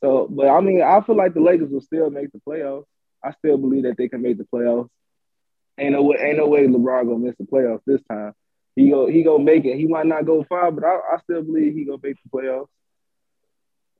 So, 0.00 0.26
but 0.28 0.48
I 0.48 0.60
mean, 0.60 0.82
I 0.82 1.00
feel 1.02 1.16
like 1.16 1.34
the 1.34 1.40
Lakers 1.40 1.70
will 1.70 1.80
still 1.80 2.10
make 2.10 2.32
the 2.32 2.40
playoffs. 2.46 2.86
I 3.22 3.32
still 3.32 3.58
believe 3.58 3.84
that 3.84 3.96
they 3.96 4.08
can 4.08 4.22
make 4.22 4.38
the 4.38 4.44
playoffs. 4.44 4.88
Ain't 5.78 5.92
no 5.92 6.02
way, 6.02 6.16
ain't 6.20 6.38
no 6.38 6.46
way 6.46 6.66
LeBron 6.66 7.06
gonna 7.06 7.18
miss 7.18 7.36
the 7.36 7.44
playoffs 7.44 7.82
this 7.86 8.00
time. 8.08 8.32
He 8.76 8.90
go, 8.90 9.06
he 9.06 9.22
go 9.22 9.38
make 9.38 9.64
it. 9.64 9.76
He 9.76 9.86
might 9.86 10.06
not 10.06 10.24
go 10.24 10.44
far, 10.44 10.70
but 10.72 10.84
I, 10.84 10.98
I 11.14 11.18
still 11.22 11.42
believe 11.42 11.74
he 11.74 11.84
gonna 11.84 11.98
make 12.02 12.16
the 12.22 12.30
playoffs 12.30 12.68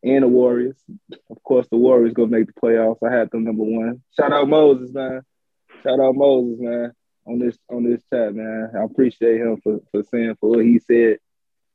and 0.05 0.23
the 0.23 0.29
Warriors. 0.29 0.77
Of 1.31 1.43
course, 1.43 1.67
the 1.69 1.79
Warriors 1.79 2.13
gonna 2.13 2.29
make 2.29 2.47
the 2.47 2.61
playoffs. 2.61 2.99
I 3.07 3.13
had 3.13 3.31
them 3.31 3.45
number 3.45 3.65
one. 3.65 4.03
Shout 4.19 4.33
out 4.33 4.49
Moses, 4.49 4.93
man. 4.93 5.23
Shout 5.83 5.99
out 5.99 6.15
Moses, 6.15 6.61
man. 6.61 6.93
On 7.27 7.39
this 7.39 7.59
on 7.71 7.85
this 7.85 8.03
chat, 8.13 8.35
man. 8.35 8.71
I 8.79 8.85
appreciate 8.85 9.41
him 9.41 9.59
for, 9.63 9.81
for 9.91 10.03
saying 10.05 10.37
for 10.41 10.51
what 10.51 10.65
he 10.65 10.79
said, 10.79 11.19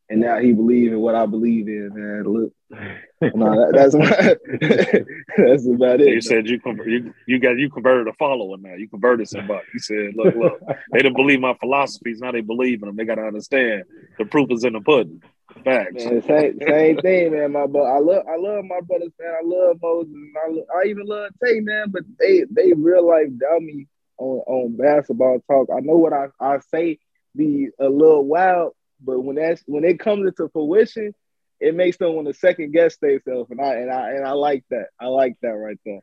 and 0.08 0.22
now 0.22 0.38
he 0.38 0.54
believe 0.54 0.92
in 0.92 1.00
what 1.00 1.15
I 1.15 1.26
believe 1.26 1.68
in, 1.68 1.89
man. 1.92 2.24
Look, 2.24 2.54
that, 2.70 3.72
that's 3.74 3.96
my, 3.96 4.06
that's 5.38 5.68
about 5.68 6.02
it. 6.02 6.13
You 6.13 6.22
said 6.22 6.48
you 6.48 6.62
you 6.86 7.13
you 7.26 7.39
got 7.39 7.58
you 7.58 7.72
converted 7.72 8.08
a 8.08 8.13
follower 8.13 8.58
now. 8.58 8.76
You 8.76 8.88
converted 8.88 9.28
somebody. 9.28 9.65
You 9.74 9.80
said, 9.80 10.12
look, 10.15 10.36
look, 10.36 10.62
they 10.92 11.00
didn't 11.00 11.15
believe 11.15 11.39
my 11.39 11.56
philosophies. 11.56 12.20
Now 12.20 12.32
they 12.32 12.42
believe 12.42 12.84
in 12.84 12.88
them. 12.88 12.96
They 12.96 13.06
got 13.06 13.15
to 13.15 13.24
understand 13.24 13.84
the 14.20 14.26
proof 14.26 14.52
is 14.52 14.63
in 14.63 14.74
the 14.74 14.82
pudding. 14.82 15.24
Facts. 15.64 15.94
Man, 15.94 16.22
same, 16.22 16.60
same 16.68 17.02
thing, 17.02 17.32
man. 17.32 17.52
My 17.52 17.66
but 17.66 17.82
I 17.82 18.00
love 18.00 18.24
I 18.28 18.38
love 18.38 18.64
my 18.66 18.80
brothers, 18.82 19.12
man. 19.20 19.34
I 19.34 19.42
love 19.44 19.78
Moses. 19.82 20.14
I, 20.38 20.78
I 20.78 20.88
even 20.88 21.06
love 21.06 21.32
Tay, 21.44 21.60
man. 21.60 21.90
But 21.90 22.04
they 22.20 22.46
they 22.50 22.74
real 22.74 23.08
life 23.08 23.28
dummy 23.38 23.88
on 24.18 24.40
on 24.46 24.78
basketball 24.78 25.40
talk. 25.48 25.70
I 25.76 25.80
know 25.82 25.98
what 25.98 26.14
I, 26.14 26.28
I 26.40 26.60
say 26.74 27.00
be 27.36 27.70
a 27.80 27.90
little 27.90 28.26
wild, 28.26 28.74
but 29.04 29.20
when 29.20 29.36
that's 29.38 29.62
when 29.66 29.84
it 29.84 30.00
comes 30.00 30.28
into 30.28 30.50
fruition, 30.50 31.14
it 31.60 31.76
makes 31.76 31.98
them 31.98 32.14
want 32.14 32.28
to 32.28 32.34
second 32.34 32.72
guess 32.72 32.98
themselves, 32.98 33.50
and 33.50 33.60
I 33.60 33.74
and 33.76 33.92
I 33.92 34.12
and 34.12 34.26
I 34.26 34.32
like 34.32 34.64
that. 34.70 34.88
I 35.00 35.08
like 35.08 35.36
that 35.42 35.50
right 35.50 35.80
there. 35.86 36.00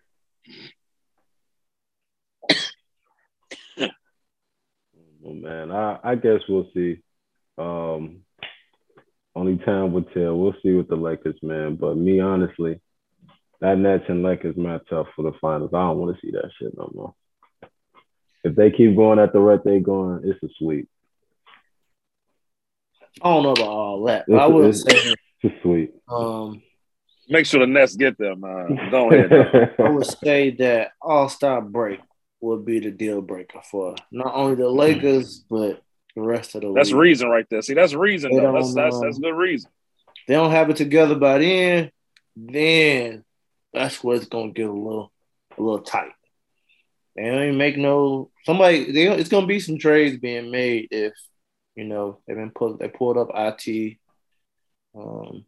Well, 5.19 5.35
man, 5.35 5.73
I 5.73 5.99
I 6.05 6.15
guess 6.15 6.43
we'll 6.49 6.71
see. 6.73 7.03
Um, 7.59 8.26
only 9.37 9.59
time 9.59 9.93
will 9.93 10.03
tell. 10.03 10.37
We'll 10.37 10.55
see 10.63 10.73
with 10.73 10.89
the 10.89 10.97
Lakers, 10.97 11.37
man. 11.43 11.77
But 11.77 11.97
me, 11.97 12.21
honestly, 12.21 12.81
that 13.61 13.79
Nets 13.79 14.05
and 14.09 14.23
Lakers 14.23 14.57
match 14.57 14.91
up 14.93 15.07
for 15.15 15.23
the 15.23 15.37
finals. 15.41 15.71
I 15.75 15.79
don't 15.83 15.99
want 15.99 16.17
to 16.17 16.21
see 16.27 16.33
that 16.33 16.51
shit 16.59 16.77
no 16.77 16.91
more. 16.95 17.15
If 18.43 18.55
they 18.57 18.71
keep 18.71 18.97
going 18.97 19.19
at 19.19 19.33
the 19.33 19.41
rate 19.41 19.61
they 19.65 19.79
going, 19.81 20.23
it's 20.25 20.43
a 20.43 20.49
sweep. 20.59 20.89
I 23.23 23.29
don't 23.29 23.43
know 23.43 23.53
about 23.53 23.69
all 23.69 24.05
that, 24.05 24.25
but 24.29 24.39
I 24.39 24.47
would 24.47 24.75
say, 24.75 25.15
It's 25.43 25.57
a 25.57 25.63
sweep. 25.63 25.95
um, 26.09 26.63
Make 27.29 27.47
sure 27.47 27.61
the 27.61 27.67
Nets 27.67 27.97
get 27.97 28.17
them, 28.19 28.41
man. 28.41 28.91
Go 28.91 29.11
ahead. 29.11 29.75
I 29.79 29.89
would 29.91 30.07
say 30.07 30.51
that 30.57 30.93
All 31.03 31.29
Star 31.29 31.61
break 31.61 32.01
would 32.41 32.65
be 32.65 32.79
the 32.79 32.91
deal 32.91 33.21
breaker 33.21 33.61
for 33.71 33.97
not 34.13 34.35
only 34.35 34.55
the 34.55 34.69
Lakers 34.69 35.45
but 35.51 35.83
the 36.17 36.23
rest 36.23 36.55
of 36.57 36.63
the 36.63 36.73
That's 36.73 36.91
league. 36.91 36.99
reason 37.01 37.29
right 37.29 37.47
there. 37.49 37.63
See, 37.63 37.75
that's 37.75 37.95
reason. 37.95 38.35
That's 38.35 38.75
that's 38.75 38.99
that's 39.01 39.19
good 39.19 39.37
reason. 39.37 39.71
they 40.27 40.35
don't 40.35 40.51
have 40.51 40.71
it 40.71 40.77
together 40.77 41.15
by 41.15 41.39
then, 41.39 41.91
then 42.35 43.23
that's 43.73 44.03
where 44.03 44.17
it's 44.17 44.27
gonna 44.27 44.51
get 44.51 44.67
a 44.67 44.73
little 44.73 45.13
a 45.57 45.63
little 45.63 45.81
tight. 45.83 46.13
They 47.15 47.25
don't 47.25 47.43
even 47.43 47.59
make 47.59 47.77
no 47.77 48.31
somebody. 48.45 48.91
They, 48.91 49.09
it's 49.09 49.29
gonna 49.29 49.47
be 49.47 49.61
some 49.61 49.79
trades 49.79 50.17
being 50.19 50.51
made 50.51 50.89
if 50.91 51.13
you 51.75 51.85
know 51.85 52.19
they've 52.27 52.37
been 52.37 52.51
put 52.51 52.79
they 52.79 52.89
pulled 52.89 53.19
up 53.19 53.29
it, 53.35 53.99
um, 54.95 55.45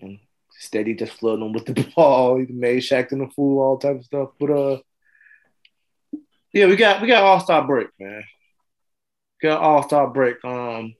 and 0.00 0.18
steady 0.58 0.94
just 0.94 1.12
flooding 1.12 1.40
them 1.44 1.52
with 1.52 1.66
the 1.66 1.92
ball. 1.96 2.38
He 2.38 2.46
made 2.50 2.82
Shaq 2.82 3.10
the 3.10 3.28
fool, 3.36 3.62
all 3.62 3.78
type 3.78 3.98
of 3.98 4.04
stuff. 4.04 4.30
But 4.40 4.50
uh, 4.50 4.78
yeah, 6.52 6.66
we 6.66 6.76
got 6.76 7.02
we 7.02 7.08
got 7.08 7.24
All 7.24 7.40
Star 7.40 7.66
break, 7.66 7.88
man. 8.00 8.24
Got 9.42 9.60
All 9.60 9.82
Star 9.82 10.08
break. 10.08 10.44
Um, 10.44 10.94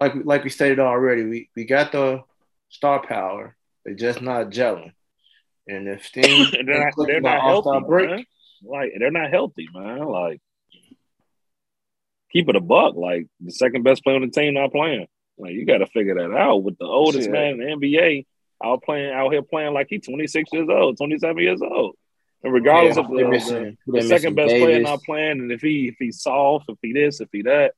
like 0.00 0.14
like 0.24 0.44
we 0.44 0.50
stated 0.50 0.78
already, 0.78 1.24
we 1.24 1.50
we 1.56 1.64
got 1.64 1.92
the 1.92 2.22
star 2.68 3.04
power. 3.04 3.56
They're 3.84 3.94
just 3.94 4.22
not 4.22 4.50
gelling. 4.50 4.92
And 5.66 5.88
if 5.88 6.06
things 6.14 6.54
And 6.54 6.68
they're 6.68 6.84
not, 6.84 7.06
they're 7.06 7.20
not 7.20 7.42
healthy, 7.42 7.80
break, 7.86 8.10
man. 8.10 8.24
Like 8.62 8.92
they're 8.98 9.10
not 9.10 9.30
healthy, 9.30 9.68
man. 9.72 10.04
Like 10.04 10.40
keep 12.32 12.48
it 12.48 12.56
a 12.56 12.60
buck. 12.60 12.94
Like 12.94 13.26
the 13.40 13.52
second 13.52 13.82
best 13.82 14.04
player 14.04 14.16
on 14.16 14.22
the 14.22 14.28
team 14.28 14.54
not 14.54 14.72
playing. 14.72 15.06
Like 15.38 15.52
you 15.52 15.66
got 15.66 15.78
to 15.78 15.86
figure 15.86 16.14
that 16.14 16.36
out. 16.36 16.62
With 16.62 16.78
the 16.78 16.86
oldest 16.86 17.24
Shit. 17.24 17.32
man 17.32 17.60
in 17.60 17.80
the 17.80 17.86
NBA 17.86 18.26
out 18.62 18.82
playing 18.82 19.12
out 19.12 19.32
here 19.32 19.42
playing 19.42 19.72
like 19.72 19.86
he's 19.88 20.04
26 20.04 20.52
years 20.52 20.68
old, 20.70 20.96
27 20.96 21.42
years 21.42 21.62
old. 21.62 21.96
And 22.44 22.52
regardless 22.52 22.96
yeah, 22.96 23.02
of 23.02 23.08
the, 23.10 23.76
the, 23.86 23.92
the 24.00 24.02
second 24.02 24.34
best 24.36 24.50
player 24.50 24.66
Davis. 24.78 24.88
not 24.88 25.02
playing, 25.02 25.40
and 25.40 25.50
if 25.52 25.60
he 25.60 25.88
if 25.88 25.96
he's 25.98 26.20
soft, 26.22 26.66
if 26.68 26.78
he 26.82 26.92
this, 26.92 27.20
if 27.20 27.28
he 27.32 27.42
that, 27.42 27.72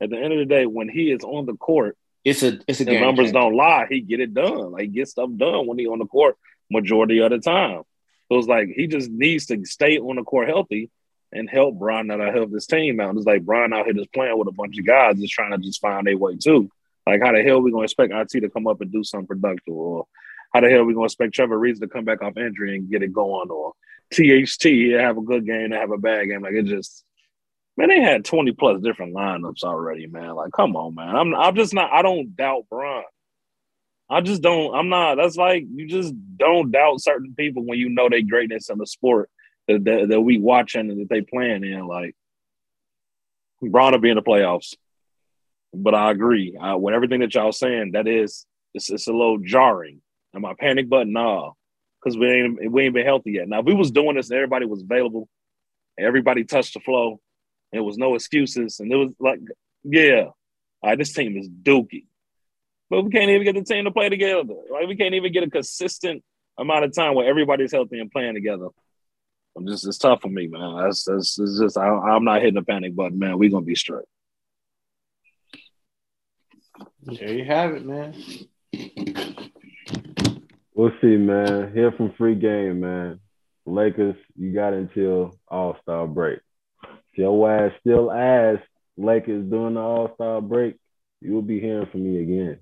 at 0.00 0.10
the 0.10 0.16
end 0.18 0.32
of 0.32 0.38
the 0.38 0.44
day, 0.44 0.66
when 0.66 0.88
he 0.88 1.10
is 1.10 1.24
on 1.24 1.46
the 1.46 1.54
court, 1.56 1.96
It's 2.24 2.42
a 2.42 2.58
it's 2.68 2.80
a 2.80 2.84
the 2.84 2.92
game. 2.92 3.00
numbers 3.00 3.26
changer. 3.26 3.40
don't 3.40 3.56
lie. 3.56 3.86
He 3.88 4.00
get 4.00 4.20
it 4.20 4.34
done. 4.34 4.72
Like 4.72 4.92
get 4.92 5.08
stuff 5.08 5.30
done 5.36 5.66
when 5.66 5.78
he 5.78 5.86
on 5.86 5.98
the 5.98 6.06
court 6.06 6.36
majority 6.70 7.20
of 7.20 7.30
the 7.30 7.38
time. 7.38 7.82
So 8.28 8.38
it's 8.38 8.48
like 8.48 8.68
he 8.68 8.86
just 8.86 9.10
needs 9.10 9.46
to 9.46 9.64
stay 9.64 9.98
on 9.98 10.16
the 10.16 10.22
court 10.22 10.48
healthy 10.48 10.90
and 11.32 11.48
help 11.48 11.78
Bron 11.78 12.10
out 12.10 12.34
help 12.34 12.50
this 12.50 12.66
team 12.66 13.00
out. 13.00 13.16
It's 13.16 13.26
like 13.26 13.44
Bron 13.44 13.72
out 13.72 13.86
here 13.86 13.94
just 13.94 14.12
playing 14.12 14.38
with 14.38 14.48
a 14.48 14.52
bunch 14.52 14.78
of 14.78 14.86
guys 14.86 15.18
just 15.18 15.32
trying 15.32 15.52
to 15.52 15.58
just 15.58 15.80
find 15.80 16.06
their 16.06 16.18
way 16.18 16.36
too. 16.36 16.70
Like 17.06 17.22
how 17.22 17.32
the 17.32 17.42
hell 17.42 17.60
we 17.60 17.70
gonna 17.72 17.84
expect 17.84 18.12
IT 18.12 18.40
to 18.40 18.50
come 18.50 18.66
up 18.66 18.80
and 18.82 18.92
do 18.92 19.02
something 19.04 19.26
productive 19.26 19.74
or 19.74 20.06
how 20.52 20.60
the 20.60 20.68
hell 20.68 20.84
we 20.84 20.92
gonna 20.92 21.06
expect 21.06 21.34
Trevor 21.34 21.58
Reeves 21.58 21.80
to 21.80 21.88
come 21.88 22.04
back 22.04 22.22
off 22.22 22.36
injury 22.36 22.76
and 22.76 22.90
get 22.90 23.02
it 23.02 23.12
going 23.12 23.50
or 23.50 23.72
THT 24.12 25.00
have 25.00 25.18
a 25.18 25.22
good 25.22 25.46
game 25.46 25.70
to 25.70 25.78
have 25.78 25.90
a 25.90 25.98
bad 25.98 26.28
game. 26.28 26.42
Like 26.42 26.54
it 26.54 26.66
just 26.66 27.04
man, 27.76 27.88
they 27.88 28.00
had 28.00 28.24
20 28.24 28.52
plus 28.52 28.82
different 28.82 29.14
lineups 29.14 29.64
already, 29.64 30.06
man. 30.06 30.34
Like, 30.34 30.52
come 30.52 30.76
on, 30.76 30.94
man. 30.94 31.16
I'm 31.16 31.34
I'm 31.34 31.56
just 31.56 31.74
not 31.74 31.92
I 31.92 32.02
don't 32.02 32.36
doubt 32.36 32.66
Bron. 32.70 33.04
I 34.10 34.20
just 34.20 34.42
don't 34.42 34.74
I'm 34.74 34.88
not 34.88 35.16
that's 35.16 35.36
like 35.36 35.64
you 35.72 35.88
just 35.88 36.14
don't 36.36 36.70
doubt 36.70 37.00
certain 37.00 37.34
people 37.34 37.64
when 37.64 37.78
you 37.78 37.88
know 37.88 38.08
their 38.08 38.22
greatness 38.22 38.68
in 38.68 38.78
the 38.78 38.86
sport 38.86 39.30
that, 39.68 39.84
that, 39.84 40.08
that 40.08 40.20
we 40.20 40.38
watching 40.38 40.90
and 40.90 41.00
that 41.00 41.08
they 41.08 41.22
playing 41.22 41.64
in. 41.64 41.86
Like 41.86 42.14
Bron 43.62 43.92
will 43.92 44.00
be 44.00 44.10
in 44.10 44.16
the 44.16 44.22
playoffs. 44.22 44.74
But 45.74 45.94
I 45.94 46.10
agree. 46.10 46.56
Uh, 46.56 46.76
with 46.76 46.94
everything 46.94 47.20
that 47.20 47.34
y'all 47.34 47.52
saying, 47.52 47.92
that 47.92 48.06
is 48.06 48.44
it's, 48.74 48.90
it's 48.90 49.08
a 49.08 49.12
little 49.12 49.38
jarring. 49.38 50.02
Am 50.34 50.44
I 50.44 50.54
panic 50.58 50.88
button? 50.88 51.12
No. 51.12 51.56
Because 52.02 52.16
we 52.18 52.28
ain't 52.28 52.72
we 52.72 52.84
ain't 52.84 52.94
been 52.94 53.06
healthy 53.06 53.32
yet. 53.32 53.48
Now 53.48 53.60
if 53.60 53.66
we 53.66 53.74
was 53.74 53.90
doing 53.90 54.16
this 54.16 54.30
and 54.30 54.36
everybody 54.36 54.66
was 54.66 54.82
available, 54.82 55.28
everybody 55.98 56.44
touched 56.44 56.74
the 56.74 56.80
flow, 56.80 57.20
and 57.72 57.80
it 57.80 57.84
was 57.84 57.98
no 57.98 58.14
excuses, 58.14 58.80
and 58.80 58.92
it 58.92 58.96
was 58.96 59.14
like, 59.20 59.40
yeah, 59.84 60.24
all 60.82 60.90
right, 60.90 60.98
this 60.98 61.12
team 61.12 61.36
is 61.36 61.48
dookie. 61.48 62.06
But 62.90 63.02
we 63.02 63.10
can't 63.10 63.30
even 63.30 63.44
get 63.44 63.54
the 63.54 63.62
team 63.62 63.84
to 63.84 63.90
play 63.90 64.08
together. 64.08 64.42
Like 64.70 64.88
we 64.88 64.96
can't 64.96 65.14
even 65.14 65.32
get 65.32 65.44
a 65.44 65.50
consistent 65.50 66.22
amount 66.58 66.84
of 66.84 66.94
time 66.94 67.14
where 67.14 67.28
everybody's 67.28 67.72
healthy 67.72 67.98
and 68.00 68.10
playing 68.10 68.34
together. 68.34 68.68
I'm 69.56 69.66
just 69.66 69.86
it's 69.86 69.98
tough 69.98 70.22
for 70.22 70.28
me, 70.28 70.46
man. 70.46 70.78
That's 70.82 71.04
that's 71.04 71.38
it's 71.38 71.58
just 71.58 71.78
I, 71.78 71.88
I'm 71.88 72.24
not 72.24 72.40
hitting 72.40 72.54
the 72.54 72.62
panic 72.62 72.94
button, 72.94 73.18
man. 73.18 73.38
We're 73.38 73.50
gonna 73.50 73.64
be 73.64 73.74
straight. 73.74 74.04
There 77.02 77.32
you 77.32 77.44
have 77.44 77.74
it, 77.74 77.84
man. 77.84 78.14
We'll 80.74 80.92
see, 81.00 81.16
man. 81.16 81.72
Here 81.74 81.92
from 81.92 82.14
Free 82.14 82.34
Game, 82.34 82.80
man. 82.80 83.20
Lakers, 83.66 84.16
you 84.36 84.52
got 84.52 84.72
until 84.72 85.38
All 85.48 85.76
Star 85.82 86.06
break. 86.06 86.40
If 86.82 87.18
your 87.18 87.50
ass 87.50 87.72
still 87.80 88.10
ass 88.10 88.58
Lakers 88.96 89.48
during 89.48 89.74
the 89.74 89.80
All 89.80 90.12
Star 90.14 90.40
break, 90.40 90.76
you'll 91.20 91.42
be 91.42 91.60
hearing 91.60 91.88
from 91.90 92.04
me 92.04 92.22
again. 92.22 92.58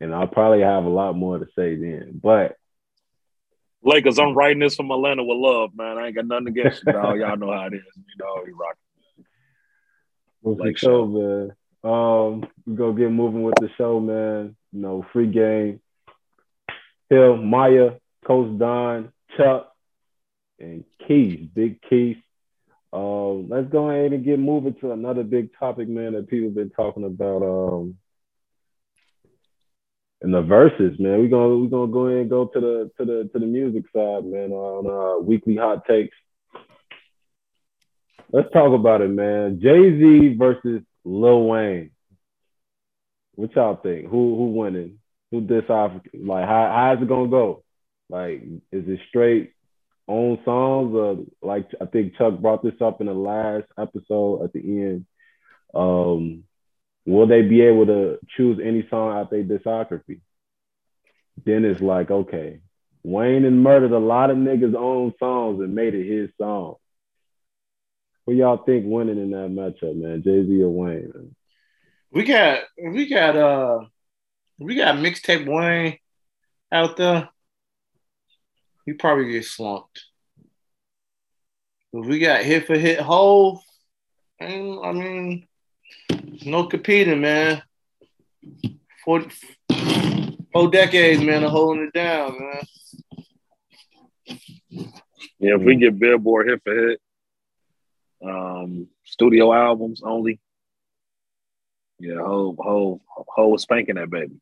And 0.00 0.14
I'll 0.14 0.26
probably 0.26 0.62
have 0.62 0.84
a 0.84 0.90
lot 0.90 1.14
more 1.14 1.38
to 1.38 1.46
say 1.56 1.76
then. 1.76 2.20
But 2.22 2.56
Lakers, 3.82 4.18
I'm 4.18 4.34
writing 4.34 4.58
this 4.58 4.74
from 4.74 4.90
Atlanta 4.90 5.24
with 5.24 5.38
love, 5.38 5.70
man. 5.76 5.98
I 5.98 6.06
ain't 6.06 6.16
got 6.16 6.26
nothing 6.26 6.48
against 6.48 6.82
you, 6.84 6.92
dog. 6.92 7.18
Y'all 7.18 7.36
know 7.36 7.52
how 7.52 7.66
it 7.66 7.74
is. 7.74 7.82
You 7.96 8.02
know, 8.18 8.42
we 8.44 8.52
rock. 8.52 8.76
Well, 10.42 10.56
Like 10.58 10.78
sure, 10.78 11.06
man. 11.06 11.52
Um, 11.84 12.48
we're 12.66 12.76
gonna 12.76 12.98
get 12.98 13.12
moving 13.12 13.42
with 13.42 13.54
the 13.60 13.68
show, 13.78 14.00
man. 14.00 14.56
You 14.72 14.80
know, 14.80 15.06
free 15.12 15.28
game. 15.28 15.80
Hill, 17.10 17.36
Maya, 17.36 17.92
Coach 18.26 18.58
Don, 18.58 19.12
Chuck, 19.36 19.72
and 20.58 20.84
Keith, 21.06 21.50
Big 21.54 21.80
Keith. 21.88 22.18
Um, 22.92 23.48
let's 23.48 23.68
go 23.68 23.90
ahead 23.90 24.12
and 24.12 24.24
get 24.24 24.38
moving 24.38 24.74
to 24.80 24.92
another 24.92 25.22
big 25.22 25.50
topic, 25.58 25.88
man, 25.88 26.14
that 26.14 26.28
people 26.28 26.48
have 26.48 26.54
been 26.54 26.70
talking 26.70 27.04
about. 27.04 27.42
Um, 27.42 27.98
in 30.22 30.30
the 30.30 30.42
verses, 30.42 30.98
man. 30.98 31.20
We're 31.20 31.28
gonna 31.28 31.56
we're 31.56 31.68
gonna 31.68 31.92
go 31.92 32.06
ahead 32.06 32.20
and 32.22 32.30
go 32.30 32.46
to 32.46 32.60
the 32.60 32.90
to 32.98 33.04
the 33.04 33.30
to 33.32 33.38
the 33.38 33.46
music 33.46 33.84
side, 33.94 34.24
man, 34.24 34.50
on 34.50 34.86
uh 34.86 35.22
weekly 35.22 35.56
hot 35.56 35.84
takes. 35.86 36.16
Let's 38.32 38.50
talk 38.52 38.72
about 38.72 39.02
it, 39.02 39.10
man. 39.10 39.60
Jay 39.62 39.98
Z 39.98 40.34
versus 40.36 40.82
Lil 41.04 41.46
Wayne. 41.46 41.90
What 43.34 43.54
y'all 43.54 43.76
think? 43.76 44.08
Who 44.08 44.36
who 44.36 44.50
winning? 44.52 44.98
Who 45.30 45.46
this 45.46 45.68
off? 45.68 45.92
Like 46.14 46.46
how 46.46 46.94
how's 46.94 47.02
it 47.02 47.08
gonna 47.08 47.28
go? 47.28 47.64
Like 48.08 48.42
is 48.72 48.88
it 48.88 49.00
straight 49.08 49.52
own 50.08 50.38
songs 50.44 50.94
or 50.94 51.24
like 51.42 51.68
I 51.80 51.86
think 51.86 52.16
Chuck 52.16 52.38
brought 52.38 52.62
this 52.62 52.80
up 52.80 53.00
in 53.00 53.06
the 53.06 53.14
last 53.14 53.66
episode 53.78 54.44
at 54.44 54.52
the 54.52 54.60
end. 54.60 55.06
Um, 55.74 56.44
will 57.04 57.26
they 57.26 57.42
be 57.42 57.62
able 57.62 57.86
to 57.86 58.18
choose 58.36 58.58
any 58.62 58.86
song 58.88 59.16
out 59.16 59.30
their 59.30 59.42
discography? 59.42 60.20
Then 61.44 61.64
it's 61.64 61.80
like, 61.80 62.10
okay, 62.10 62.60
Wayne 63.02 63.44
and 63.44 63.62
murdered 63.62 63.92
a 63.92 63.98
lot 63.98 64.30
of 64.30 64.36
niggas' 64.36 64.74
own 64.74 65.12
songs 65.18 65.60
and 65.60 65.74
made 65.74 65.94
it 65.94 66.06
his 66.06 66.30
song. 66.38 66.76
Who 68.26 68.32
y'all 68.32 68.64
think 68.64 68.84
winning 68.86 69.18
in 69.18 69.30
that 69.30 69.50
matchup, 69.50 69.94
man? 69.94 70.22
Jay 70.22 70.44
Z 70.44 70.62
or 70.62 70.70
Wayne? 70.70 71.12
Man? 71.14 71.36
We 72.10 72.24
got 72.24 72.60
we 72.82 73.08
got 73.08 73.36
uh 73.36 73.78
we 74.58 74.74
got 74.74 74.96
mixtape 74.96 75.46
Wayne 75.46 75.98
out 76.72 76.96
there. 76.96 77.28
He 78.84 78.92
probably 78.92 79.32
get 79.32 79.44
slumped. 79.44 80.04
If 81.92 82.06
we 82.06 82.18
got 82.18 82.42
hit 82.42 82.66
for 82.66 82.76
hit 82.76 83.00
hole, 83.00 83.62
and 84.38 84.78
I 84.84 84.92
mean, 84.92 85.48
no 86.44 86.66
competing, 86.66 87.20
man. 87.20 87.62
Forty 89.04 89.30
four 90.52 90.70
decades, 90.70 91.22
man, 91.22 91.44
of 91.44 91.50
holding 91.50 91.84
it 91.84 91.92
down, 91.92 92.38
man. 92.38 92.62
Yeah, 95.38 95.56
if 95.56 95.62
we 95.62 95.76
get 95.76 95.98
Billboard 95.98 96.48
hit 96.48 96.62
for 96.64 96.74
hit, 96.74 97.00
um, 98.24 98.88
studio 99.04 99.52
albums 99.52 100.02
only. 100.04 100.40
Yeah, 101.98 102.16
Hov 102.16 102.56
whole 102.58 103.00
whole 103.08 103.58
spanking 103.58 103.94
that 103.94 104.10
baby. 104.10 104.40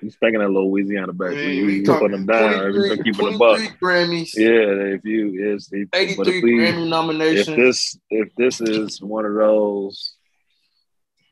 He's 0.00 0.14
spanking 0.14 0.40
that 0.40 0.48
little 0.48 0.72
Louisiana 0.72 1.12
baby. 1.12 1.36
Man, 1.36 1.66
we 1.66 1.82
talking 1.82 2.08
putting 2.08 2.26
them 2.26 2.26
down. 2.26 2.72
23 2.72 3.02
keeping 3.04 3.32
the 3.32 3.38
buck. 3.38 3.60
Grammys, 3.80 4.34
Yeah, 4.34 4.96
if 4.96 5.04
you 5.04 5.54
is 5.54 5.68
if, 5.70 5.88
83 5.92 6.36
if 6.38 6.42
we 6.42 6.52
Grammy 6.58 7.36
if 7.36 7.46
this 7.46 7.98
if 8.10 8.34
this 8.34 8.60
is 8.60 9.00
one 9.00 9.24
of 9.24 9.34
those 9.34 10.14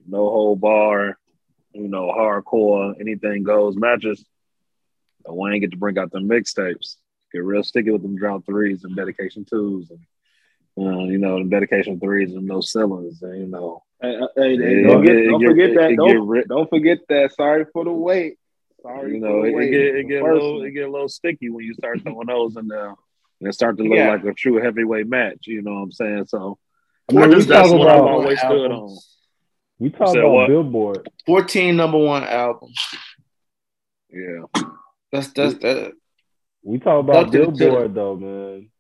no 0.07 0.19
whole 0.19 0.57
bar, 0.57 1.19
you 1.73 1.89
know, 1.89 2.13
hardcore, 2.17 2.95
anything 3.01 3.43
goes 3.43 3.77
matches, 3.77 4.25
Wayne 5.27 5.61
get 5.61 5.73
to 5.73 5.77
bring 5.77 5.99
out 5.99 6.11
the 6.13 6.19
mixtapes, 6.19 6.97
get 7.33 7.45
real 7.45 7.63
sticky 7.63 7.91
with 7.91 8.03
them 8.03 8.17
drought 8.17 8.45
threes 8.47 8.85
and 8.85 8.97
dedication 8.97 9.45
twos, 9.45 9.91
and 9.91 10.01
uh, 10.81 11.05
you 11.05 11.19
know, 11.19 11.43
the 11.43 11.49
dedication 11.51 12.01
threes 12.01 12.35
and 12.35 12.47
no 12.47 12.61
ceilings, 12.61 13.21
and 13.23 13.39
you 13.41 13.47
know. 13.47 13.83
Hey, 14.01 14.17
uh, 14.17 14.27
hey, 14.35 14.83
don't, 14.83 15.05
get, 15.05 15.13
get- 15.15 15.29
don't 15.29 15.43
it 15.45 15.47
forget 15.49 15.75
that. 15.75 15.97
don't, 15.97 16.09
get 16.09 16.23
ri- 16.23 16.45
don't 16.49 16.71
forget 16.71 16.99
that. 17.11 17.33
Sorry 17.35 17.67
for 17.73 17.85
the 17.85 17.93
wait. 17.93 18.39
Sorry 18.83 19.13
You 19.15 19.21
know, 19.21 19.43
for 19.43 19.47
it, 19.47 19.53
the 19.53 19.59
it 19.61 19.71
get 19.71 19.97
it 19.97 20.09
get 20.09 20.23
a 20.23 20.33
little 20.33 20.57
one. 20.59 20.67
it 20.67 20.71
get 20.71 20.89
a 20.89 20.91
little 20.91 21.09
sticky 21.09 21.51
when 21.51 21.65
you 21.67 21.75
start 21.75 22.01
throwing 22.03 22.27
those 22.29 22.57
in 22.57 22.67
there, 22.67 22.89
and 22.89 23.49
it 23.49 23.53
start 23.53 23.77
to 23.77 23.83
look 23.83 23.99
Yeah. 23.99 24.09
like 24.11 24.25
a 24.25 24.33
true 24.33 24.57
heavyweight 24.57 25.07
match. 25.07 25.47
You 25.47 25.61
know 25.63 25.73
what 25.75 25.81
I'm 25.83 25.93
saying? 25.93 26.27
So 26.29 26.59
I 27.11 27.13
mean, 27.13 27.23
I 27.25 27.27
we 27.27 27.35
just- 27.35 27.49
talk 27.49 27.63
that's 27.65 27.73
what 27.73 27.89
I've 27.89 27.99
about 28.01 28.09
always 28.11 28.39
stood 28.39 28.71
on. 28.71 28.73
albums. 28.73 29.17
we 29.79 29.91
talk 29.91 30.17
about 30.17 30.31
what? 30.31 30.49
Billboard. 30.49 31.11
14 31.27 31.77
number 31.77 31.99
one 31.99 32.25
albums. 32.25 32.79
yeah, 34.11 34.45
That's 35.13 35.29
that's 35.33 35.55
that. 35.59 35.93
We 36.63 36.79
talk 36.79 37.01
about 37.05 37.17
Up 37.27 37.33
to 37.33 37.39
the- 37.39 37.45
to 37.47 37.51
the- 37.51 37.57
Billboard 37.59 37.95
though, 37.95 38.17
man. 38.17 38.71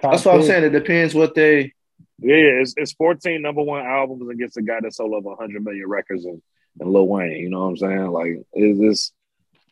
Top 0.00 0.12
That's 0.12 0.24
what 0.24 0.36
I'm 0.36 0.42
saying. 0.42 0.64
It 0.64 0.70
depends 0.70 1.14
what 1.14 1.34
they. 1.34 1.72
yeah, 2.18 2.36
yeah. 2.36 2.60
It's, 2.60 2.74
it's 2.76 2.92
14 2.94 3.40
number 3.40 3.62
one 3.62 3.84
albums 3.84 4.28
against 4.28 4.56
a 4.56 4.62
guy 4.62 4.80
that 4.80 4.94
sold 4.94 5.14
over 5.14 5.30
100 5.30 5.64
million 5.64 5.88
records 5.88 6.24
and, 6.24 6.42
and 6.80 6.90
Lil 6.90 7.06
Wayne. 7.08 7.32
You 7.32 7.50
know 7.50 7.60
what 7.60 7.68
I'm 7.68 7.76
saying? 7.76 8.06
Like, 8.08 8.42
is 8.54 8.78
this? 8.78 9.12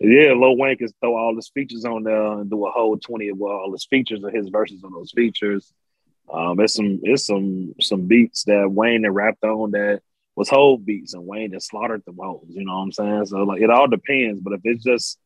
Yeah, 0.01 0.33
Lil 0.33 0.57
Wayne 0.57 0.77
can 0.77 0.89
throw 1.01 1.17
all 1.17 1.37
his 1.37 1.49
features 1.49 1.85
on 1.85 2.03
there 2.03 2.33
and 2.33 2.51
do 2.51 2.67
a 2.67 2.71
whole 2.71 2.97
20 2.97 3.29
of 3.29 3.41
all 3.41 3.73
his 3.73 3.85
features 3.85 4.25
of 4.25 4.33
his 4.33 4.49
verses 4.49 4.83
on 4.83 4.93
those 4.93 5.13
features. 5.13 5.73
Um, 6.33 6.59
it's 6.61 6.75
some 6.75 7.01
it's 7.03 7.27
some 7.27 7.75
some 7.81 8.07
beats 8.07 8.45
that 8.45 8.71
Wayne 8.71 9.05
had 9.05 9.15
rapped 9.15 9.45
on 9.45 9.73
that 9.73 10.01
was 10.35 10.49
whole 10.49 10.79
beats 10.79 11.15
and 11.15 11.27
Wayne 11.27 11.53
just 11.53 11.69
slaughtered 11.69 12.05
them 12.05 12.17
hoes. 12.21 12.47
You 12.49 12.65
know 12.65 12.75
what 12.75 12.83
I'm 12.83 12.93
saying? 12.93 13.27
So 13.27 13.39
like 13.39 13.61
it 13.61 13.71
all 13.71 13.87
depends. 13.87 14.41
But 14.41 14.55
if 14.55 14.61
it's 14.65 14.85
just 14.85 15.19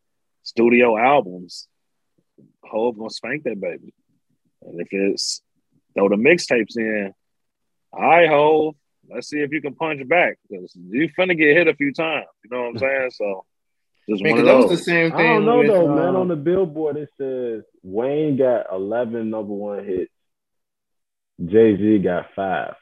studio 0.42 0.96
albums, 0.98 1.68
Hov 2.64 2.98
gonna 2.98 3.10
spank 3.10 3.44
that 3.44 3.60
baby. 3.60 3.94
And 4.62 4.80
if 4.80 4.88
it's 4.90 5.42
throw 5.94 6.08
the 6.08 6.16
mixtapes 6.16 6.76
in, 6.76 7.12
all 7.92 8.00
right, 8.02 8.28
Hov, 8.28 8.74
let's 9.08 9.28
see 9.28 9.38
if 9.40 9.52
you 9.52 9.60
can 9.62 9.74
punch 9.74 10.06
back 10.08 10.38
because 10.48 10.74
you 10.76 11.08
finna 11.18 11.36
get 11.36 11.56
hit 11.56 11.68
a 11.68 11.74
few 11.74 11.92
times. 11.92 12.26
You 12.44 12.50
know 12.50 12.62
what 12.62 12.68
I'm 12.70 12.78
saying? 12.78 13.10
So 13.12 13.44
just 14.08 14.22
Man, 14.22 14.32
one 14.34 14.40
'cause 14.40 14.40
of 14.40 14.46
that 14.46 14.56
was 14.56 14.68
those. 14.70 14.78
the 14.78 14.84
same 14.84 15.12
I 15.12 15.16
thing. 15.16 15.26
don't 15.26 15.44
know 15.46 15.58
with, 15.58 15.66
though, 15.68 15.90
uh, 15.92 15.94
man. 15.96 16.16
On 16.16 16.28
the 16.28 16.36
Billboard, 16.36 16.96
it 16.96 17.08
says 17.18 17.64
Wayne 17.82 18.36
got 18.36 18.66
11 18.72 19.30
number 19.30 19.52
one 19.54 19.84
hits. 19.84 20.12
Jay 21.44 21.76
Z 21.76 21.98
got 21.98 22.32
five. 22.34 22.74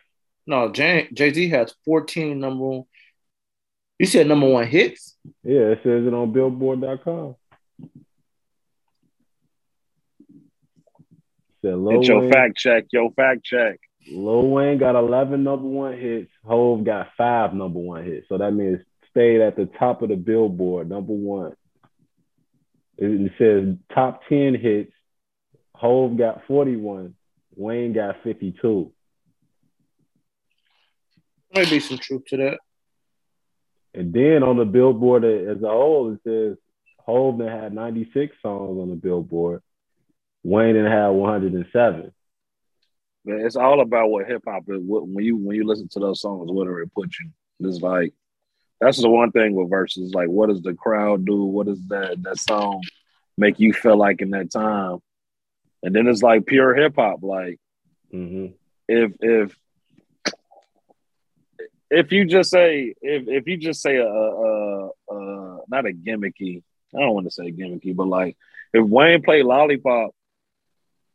no, 0.47 0.71
Jay 0.71 1.09
Z 1.15 1.49
has 1.49 1.75
14 1.85 2.39
number 2.41 2.65
one. 2.65 2.85
You 3.99 4.07
said 4.07 4.27
number 4.27 4.49
one 4.49 4.67
hits. 4.67 5.17
Yeah, 5.45 5.71
it 5.71 5.81
says 5.83 6.05
it 6.07 6.13
on 6.13 6.33
Billboard.com. 6.33 7.37
Said 11.65 11.79
Lil 11.79 12.01
Get 12.01 12.09
your 12.09 12.21
Wayne, 12.21 12.31
fact 12.31 12.57
check, 12.59 12.85
your 12.93 13.11
fact 13.13 13.43
check. 13.43 13.81
Lil 14.13 14.49
Wayne 14.49 14.77
got 14.77 14.97
11 14.97 15.43
number 15.43 15.67
one 15.67 15.99
hits. 15.99 16.31
Hov 16.45 16.85
got 16.85 17.09
five 17.17 17.55
number 17.55 17.79
one 17.79 18.05
hits. 18.05 18.29
So 18.29 18.37
that 18.37 18.51
means 18.53 18.81
stayed 19.11 19.41
at 19.41 19.57
the 19.57 19.65
top 19.65 20.03
of 20.03 20.11
the 20.11 20.17
Billboard, 20.17 20.91
number 20.91 21.15
one. 21.15 21.55
It 22.99 23.33
says 23.39 23.77
top 23.95 24.21
10 24.29 24.57
hits. 24.57 24.93
Hov 25.75 26.19
got 26.19 26.43
41. 26.47 27.15
Wayne 27.57 27.95
got 27.95 28.23
52. 28.23 28.93
Maybe 31.55 31.81
some 31.81 31.99
truth 31.99 32.25
to 32.27 32.37
that. 32.37 32.59
And 33.95 34.13
then 34.13 34.43
on 34.43 34.59
the 34.59 34.67
Billboard 34.67 35.25
as 35.25 35.63
a 35.63 35.69
whole, 35.69 36.13
it 36.13 36.21
says 36.25 36.59
Hov 37.07 37.41
had 37.41 37.73
96 37.73 38.37
songs 38.43 38.79
on 38.79 38.91
the 38.91 38.97
Billboard. 38.97 39.63
Wayne 40.45 40.75
done 40.75 40.85
had 40.91 41.09
107. 41.09 42.13
Man, 43.25 43.41
It's 43.41 43.57
all 43.57 43.81
about 43.81 44.11
what 44.11 44.27
hip 44.27 44.43
hop 44.47 44.65
is. 44.69 44.83
What, 44.83 45.09
when 45.09 45.25
you 45.25 45.37
when 45.37 45.57
you 45.57 45.67
listen 45.67 45.89
to 45.93 46.01
those 46.01 46.21
songs, 46.21 46.53
whatever 46.53 46.83
it 46.83 46.95
puts 46.95 47.19
you. 47.19 47.31
It's 47.61 47.81
like 47.81 48.13
that's 48.81 49.01
the 49.01 49.09
one 49.09 49.33
thing 49.33 49.55
with 49.55 49.71
verses. 49.71 50.13
Like, 50.13 50.29
what 50.29 50.51
does 50.51 50.61
the 50.61 50.75
crowd 50.75 51.25
do? 51.25 51.45
What 51.45 51.67
does 51.67 51.81
that 51.89 52.23
that 52.23 52.39
song 52.39 52.83
make 53.39 53.59
you 53.59 53.73
feel 53.73 53.97
like 53.97 54.21
in 54.21 54.31
that 54.31 54.51
time? 54.51 54.99
And 55.83 55.95
then 55.95 56.07
it's 56.07 56.23
like 56.23 56.47
pure 56.47 56.75
hip 56.75 56.95
hop. 56.97 57.23
Like 57.23 57.59
hmm 58.11 58.47
if 58.87 59.13
if 59.21 59.57
if 61.91 62.13
you 62.13 62.27
just 62.27 62.51
say 62.51 62.95
if 63.01 63.29
if 63.29 63.47
you 63.47 63.57
just 63.57 63.81
say 63.81 63.97
a, 63.97 64.07
a, 64.07 64.89
a 65.11 65.59
not 65.69 65.87
a 65.87 65.93
gimmicky, 65.93 66.63
I 66.95 67.01
don't 67.01 67.15
want 67.15 67.27
to 67.27 67.31
say 67.31 67.51
gimmicky, 67.53 67.97
but 67.97 68.07
like 68.09 68.37
if 68.75 68.85
Wayne 68.85 69.23
played 69.23 69.45
Lollipop 69.45 70.11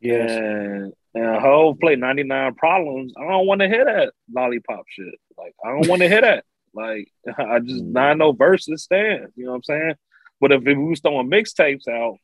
Yes. 0.00 0.30
and 0.30 0.92
and 1.14 1.40
Hov 1.42 1.78
play 1.80 1.96
99 1.96 2.54
problems, 2.54 3.12
I 3.18 3.26
don't 3.28 3.46
want 3.46 3.60
to 3.60 3.68
hear 3.68 3.84
that 3.84 4.12
lollipop 4.32 4.84
shit. 4.88 5.14
Like 5.36 5.54
I 5.64 5.68
don't 5.70 5.88
want 5.88 6.02
to 6.02 6.08
hear 6.08 6.20
that. 6.22 6.44
Like 6.74 7.08
I 7.38 7.58
just 7.60 7.82
not 7.84 8.16
no 8.18 8.32
verses 8.32 8.82
stand. 8.84 9.28
You 9.36 9.44
know 9.46 9.50
what 9.52 9.56
I'm 9.56 9.62
saying? 9.64 9.94
But 10.40 10.52
if 10.52 10.62
we 10.62 10.74
was 10.74 11.00
throwing 11.00 11.30
mixtapes 11.30 11.86
out 11.88 12.16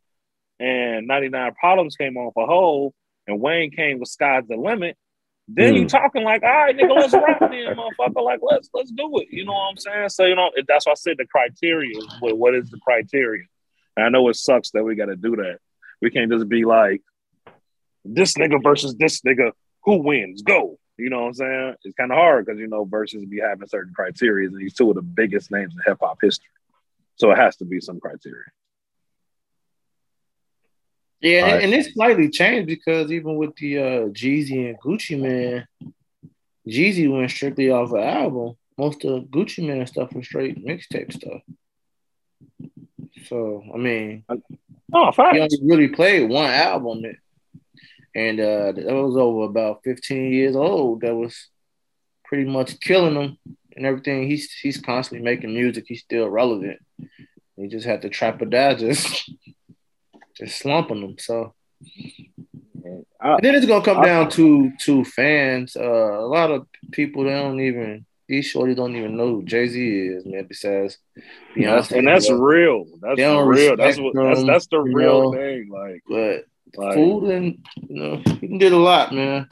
and 0.58 1.06
99 1.06 1.54
problems 1.54 1.96
came 1.96 2.16
on 2.16 2.32
for 2.32 2.46
Hov 2.46 2.92
and 3.26 3.40
Wayne 3.40 3.70
came 3.70 3.98
with 3.98 4.08
Sky's 4.08 4.44
the 4.48 4.56
Limit, 4.56 4.96
then 5.48 5.74
you 5.74 5.84
Mm. 5.84 5.88
talking 5.88 6.22
like, 6.24 6.42
all 6.42 6.48
right, 6.48 6.76
nigga, 6.76 6.94
let's 6.96 7.12
rock 7.12 7.38
then, 7.40 7.50
motherfucker. 7.76 8.22
Like, 8.24 8.40
let's 8.42 8.70
let's 8.72 8.90
do 8.90 9.18
it. 9.18 9.28
You 9.30 9.44
know 9.44 9.52
what 9.52 9.70
I'm 9.70 9.76
saying? 9.76 10.08
So, 10.10 10.24
you 10.24 10.34
know, 10.34 10.50
that's 10.66 10.86
why 10.86 10.92
I 10.92 10.94
said 10.94 11.16
the 11.18 11.26
criteria. 11.26 12.00
What, 12.20 12.38
what 12.38 12.54
is 12.54 12.70
the 12.70 12.78
criteria? 12.78 13.44
And 13.96 14.06
I 14.06 14.08
know 14.08 14.28
it 14.28 14.36
sucks 14.36 14.70
that 14.70 14.82
we 14.84 14.94
got 14.94 15.06
to 15.06 15.16
do 15.16 15.36
that. 15.36 15.58
We 16.02 16.10
can't 16.10 16.30
just 16.32 16.48
be 16.48 16.64
like, 16.64 17.02
this 18.14 18.34
nigga 18.34 18.62
versus 18.62 18.94
this 18.96 19.20
nigga, 19.22 19.52
who 19.84 19.96
wins? 20.02 20.42
Go. 20.42 20.78
You 20.98 21.10
know 21.10 21.22
what 21.22 21.26
I'm 21.28 21.34
saying? 21.34 21.74
It's 21.84 21.94
kind 21.96 22.10
of 22.10 22.16
hard 22.16 22.46
because 22.46 22.58
you 22.58 22.68
know 22.68 22.84
versus 22.84 23.24
be 23.26 23.38
having 23.40 23.68
certain 23.68 23.92
criteria, 23.94 24.48
and 24.48 24.56
these 24.58 24.74
two 24.74 24.88
of 24.88 24.96
the 24.96 25.02
biggest 25.02 25.50
names 25.50 25.74
in 25.74 25.80
hip 25.84 25.98
hop 26.00 26.18
history. 26.22 26.48
So 27.16 27.30
it 27.30 27.36
has 27.36 27.56
to 27.56 27.64
be 27.64 27.80
some 27.80 28.00
criteria. 28.00 28.44
Yeah, 31.20 31.44
and, 31.44 31.52
right. 31.52 31.64
and 31.64 31.74
it's 31.74 31.92
slightly 31.94 32.28
changed 32.30 32.66
because 32.66 33.10
even 33.10 33.36
with 33.36 33.56
the 33.56 33.78
uh 33.78 33.82
Jeezy 34.08 34.68
and 34.68 34.78
Gucci 34.80 35.20
Mane, 35.20 35.66
Jeezy 36.66 37.10
went 37.10 37.30
strictly 37.30 37.70
off 37.70 37.92
an 37.92 38.00
album. 38.00 38.54
Most 38.78 39.04
of 39.04 39.24
Gucci 39.24 39.66
Mane 39.66 39.86
stuff 39.86 40.12
was 40.12 40.26
straight 40.26 40.64
mixtape 40.64 41.12
stuff. 41.12 41.42
So 43.26 43.64
I 43.74 43.78
mean, 43.78 44.24
Oh, 44.92 45.06
he 45.06 45.12
fine. 45.12 45.40
only 45.40 45.58
really 45.62 45.88
played 45.88 46.28
one 46.30 46.50
album, 46.50 47.02
and 48.16 48.40
uh 48.40 48.72
that 48.72 48.86
was 48.86 49.16
over 49.16 49.44
about 49.44 49.82
15 49.84 50.32
years 50.32 50.56
old. 50.56 51.02
That 51.02 51.14
was 51.14 51.48
pretty 52.24 52.48
much 52.48 52.80
killing 52.80 53.14
him 53.14 53.38
and 53.76 53.84
everything. 53.84 54.28
He's 54.28 54.50
he's 54.52 54.80
constantly 54.80 55.22
making 55.22 55.54
music. 55.54 55.84
He's 55.86 56.00
still 56.00 56.28
relevant. 56.28 56.80
He 57.56 57.68
just 57.68 57.86
had 57.86 58.02
to 58.02 58.08
trap 58.08 58.40
or 58.40 58.46
die, 58.46 58.74
just 58.74 59.30
just 60.36 60.58
slumping 60.58 61.02
them. 61.02 61.16
So. 61.18 61.54
I, 63.20 63.38
then 63.42 63.54
it's 63.54 63.66
gonna 63.66 63.84
come 63.84 63.98
I- 63.98 64.04
down 64.04 64.30
to 64.30 64.72
to 64.80 65.04
fans. 65.04 65.76
Uh, 65.76 65.82
a 66.18 66.26
lot 66.26 66.50
of 66.50 66.66
people 66.92 67.24
they 67.24 67.30
don't 67.30 67.60
even 67.60 68.06
these 68.28 68.52
shorties 68.52 68.76
don't 68.76 68.96
even 68.96 69.16
know 69.16 69.28
who 69.28 69.42
Jay 69.44 69.68
Z 69.68 69.98
is, 69.98 70.24
man. 70.24 70.46
Besides 70.48 70.98
Beyonce, 71.54 71.98
and 71.98 72.08
that's 72.08 72.30
real. 72.30 72.84
That's 73.00 73.18
real. 73.18 73.76
That's 73.76 73.98
what. 73.98 74.14
That's 74.14 74.44
that's 74.44 74.66
the 74.68 74.80
real 74.80 75.32
know. 75.32 75.32
thing. 75.32 75.68
Like, 75.70 76.02
but 76.08 76.44
like 76.74 76.94
Fool 76.94 77.30
and 77.30 77.58
you 77.88 77.96
know 77.96 78.22
he 78.40 78.58
did 78.58 78.72
a 78.72 78.76
lot, 78.78 79.12
man. 79.14 79.48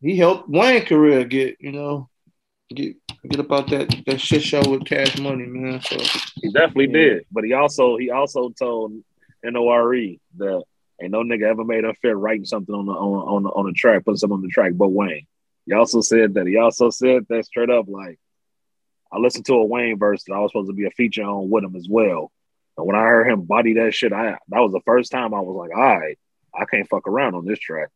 He 0.00 0.16
helped 0.16 0.48
Wayne 0.48 0.84
career 0.84 1.24
get 1.24 1.56
you 1.60 1.72
know 1.72 2.08
get 2.74 2.96
get 3.28 3.40
about 3.40 3.68
that 3.70 3.94
that 4.06 4.20
shit 4.20 4.42
show 4.42 4.68
with 4.68 4.84
Cash 4.84 5.18
Money, 5.18 5.46
man. 5.46 5.80
So 5.82 5.96
He 6.42 6.50
definitely 6.50 6.86
Yeah. 6.86 7.14
did, 7.14 7.26
but 7.30 7.44
he 7.44 7.52
also 7.52 7.96
he 7.96 8.10
also 8.10 8.50
told 8.50 8.92
Nore 9.44 9.94
that 10.38 10.64
ain't 11.00 11.12
no 11.12 11.22
nigga 11.22 11.42
ever 11.44 11.64
made 11.64 11.84
him 11.84 11.94
feel 12.00 12.14
writing 12.14 12.44
something 12.44 12.74
on 12.74 12.86
the 12.86 12.92
on 12.92 13.36
on 13.36 13.42
the, 13.44 13.48
on 13.50 13.66
the 13.66 13.72
track, 13.72 14.04
put 14.04 14.18
something 14.18 14.36
on 14.36 14.42
the 14.42 14.48
track, 14.48 14.72
but 14.74 14.88
Wayne. 14.88 15.26
He 15.66 15.72
also 15.72 16.00
said 16.00 16.34
that. 16.34 16.46
He 16.46 16.56
also 16.56 16.90
said 16.90 17.26
that 17.28 17.44
straight 17.44 17.70
up. 17.70 17.86
Like 17.88 18.18
I 19.12 19.18
listened 19.18 19.46
to 19.46 19.54
a 19.54 19.64
Wayne 19.64 19.98
verse 19.98 20.24
that 20.24 20.34
I 20.34 20.38
was 20.40 20.50
supposed 20.52 20.68
to 20.68 20.74
be 20.74 20.86
a 20.86 20.90
feature 20.90 21.22
on 21.22 21.50
with 21.50 21.64
him 21.64 21.76
as 21.76 21.88
well. 21.88 22.30
And 22.76 22.86
when 22.86 22.96
I 22.96 23.02
heard 23.02 23.28
him 23.28 23.42
body 23.42 23.74
that 23.74 23.94
shit, 23.94 24.12
I 24.12 24.36
that 24.48 24.60
was 24.60 24.72
the 24.72 24.80
first 24.84 25.10
time 25.10 25.34
I 25.34 25.40
was 25.40 25.56
like, 25.56 25.76
all 25.76 25.98
right, 25.98 26.18
I 26.54 26.64
can't 26.66 26.88
fuck 26.88 27.06
around 27.06 27.34
on 27.34 27.44
this 27.44 27.58
track. 27.58 27.88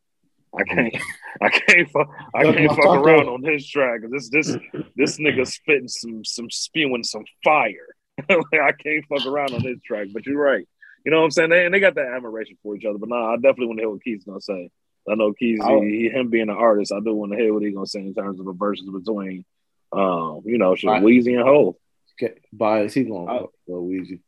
I 0.58 0.64
can't, 0.64 0.96
I 1.42 1.48
can't 1.48 1.90
fuck, 1.90 2.08
I 2.34 2.44
can't 2.44 2.70
fuck 2.70 2.84
around 2.86 3.28
on 3.28 3.42
this 3.42 3.66
track. 3.66 4.00
This, 4.10 4.28
this, 4.30 4.56
this 4.96 5.18
nigga 5.18 5.46
spitting 5.46 5.88
some, 5.88 6.24
some 6.24 6.50
spewing 6.50 7.04
some 7.04 7.24
fire. 7.44 7.94
like, 8.28 8.60
I 8.60 8.72
can't 8.72 9.04
fuck 9.08 9.26
around 9.26 9.54
on 9.54 9.62
this 9.62 9.80
track. 9.84 10.08
But 10.12 10.26
you're 10.26 10.42
right. 10.42 10.66
You 11.04 11.12
know 11.12 11.18
what 11.18 11.24
I'm 11.24 11.30
saying? 11.30 11.50
They, 11.50 11.64
and 11.64 11.72
they 11.72 11.80
got 11.80 11.94
that 11.94 12.12
admiration 12.14 12.58
for 12.62 12.76
each 12.76 12.84
other. 12.84 12.98
But 12.98 13.08
nah, 13.08 13.32
I 13.32 13.36
definitely 13.36 13.66
want 13.66 13.78
to 13.78 13.82
hear 13.82 13.90
what 13.90 14.04
Keith's 14.04 14.24
gonna 14.24 14.40
say. 14.40 14.70
I 15.10 15.14
know 15.14 15.32
Keith, 15.32 15.60
he, 15.62 16.10
him 16.10 16.28
being 16.28 16.50
an 16.50 16.56
artist, 16.56 16.92
I 16.92 17.00
do 17.00 17.14
want 17.14 17.32
to 17.32 17.38
hear 17.38 17.54
what 17.54 17.62
he's 17.62 17.74
gonna 17.74 17.86
say 17.86 18.00
in 18.00 18.14
terms 18.14 18.38
of 18.38 18.46
the 18.46 18.52
verses 18.52 18.86
between, 18.86 19.44
um, 19.92 20.42
you 20.44 20.58
know, 20.58 20.74
shit. 20.74 20.90
Weezy 20.90 21.34
and 21.38 21.48
Hov. 21.48 21.76
get 22.18 22.38
by 22.52 22.82
is 22.82 22.94
he 22.94 23.04
going 23.04 23.28
I- 23.28 23.38
to 23.38 23.48
go 23.66 23.82
Weezy? 23.82 24.20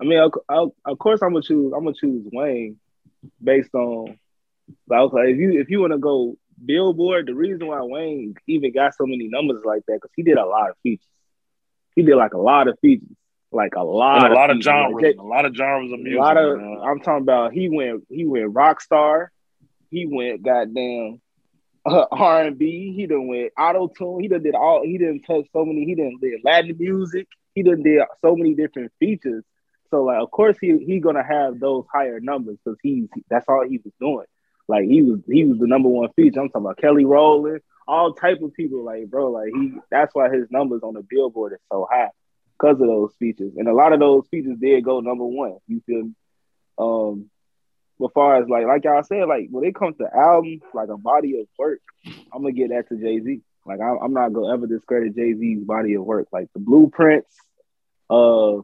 I 0.00 0.04
mean, 0.04 0.18
of, 0.18 0.32
of, 0.48 0.72
of 0.84 0.98
course, 0.98 1.22
I'm 1.22 1.32
gonna 1.32 1.42
choose. 1.42 1.72
I'm 1.74 1.84
gonna 1.84 1.94
choose 1.98 2.24
Wayne 2.32 2.76
based 3.42 3.74
on 3.74 4.18
like 4.88 5.10
if 5.28 5.38
you 5.38 5.60
if 5.60 5.70
you 5.70 5.80
want 5.80 5.92
to 5.92 5.98
go 5.98 6.36
Billboard, 6.64 7.26
the 7.26 7.34
reason 7.34 7.66
why 7.68 7.80
Wayne 7.82 8.34
even 8.46 8.72
got 8.72 8.94
so 8.94 9.06
many 9.06 9.28
numbers 9.28 9.62
like 9.64 9.82
that 9.86 9.94
because 9.94 10.10
he 10.16 10.22
did 10.22 10.36
a 10.38 10.44
lot 10.46 10.70
of 10.70 10.76
features. 10.82 11.06
He 11.96 12.02
did 12.02 12.16
like 12.16 12.34
a 12.34 12.38
lot 12.38 12.68
of 12.68 12.78
features, 12.80 13.08
like 13.52 13.74
a 13.76 13.82
lot, 13.82 14.24
And 14.24 14.32
a 14.32 14.36
lot 14.36 14.50
of 14.50 14.56
features. 14.56 14.64
genres, 14.64 15.02
Like, 15.02 15.16
a 15.18 15.22
lot 15.22 15.44
of 15.44 15.54
genres 15.56 15.92
of 15.92 15.98
a 16.00 16.02
music. 16.02 16.20
lot 16.20 16.36
of. 16.36 16.58
man. 16.58 16.80
I'm 16.84 17.00
talking 17.00 17.22
about. 17.22 17.52
He 17.52 17.68
went. 17.68 18.04
He 18.08 18.24
went 18.26 18.54
rock 18.54 18.80
star. 18.80 19.32
He 19.90 20.06
went 20.06 20.42
goddamn 20.42 21.20
uh, 21.86 22.06
R 22.10 22.42
and 22.44 22.58
B. 22.58 22.92
He 22.94 23.06
done 23.06 23.26
went 23.28 23.52
auto 23.58 23.88
tune. 23.88 24.20
He 24.20 24.28
done 24.28 24.42
did 24.42 24.54
all. 24.54 24.82
He 24.84 24.98
didn't 24.98 25.22
touch 25.22 25.46
so 25.52 25.64
many. 25.64 25.84
He 25.84 25.94
didn't 25.94 26.20
did 26.20 26.40
Latin 26.44 26.76
music. 26.78 27.26
He 27.54 27.62
done 27.62 27.82
did 27.82 28.02
so 28.20 28.36
many 28.36 28.54
different 28.54 28.92
features. 29.00 29.44
So 29.90 30.04
like, 30.04 30.20
of 30.20 30.30
course, 30.30 30.56
he 30.60 30.78
he 30.78 31.00
gonna 31.00 31.24
have 31.24 31.58
those 31.60 31.84
higher 31.92 32.20
numbers 32.20 32.58
because 32.64 32.78
he's 32.82 33.08
that's 33.28 33.46
all 33.48 33.66
he 33.66 33.78
was 33.78 33.92
doing. 34.00 34.26
Like 34.68 34.84
he 34.84 35.02
was 35.02 35.20
he 35.26 35.44
was 35.44 35.58
the 35.58 35.66
number 35.66 35.88
one 35.88 36.10
feature. 36.14 36.40
I'm 36.40 36.48
talking 36.48 36.66
about 36.66 36.78
Kelly 36.78 37.04
Rowland, 37.04 37.60
all 37.86 38.12
type 38.12 38.42
of 38.42 38.54
people. 38.54 38.84
Like 38.84 39.08
bro, 39.08 39.30
like 39.30 39.50
he 39.54 39.72
that's 39.90 40.14
why 40.14 40.30
his 40.30 40.50
numbers 40.50 40.82
on 40.82 40.94
the 40.94 41.04
Billboard 41.08 41.54
is 41.54 41.60
so 41.70 41.88
high 41.90 42.10
because 42.58 42.80
of 42.80 42.86
those 42.86 43.14
features. 43.18 43.52
And 43.56 43.68
a 43.68 43.72
lot 43.72 43.92
of 43.92 44.00
those 44.00 44.26
features 44.28 44.58
did 44.60 44.84
go 44.84 45.00
number 45.00 45.24
one. 45.24 45.56
You 45.66 45.82
feel 45.86 46.02
me? 46.04 46.14
Um, 46.78 47.30
as 48.04 48.10
far 48.14 48.36
as 48.42 48.48
like 48.48 48.66
like 48.66 48.84
y'all 48.84 49.02
said, 49.02 49.26
like 49.26 49.48
when 49.50 49.64
it 49.64 49.74
comes 49.74 49.96
to 49.98 50.08
albums, 50.14 50.62
like 50.74 50.88
a 50.88 50.96
body 50.96 51.40
of 51.40 51.46
work, 51.58 51.80
I'm 52.32 52.42
gonna 52.42 52.52
get 52.52 52.70
that 52.70 52.88
to 52.88 52.96
Jay 52.96 53.20
Z. 53.20 53.40
Like 53.66 53.80
I, 53.80 53.96
I'm 54.02 54.12
not 54.12 54.32
gonna 54.32 54.52
ever 54.52 54.66
discredit 54.66 55.16
Jay 55.16 55.34
Z's 55.34 55.64
body 55.64 55.94
of 55.94 56.04
work. 56.04 56.28
Like 56.32 56.48
the 56.52 56.60
blueprints, 56.60 57.34
uh, 58.08 58.58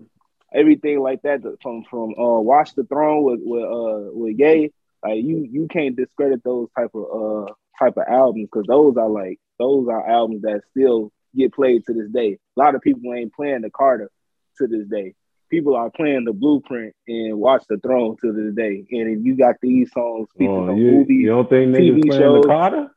everything 0.54 1.00
like 1.00 1.22
that 1.22 1.42
from 1.62 1.84
from 1.90 2.14
uh 2.18 2.40
Watch 2.40 2.74
the 2.74 2.84
Throne 2.84 3.22
with 3.24 3.40
with 3.42 3.64
uh 3.64 4.10
with 4.12 4.38
Ye. 4.38 4.72
Like 5.02 5.22
you 5.22 5.46
you 5.50 5.66
can't 5.68 5.96
discredit 5.96 6.42
those 6.44 6.68
type 6.76 6.90
of 6.94 7.04
uh 7.04 7.52
type 7.78 7.96
of 7.96 8.04
albums 8.08 8.48
because 8.50 8.66
those 8.68 8.96
are 8.96 9.08
like 9.08 9.38
those 9.58 9.88
are 9.88 10.08
albums 10.08 10.42
that 10.42 10.62
still 10.70 11.12
get 11.36 11.52
played 11.52 11.84
to 11.86 11.92
this 11.92 12.08
day. 12.10 12.38
A 12.56 12.60
lot 12.60 12.74
of 12.74 12.80
people 12.80 13.12
ain't 13.12 13.34
playing 13.34 13.62
the 13.62 13.70
Carter 13.70 14.10
to 14.58 14.66
this 14.66 14.86
day. 14.86 15.14
People 15.50 15.76
are 15.76 15.90
playing 15.90 16.24
the 16.24 16.32
Blueprint 16.32 16.94
and 17.06 17.38
Watch 17.38 17.64
the 17.68 17.76
Throne 17.78 18.16
to 18.22 18.32
this 18.32 18.54
day. 18.54 18.84
And 18.90 19.18
if 19.18 19.24
you 19.24 19.36
got 19.36 19.56
these 19.60 19.92
songs 19.92 20.28
featured 20.38 20.50
Oh, 20.54 20.70
on 20.70 20.76
you, 20.78 20.90
movies, 20.90 21.20
you 21.20 21.28
don't 21.28 21.48
think 21.50 21.74
niggas 21.74 21.96
TV 21.96 22.06
playing 22.06 22.22
shows. 22.22 22.42
the 22.42 22.48
Carter? 22.48 22.90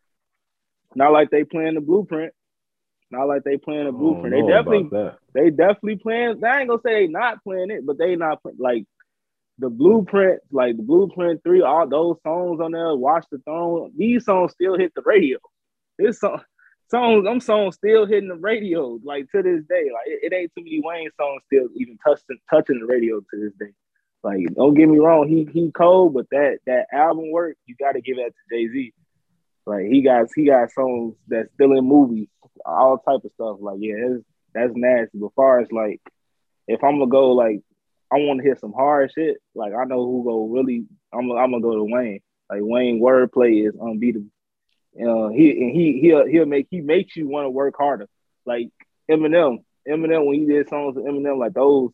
not 0.95 1.11
like 1.11 1.29
they 1.29 1.43
playing 1.43 1.75
the 1.75 1.81
Blueprint. 1.81 2.33
Not 3.09 3.27
like 3.27 3.43
they 3.43 3.57
playing 3.57 3.87
a 3.87 3.91
Blueprint. 3.91 4.35
They 4.35 4.41
definitely 4.41 4.89
they 5.33 5.49
definitely 5.49 5.95
playing. 5.97 6.43
I 6.43 6.59
ain't 6.59 6.69
gonna 6.69 6.81
say 6.83 7.05
they 7.05 7.07
not 7.07 7.43
playing 7.43 7.71
it, 7.71 7.85
but 7.85 7.97
they 7.97 8.15
not 8.15 8.41
like 8.57 8.85
the 9.59 9.69
blueprint, 9.69 10.41
like 10.51 10.77
the 10.77 10.83
blueprint 10.83 11.41
three, 11.43 11.61
all 11.61 11.87
those 11.87 12.17
songs 12.21 12.59
on 12.61 12.71
there. 12.71 12.95
Watch 12.95 13.25
the 13.31 13.39
throne. 13.39 13.91
These 13.97 14.25
songs 14.25 14.51
still 14.51 14.77
hit 14.77 14.93
the 14.93 15.01
radio. 15.05 15.39
This 15.97 16.19
song, 16.19 16.41
songs, 16.91 17.23
them 17.23 17.39
songs 17.39 17.75
still 17.75 18.05
hitting 18.05 18.29
the 18.29 18.35
radio 18.35 18.99
like 19.03 19.31
to 19.31 19.41
this 19.41 19.63
day. 19.67 19.89
Like 19.93 20.07
it, 20.07 20.31
it 20.31 20.35
ain't 20.35 20.51
too 20.55 20.63
many 20.63 20.81
Wayne 20.83 21.09
songs 21.17 21.41
still 21.45 21.69
even 21.75 21.97
touching 22.05 22.37
touching 22.49 22.79
the 22.79 22.85
radio 22.85 23.19
to 23.19 23.39
this 23.39 23.53
day. 23.59 23.73
Like 24.23 24.53
don't 24.55 24.73
get 24.73 24.89
me 24.89 24.99
wrong, 24.99 25.27
he 25.27 25.47
he 25.51 25.71
cold, 25.71 26.13
but 26.13 26.29
that 26.31 26.59
that 26.67 26.87
album 26.91 27.31
work 27.31 27.55
you 27.65 27.75
got 27.79 27.93
to 27.93 28.01
give 28.01 28.17
that 28.17 28.33
to 28.33 28.55
Jay 28.55 28.67
Z. 28.67 28.93
Like 29.67 29.87
he 29.87 30.01
got 30.01 30.27
he 30.33 30.45
got 30.45 30.71
songs 30.71 31.15
that's 31.27 31.51
still 31.53 31.73
in 31.73 31.83
movies, 31.83 32.29
all 32.65 32.97
type 32.99 33.25
of 33.25 33.31
stuff. 33.33 33.57
Like 33.59 33.79
yeah, 33.79 33.95
that's, 33.99 34.23
that's 34.53 34.73
nasty. 34.75 35.17
But 35.17 35.33
far 35.35 35.59
as 35.59 35.69
like, 35.73 35.99
if 36.69 36.81
I'm 36.85 36.99
gonna 36.99 37.11
go 37.11 37.33
like, 37.33 37.59
I 38.09 38.15
want 38.15 38.39
to 38.39 38.43
hear 38.45 38.57
some 38.57 38.71
hard 38.71 39.11
shit. 39.13 39.37
Like 39.53 39.73
I 39.73 39.83
know 39.83 40.05
who 40.05 40.23
go 40.23 40.47
really. 40.47 40.85
I'm 41.13 41.29
I'm 41.31 41.51
gonna 41.51 41.59
go 41.59 41.75
to 41.75 41.83
Wayne. 41.83 42.21
Like 42.49 42.61
Wayne 42.63 43.01
wordplay 43.01 43.67
is 43.67 43.75
unbeatable. 43.75 44.29
Uh, 44.95 45.27
he 45.29 45.51
and 45.51 45.75
he 45.75 45.99
he'll 45.99 46.25
he'll 46.25 46.45
make 46.45 46.67
he 46.71 46.79
makes 46.79 47.17
you 47.17 47.27
want 47.27 47.43
to 47.43 47.49
work 47.49 47.75
harder. 47.77 48.07
Like 48.45 48.69
Eminem, 49.11 49.65
Eminem 49.85 50.25
when 50.25 50.39
he 50.39 50.45
did 50.45 50.69
songs 50.69 50.95
with 50.95 51.05
Eminem, 51.05 51.37
like 51.37 51.53
those 51.53 51.91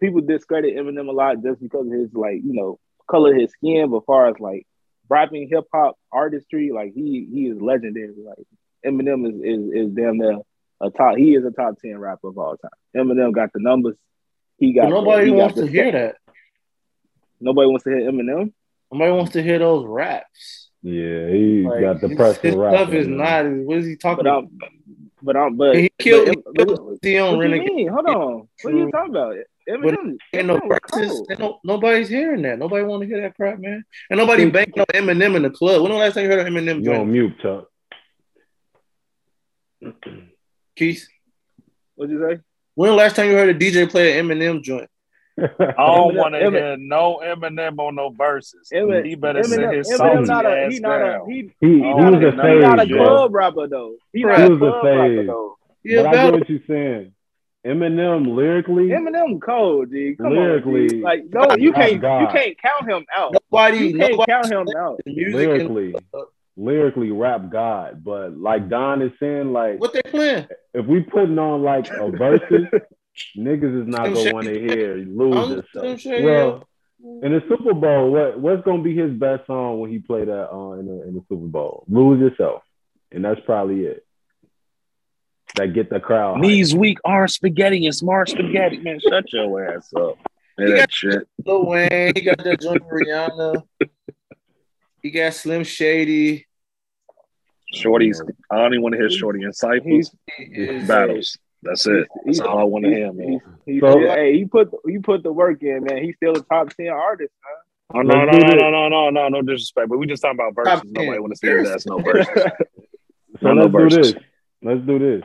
people 0.00 0.20
discredit 0.20 0.76
Eminem 0.76 1.08
a 1.08 1.12
lot 1.12 1.44
just 1.44 1.62
because 1.62 1.86
of 1.86 1.92
his 1.92 2.12
like 2.12 2.40
you 2.42 2.54
know 2.54 2.80
color 3.08 3.32
of 3.32 3.40
his 3.40 3.52
skin. 3.52 3.88
But 3.88 4.04
far 4.04 4.26
as 4.26 4.40
like 4.40 4.66
rapping 5.12 5.48
hip 5.50 5.64
hop 5.74 5.96
artistry, 6.10 6.70
like 6.72 6.92
he 6.94 7.28
he 7.32 7.42
is 7.52 7.60
legendary. 7.60 8.14
Like 8.24 8.46
Eminem 8.86 9.20
is 9.28 9.36
is 9.52 9.62
is 9.88 9.94
damn 9.94 10.18
near 10.18 10.38
a 10.80 10.90
top. 10.90 11.16
He 11.16 11.34
is 11.34 11.44
a 11.44 11.50
top 11.50 11.78
ten 11.80 11.98
rapper 11.98 12.28
of 12.28 12.38
all 12.38 12.56
time. 12.56 12.70
Eminem 12.96 13.32
got 13.32 13.52
the 13.52 13.60
numbers. 13.60 13.96
He 14.58 14.72
got 14.72 14.84
But 14.84 14.90
nobody 15.00 15.26
he 15.26 15.32
wants 15.32 15.56
the- 15.56 15.66
to 15.66 15.70
hear 15.70 15.92
that. 15.92 16.16
Nobody 17.40 17.68
wants 17.68 17.84
to 17.84 17.90
hear 17.90 18.10
Eminem. 18.10 18.52
Nobody 18.92 19.12
wants 19.12 19.32
to 19.32 19.42
hear 19.42 19.58
those 19.58 19.84
raps. 19.86 20.70
Yeah, 20.82 21.28
he 21.28 21.62
Like, 21.68 21.80
got 21.80 22.00
the 22.00 22.08
his, 22.08 22.16
pressure 22.16 22.40
his 22.42 22.54
rap. 22.56 22.74
stuff 22.74 22.92
is 22.92 23.08
not. 23.08 23.46
What 23.50 23.78
is 23.78 23.86
he 23.86 23.96
talking 23.96 24.24
But 24.24 24.30
about? 24.30 24.44
I'm 24.44 24.58
but 25.22 25.36
I'm 25.36 25.56
but 25.56 25.76
he 25.76 25.90
killed. 25.98 26.28
He 26.28 26.34
but- 26.36 26.56
killed 26.56 26.98
the 27.02 27.18
on 27.18 27.36
what 27.36 27.44
you 27.46 27.52
Renegade. 27.52 27.74
mean? 27.74 27.88
Hold 27.88 28.06
on. 28.06 28.48
What 28.62 28.74
are 28.74 28.76
you 28.76 28.90
talking 28.90 29.10
about? 29.10 29.36
Eminem. 29.68 30.16
Ain't 30.32 30.46
no 30.46 30.58
Eminem 30.58 30.70
was 30.92 31.26
Ain't 31.30 31.38
no, 31.38 31.60
nobody's 31.64 32.08
hearing 32.08 32.42
that. 32.42 32.58
Nobody 32.58 32.84
want 32.84 33.02
to 33.02 33.08
hear 33.08 33.20
that 33.22 33.34
crap, 33.36 33.58
man. 33.58 33.84
And 34.10 34.18
nobody 34.18 34.50
banging 34.50 34.78
on 34.78 34.86
Eminem 34.94 35.36
in 35.36 35.42
the 35.42 35.50
club. 35.50 35.82
When 35.82 35.92
the 35.92 35.98
last 35.98 36.14
time 36.14 36.24
you 36.24 36.30
heard 36.30 36.40
of 36.40 36.46
Eminem 36.46 36.84
You 36.84 36.94
on 36.94 37.10
mute, 37.12 37.34
Chuck. 37.40 37.68
Keith? 40.76 41.06
What'd 41.94 42.12
you 42.12 42.26
say? 42.28 42.40
When 42.74 42.90
the 42.90 42.96
last 42.96 43.16
time 43.16 43.28
you 43.28 43.34
heard 43.34 43.54
a 43.54 43.58
DJ 43.58 43.88
play 43.90 44.18
an 44.18 44.26
Eminem 44.26 44.62
joint? 44.62 44.88
I 45.38 45.72
don't 45.76 46.14
want 46.14 46.34
to 46.34 46.40
hear 46.40 46.76
no 46.76 47.20
Eminem 47.24 47.78
on 47.78 47.94
no 47.94 48.10
verses. 48.10 48.68
Eminem- 48.72 49.06
he 49.06 49.14
better 49.14 49.42
sit 49.42 49.60
Eminem, 49.60 49.74
his 49.74 49.88
Eminem 49.88 49.96
salty 49.96 50.26
not 50.26 50.46
a 50.46 50.48
ass 50.50 50.72
he 50.72 50.78
not 50.80 51.00
a 51.00 51.04
down. 51.04 51.30
he, 51.30 51.50
he, 51.60 51.68
he, 51.68 51.82
he 51.82 51.94
not 51.94 52.12
was 52.12 52.22
a, 52.22 52.28
a 52.28 52.30
he 52.30 52.36
not 52.36 52.78
a 52.78 52.82
phase, 52.82 52.92
club 52.92 53.34
rapper 53.34 53.66
though. 53.66 53.94
He 54.12 54.24
not 54.24 54.38
He 54.38 54.44
a 54.44 54.50
was 54.50 54.56
a 54.56 54.58
club 54.58 54.84
rapper 54.84 55.24
though. 55.26 55.58
Yeah, 55.84 56.02
but 56.02 56.06
I 56.06 56.24
get 56.24 56.32
what 56.32 56.48
you're 56.50 56.60
saying. 56.68 57.14
Eminem 57.64 58.34
lyrically, 58.34 58.88
Eminem 58.88 59.40
cold, 59.40 59.90
dude. 59.90 60.18
Come 60.18 60.30
Lyrically, 60.32 60.82
on, 60.84 60.88
G. 60.88 61.00
like 61.00 61.24
no, 61.32 61.54
you 61.56 61.70
my 61.70 61.78
can't 61.78 61.92
you 61.94 62.00
can't 62.32 62.58
count 62.60 62.90
him 62.90 63.04
out. 63.14 63.34
nobody. 63.34 63.78
You 63.88 63.98
can't 63.98 64.10
nobody 64.12 64.32
count 64.32 64.46
him 64.52 64.66
out. 64.76 65.00
lyrically, 65.06 65.94
and, 65.94 66.22
lyrically 66.56 67.12
rap 67.12 67.50
God. 67.50 68.02
But 68.02 68.36
like 68.36 68.68
Don 68.68 69.00
is 69.00 69.12
saying, 69.20 69.52
like 69.52 69.78
what 69.80 69.92
they 69.92 70.02
playing? 70.02 70.48
if 70.74 70.86
we 70.86 71.00
putting 71.02 71.38
on 71.38 71.62
like 71.62 71.88
a 71.88 72.10
verses, 72.10 72.66
niggas 73.36 73.82
is 73.82 73.86
not 73.86 74.06
Slim 74.06 74.14
gonna 74.14 74.34
want 74.34 74.46
to 74.48 74.54
Shady. 74.54 74.68
hear 74.74 74.92
I'm 74.98 75.16
losers. 75.16 75.64
Slim 75.72 75.96
Shady, 75.98 76.24
Well, 76.24 76.68
in 77.22 77.30
the 77.32 77.42
Super 77.48 77.74
Bowl, 77.74 78.10
what 78.10 78.40
what's 78.40 78.64
gonna 78.64 78.82
be 78.82 78.96
his 78.96 79.12
best 79.12 79.46
song 79.46 79.78
when 79.78 79.90
he 79.90 80.00
play 80.00 80.24
that 80.24 80.52
uh, 80.52 80.72
in 80.72 80.86
the 80.86 81.02
in 81.06 81.14
the 81.14 81.22
Super 81.28 81.46
Bowl? 81.46 81.84
Lose 81.88 82.18
yourself, 82.20 82.62
and 83.12 83.24
that's 83.24 83.40
probably 83.46 83.84
it. 83.84 84.04
That 85.56 85.74
get 85.74 85.90
the 85.90 86.00
crowd. 86.00 86.38
hyped. 86.38 86.40
Knees 86.42 86.74
weak, 86.74 86.98
arm 87.04 87.28
spaghetti, 87.28 87.84
and 87.86 87.94
smart 87.94 88.30
spaghetti. 88.30 88.78
Man, 88.78 88.98
shut 89.00 89.30
your 89.32 89.64
ass 89.76 89.92
up. 89.94 90.16
Hear 90.56 90.66
You 90.68 90.72
that 90.74 90.78
got- 90.80 90.92
shit. 90.92 91.28
Lil 91.44 91.66
Wayne. 91.66 92.12
He 92.14 92.20
got 92.22 92.38
that 92.44 92.60
joint 92.60 92.82
Rihanna. 92.88 93.62
He 95.02 95.10
got 95.10 95.34
Slim 95.34 95.64
Shady. 95.64 96.46
Shorty's. 97.74 98.22
I 98.50 98.56
don't 98.56 98.72
even 98.74 98.82
want 98.82 98.92
to 98.94 98.98
hear 98.98 99.10
Shorty 99.10 99.42
and 99.44 99.54
Cyphers 99.54 99.84
He's 99.84 100.10
He 100.36 100.86
battles. 100.86 101.38
That's 101.62 101.86
it. 101.86 102.06
That's 102.24 102.40
all 102.40 102.58
I 102.58 102.64
want 102.64 102.84
to 102.84 102.90
hear, 102.90 103.12
man. 103.12 103.40
he 103.66 103.80
So- 103.80 103.98
hey, 104.00 104.36
he 104.36 104.44
put 104.46 104.70
he 104.86 104.98
put 104.98 105.22
the 105.22 105.32
work 105.32 105.62
in, 105.62 105.84
man. 105.84 106.02
He's 106.02 106.16
still 106.16 106.32
a 106.36 106.42
top 106.42 106.70
ten 106.74 106.88
artist, 106.88 107.32
Oh, 107.94 108.00
no, 108.02 108.24
no, 108.24 108.38
no, 108.38 108.48
no, 108.54 108.70
no, 108.70 108.88
no, 108.88 109.10
no, 109.10 109.28
no 109.28 109.42
disrespect. 109.42 109.88
But 109.88 109.98
we 109.98 110.06
just 110.06 110.22
talking 110.22 110.38
about 110.40 110.54
verses. 110.54 110.82
Nobody 110.92 111.18
want 111.20 111.34
to 111.36 111.46
hear 111.46 111.62
that's 111.64 111.86
no 111.86 111.98
verses. 111.98 112.26
So 112.34 112.50
No, 113.42 113.52
no 113.54 113.62
let's 113.62 113.72
do 113.72 113.78
verses. 113.78 114.14
this. 114.14 114.22
Let's 114.62 114.80
do 114.86 114.98
this. 114.98 115.22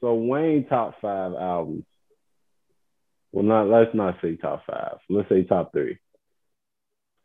So 0.00 0.14
Wayne 0.14 0.66
top 0.68 0.94
five 1.00 1.32
albums. 1.34 1.84
Well, 3.32 3.44
not 3.44 3.68
let's 3.68 3.94
not 3.94 4.16
say 4.22 4.36
top 4.36 4.64
five. 4.66 4.98
Let's 5.10 5.28
say 5.28 5.44
top 5.44 5.72
three. 5.72 5.98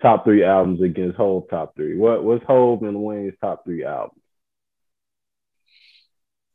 Top 0.01 0.25
three 0.25 0.43
albums 0.43 0.81
against 0.81 1.15
Hov 1.17 1.49
top 1.49 1.75
three. 1.75 1.95
What 1.95 2.23
was 2.23 2.41
Hov 2.47 2.83
and 2.83 3.03
Wayne's 3.03 3.35
top 3.39 3.63
three 3.63 3.83
albums? 3.85 4.19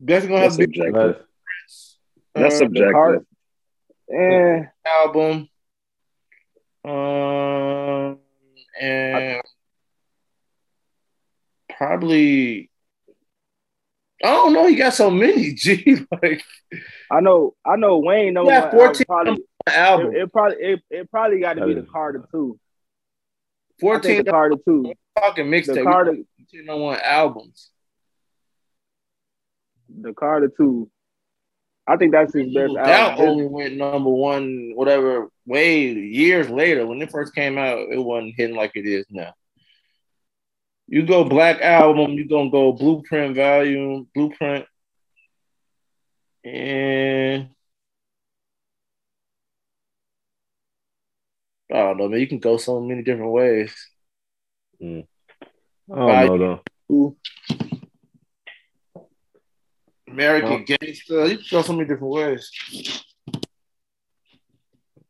That's 0.00 0.26
gonna 0.26 0.40
That's 0.40 0.56
have 0.56 0.60
to 0.66 0.68
be 0.68 0.76
subjective. 0.76 1.16
Let's, 1.16 1.98
That's 2.34 2.54
uh, 2.54 2.58
subjective. 2.58 2.92
Carter- 2.92 3.24
Eh, 4.10 4.62
album. 4.86 5.48
Um, 6.82 8.18
and 8.80 9.42
probably 11.68 12.67
I 14.24 14.28
don't 14.28 14.52
know. 14.52 14.66
He 14.66 14.74
got 14.74 14.94
so 14.94 15.10
many. 15.10 15.52
G 15.54 15.96
like 16.22 16.42
I 17.10 17.20
know, 17.20 17.54
I 17.64 17.76
know. 17.76 17.98
Wayne 17.98 18.34
number 18.34 18.50
Yeah, 18.52 18.70
14 18.70 19.04
album 19.08 19.38
probably 19.64 19.74
album. 19.74 20.14
it, 20.16 20.22
it 20.22 20.32
probably 20.32 20.56
it, 20.58 20.80
it 20.90 21.10
probably 21.10 21.40
got 21.40 21.54
to 21.54 21.66
be 21.66 21.74
the 21.74 21.82
is- 21.82 21.88
Carter 21.92 22.24
two. 22.32 22.58
Fourteen 23.80 24.24
the 24.24 24.30
Carter 24.30 24.56
two. 24.64 24.92
fucking 25.20 25.48
The 25.50 25.56
mixtape. 25.62 25.84
Carter, 25.84 26.16
We 26.52 26.68
on 26.68 26.80
one 26.80 26.98
albums. 27.02 27.70
the 29.88 30.12
Carter 30.12 30.50
two. 30.56 30.90
I 31.86 31.96
think 31.96 32.12
that's 32.12 32.34
his 32.34 32.52
best 32.52 32.74
That 32.74 33.12
album. 33.12 33.28
only 33.28 33.46
went 33.46 33.76
number 33.76 34.10
one, 34.10 34.72
whatever, 34.74 35.28
way 35.46 35.86
years 35.92 36.50
later. 36.50 36.86
When 36.86 37.00
it 37.00 37.10
first 37.10 37.34
came 37.34 37.56
out, 37.56 37.78
it 37.90 37.98
wasn't 37.98 38.34
hitting 38.36 38.56
like 38.56 38.72
it 38.74 38.84
is 38.84 39.06
now. 39.10 39.32
You 40.90 41.04
go 41.04 41.22
Black 41.22 41.60
Album, 41.60 42.12
you 42.12 42.26
gonna 42.26 42.50
go 42.50 42.72
Blueprint 42.72 43.36
Volume, 43.36 44.08
Blueprint, 44.14 44.64
and 46.42 47.50
I 51.70 51.74
don't 51.74 51.98
know, 51.98 52.08
man. 52.08 52.20
You 52.20 52.26
can 52.26 52.38
go 52.38 52.56
so 52.56 52.80
many 52.80 53.02
different 53.02 53.32
ways. 53.32 53.76
Mm. 54.82 55.06
I 55.94 56.26
don't 56.26 56.40
know 56.40 56.62
though. 56.88 57.16
American 60.10 60.64
Gangster, 60.64 61.26
you 61.26 61.36
can 61.36 61.46
go 61.50 61.60
so 61.60 61.74
many 61.74 61.86
different 61.86 62.14
ways. 62.14 62.50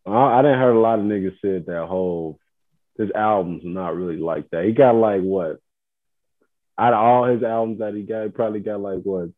I, 0.04 0.10
I 0.10 0.42
didn't 0.42 0.58
heard 0.58 0.74
a 0.74 0.80
lot 0.80 0.98
of 0.98 1.04
niggas 1.04 1.38
said 1.40 1.66
that 1.66 1.86
whole 1.86 2.40
his 2.96 3.12
albums 3.14 3.62
not 3.64 3.94
really 3.94 4.16
like 4.16 4.50
that. 4.50 4.64
He 4.64 4.72
got 4.72 4.96
like 4.96 5.22
what? 5.22 5.60
Out 6.78 6.92
of 6.92 7.00
all 7.00 7.24
his 7.24 7.42
albums 7.42 7.80
that 7.80 7.94
he 7.94 8.02
got, 8.02 8.24
he 8.24 8.28
probably 8.30 8.60
got 8.60 8.80
like 8.80 9.00
what 9.02 9.30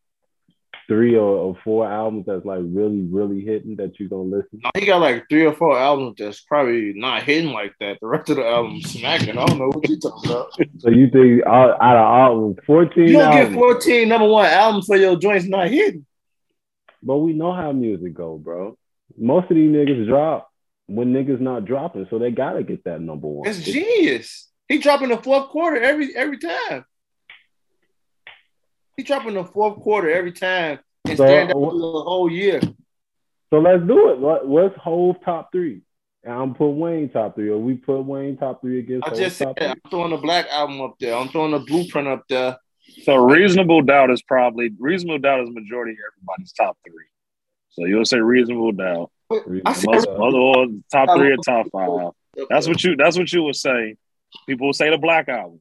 three 0.87 1.15
or, 1.15 1.21
or 1.37 1.57
four 1.63 1.89
albums 1.89 2.25
that's 2.27 2.43
like 2.45 2.59
really, 2.63 3.01
really 3.01 3.41
hitting 3.41 3.77
that 3.77 3.99
you're 3.99 4.09
gonna 4.09 4.23
listen. 4.23 4.59
No, 4.63 4.69
he 4.75 4.85
got 4.85 4.99
like 4.99 5.27
three 5.29 5.45
or 5.45 5.53
four 5.53 5.77
albums 5.79 6.15
that's 6.17 6.41
probably 6.41 6.93
not 6.95 7.23
hitting 7.23 7.51
like 7.51 7.73
that. 7.79 7.97
The 8.01 8.07
rest 8.07 8.29
of 8.29 8.35
the 8.37 8.45
albums 8.45 8.91
smacking. 8.91 9.37
I 9.37 9.45
don't 9.45 9.57
know 9.57 9.69
what 9.69 9.87
you're 9.87 9.99
talking 9.99 10.29
about. 10.31 10.51
So 10.79 10.89
you 10.89 11.09
think 11.09 11.45
all, 11.47 11.71
out 11.81 11.95
of 11.97 12.05
all 12.05 12.55
fourteen 12.65 13.07
You 13.07 13.13
don't 13.13 13.31
get 13.31 13.53
14 13.53 14.07
number 14.09 14.27
one 14.27 14.45
albums 14.45 14.85
for 14.85 14.97
your 14.97 15.15
joints 15.17 15.45
not 15.45 15.69
hitting. 15.69 16.05
but 17.01 17.17
we 17.17 17.33
know 17.33 17.53
how 17.53 17.71
music 17.71 18.13
go, 18.13 18.37
bro. 18.37 18.77
Most 19.17 19.49
of 19.49 19.55
these 19.55 19.69
niggas 19.69 20.07
drop 20.07 20.49
when 20.87 21.13
niggas 21.13 21.39
not 21.39 21.63
dropping, 21.65 22.07
so 22.09 22.19
they 22.19 22.31
gotta 22.31 22.63
get 22.63 22.83
that 22.83 22.99
number 23.01 23.27
one. 23.27 23.47
It's 23.47 23.63
genius. 23.63 24.49
He 24.67 24.77
dropping 24.77 25.09
the 25.09 25.17
fourth 25.17 25.49
quarter 25.49 25.81
every 25.81 26.15
every 26.15 26.37
time. 26.37 26.85
He 28.97 29.03
dropping 29.03 29.33
the 29.35 29.43
fourth 29.45 29.79
quarter 29.81 30.09
every 30.09 30.31
time 30.31 30.79
and 31.05 31.17
So, 31.17 31.25
stand 31.25 31.51
up 31.51 31.57
uh, 31.57 31.59
for 31.59 31.73
the 31.73 31.79
whole 31.79 32.31
year. 32.31 32.61
So 33.49 33.59
let's 33.59 33.83
do 33.85 34.11
it. 34.11 34.19
What, 34.19 34.47
what's 34.47 34.75
Hov 34.77 35.17
top 35.25 35.51
three? 35.51 35.81
And 36.23 36.33
I'm 36.33 36.53
put 36.53 36.69
Wayne 36.69 37.09
top 37.09 37.35
three, 37.35 37.49
or 37.49 37.57
we 37.57 37.73
put 37.75 38.01
Wayne 38.01 38.37
top 38.37 38.61
three 38.61 38.79
against. 38.79 39.07
I 39.07 39.09
Hov 39.09 39.17
just 39.19 39.37
said 39.37 39.55
top 39.57 39.57
I'm 39.59 39.81
throwing 39.89 40.11
the 40.11 40.17
black 40.17 40.47
album 40.49 40.79
up 40.81 40.95
there. 40.99 41.15
I'm 41.15 41.29
throwing 41.29 41.51
the 41.51 41.59
blueprint 41.59 42.07
up 42.07 42.23
there. 42.29 42.57
So 43.03 43.15
reasonable 43.15 43.81
doubt 43.81 44.11
is 44.11 44.21
probably 44.21 44.69
reasonable 44.79 45.19
doubt 45.19 45.41
is 45.41 45.49
majority 45.49 45.93
of 45.93 45.97
everybody's 46.13 46.51
top 46.53 46.77
three. 46.85 47.05
So 47.69 47.85
you'll 47.85 48.05
say 48.05 48.19
reasonable 48.19 48.71
doubt. 48.73 49.11
three. 49.45 49.61
I 49.65 49.73
said- 49.73 49.85
Most 49.89 50.07
other 50.07 50.67
top 50.91 51.17
three 51.17 51.31
or 51.31 51.37
top 51.37 51.67
five. 51.71 52.11
That's 52.49 52.67
what 52.67 52.83
you 52.83 52.95
that's 52.95 53.17
what 53.17 53.31
you 53.33 53.43
would 53.43 53.55
say. 53.55 53.95
People 54.47 54.67
will 54.67 54.73
say 54.73 54.89
the 54.89 54.97
black 54.97 55.27
album. 55.29 55.59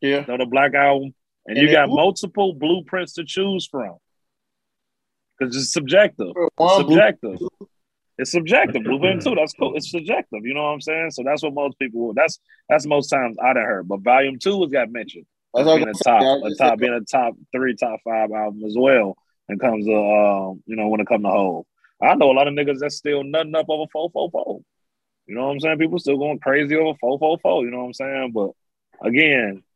Yeah. 0.00 0.24
No, 0.28 0.36
the 0.36 0.46
black 0.46 0.74
album. 0.74 1.14
And, 1.46 1.58
And 1.58 1.66
you 1.68 1.72
got 1.74 1.86
then- 1.86 1.96
multiple 1.96 2.54
blueprints 2.54 3.14
to 3.14 3.24
choose 3.24 3.66
from. 3.70 3.96
Because 5.38 5.56
it's 5.56 5.72
subjective. 5.72 6.28
It's 6.36 6.76
subjective. 6.76 7.38
It's 8.18 8.30
subjective. 8.30 8.84
Blueprint 8.84 9.22
too. 9.24 9.34
That's 9.34 9.52
cool. 9.54 9.76
It's 9.76 9.90
subjective. 9.90 10.44
You 10.46 10.54
know 10.54 10.62
what 10.62 10.68
I'm 10.68 10.80
saying? 10.80 11.10
So 11.10 11.22
that's 11.24 11.42
what 11.42 11.54
most 11.54 11.78
people. 11.78 12.14
That's 12.14 12.38
that's 12.68 12.86
most 12.86 13.08
times 13.08 13.36
I 13.42 13.52
done 13.52 13.64
heard. 13.64 13.88
But 13.88 14.00
volume 14.00 14.38
two 14.38 14.62
has 14.62 14.70
got 14.70 14.90
mentioned 14.92 15.26
That's 15.52 15.66
being 15.66 15.88
a 15.88 15.92
top, 15.92 16.22
I 16.22 16.46
a 16.46 16.48
just 16.50 16.58
top, 16.60 16.78
being 16.78 16.92
a 16.94 17.00
top 17.00 17.34
three, 17.50 17.74
top 17.74 17.98
five 18.04 18.30
album 18.30 18.62
as 18.64 18.76
well. 18.78 19.16
And 19.48 19.60
comes 19.60 19.84
to, 19.86 19.92
um, 19.94 20.62
you 20.66 20.76
know, 20.76 20.86
when 20.88 21.00
it 21.00 21.06
comes 21.08 21.24
to 21.24 21.28
whole. 21.30 21.66
I 22.00 22.14
know 22.14 22.30
a 22.30 22.32
lot 22.32 22.46
of 22.48 22.54
niggas 22.54 22.78
that's 22.78 22.96
still 22.96 23.24
nutting 23.24 23.54
up 23.56 23.66
over 23.68 23.84
four, 23.92 24.08
four, 24.10 24.30
four. 24.30 24.60
You 25.26 25.34
know 25.34 25.46
what 25.46 25.52
I'm 25.52 25.60
saying? 25.60 25.78
People 25.78 25.98
still 25.98 26.16
going 26.16 26.38
crazy 26.38 26.76
over 26.76 26.96
four, 27.00 27.18
four, 27.18 27.38
four. 27.38 27.64
You 27.64 27.70
know 27.72 27.78
what 27.78 27.84
I'm 27.86 27.92
saying? 27.94 28.32
But 28.32 28.50
again, 29.02 29.62
wh- 29.62 29.73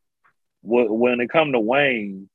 when 0.61 1.19
it 1.19 1.29
come 1.29 1.53
to 1.53 1.59
Wayne, 1.59 2.29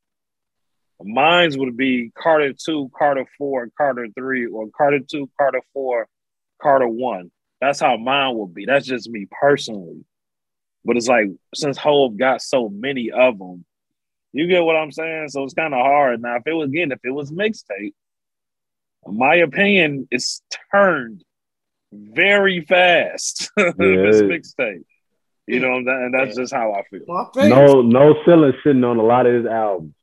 mines 1.03 1.57
would 1.57 1.77
be 1.77 2.11
Carter 2.17 2.53
two, 2.53 2.91
Carter 2.97 3.27
four, 3.37 3.69
Carter 3.77 4.09
three, 4.17 4.47
or 4.47 4.69
Carter 4.77 5.01
two, 5.01 5.31
Carter 5.39 5.63
four, 5.73 6.09
Carter 6.61 6.89
one. 6.89 7.31
That's 7.61 7.81
how 7.81 7.97
mine 7.97 8.37
would 8.37 8.55
be. 8.55 8.67
That's 8.67 8.87
just 8.87 9.09
me 9.09 9.27
personally. 9.31 10.05
But 10.85 10.97
it's 10.97 11.09
like 11.09 11.29
since 11.55 11.79
Hov 11.79 12.17
got 12.17 12.43
so 12.43 12.69
many 12.69 13.11
of 13.11 13.39
them, 13.39 13.65
you 14.33 14.47
get 14.49 14.65
what 14.65 14.77
I'm 14.77 14.93
saying. 14.93 15.29
So 15.29 15.45
it's 15.45 15.55
kind 15.55 15.73
of 15.73 15.81
hard. 15.81 16.21
Now, 16.21 16.37
if 16.37 16.47
it 16.47 16.53
was 16.53 16.69
again, 16.69 16.93
if 16.93 17.01
it 17.05 17.11
was 17.11 17.31
mixtape, 17.31 17.95
my 19.07 19.37
opinion 19.37 20.09
is 20.11 20.43
turned 20.71 21.25
very 21.93 22.61
fast. 22.63 23.51
if 23.57 23.75
it's 23.79 24.23
mixtape, 24.23 24.85
you 25.47 25.61
know, 25.61 25.75
and 25.77 25.87
that- 25.87 26.03
and 26.03 26.15
that's 26.15 26.37
just 26.37 26.53
how 26.53 26.73
I 26.73 26.83
feel. 26.85 27.03
No, 27.37 27.83
no 27.83 28.15
ceiling 28.25 28.53
sitting 28.65 28.85
on 28.85 28.99
a 28.99 29.03
lot 29.03 29.27
of 29.27 29.35
his 29.35 29.47
albums. 29.47 29.95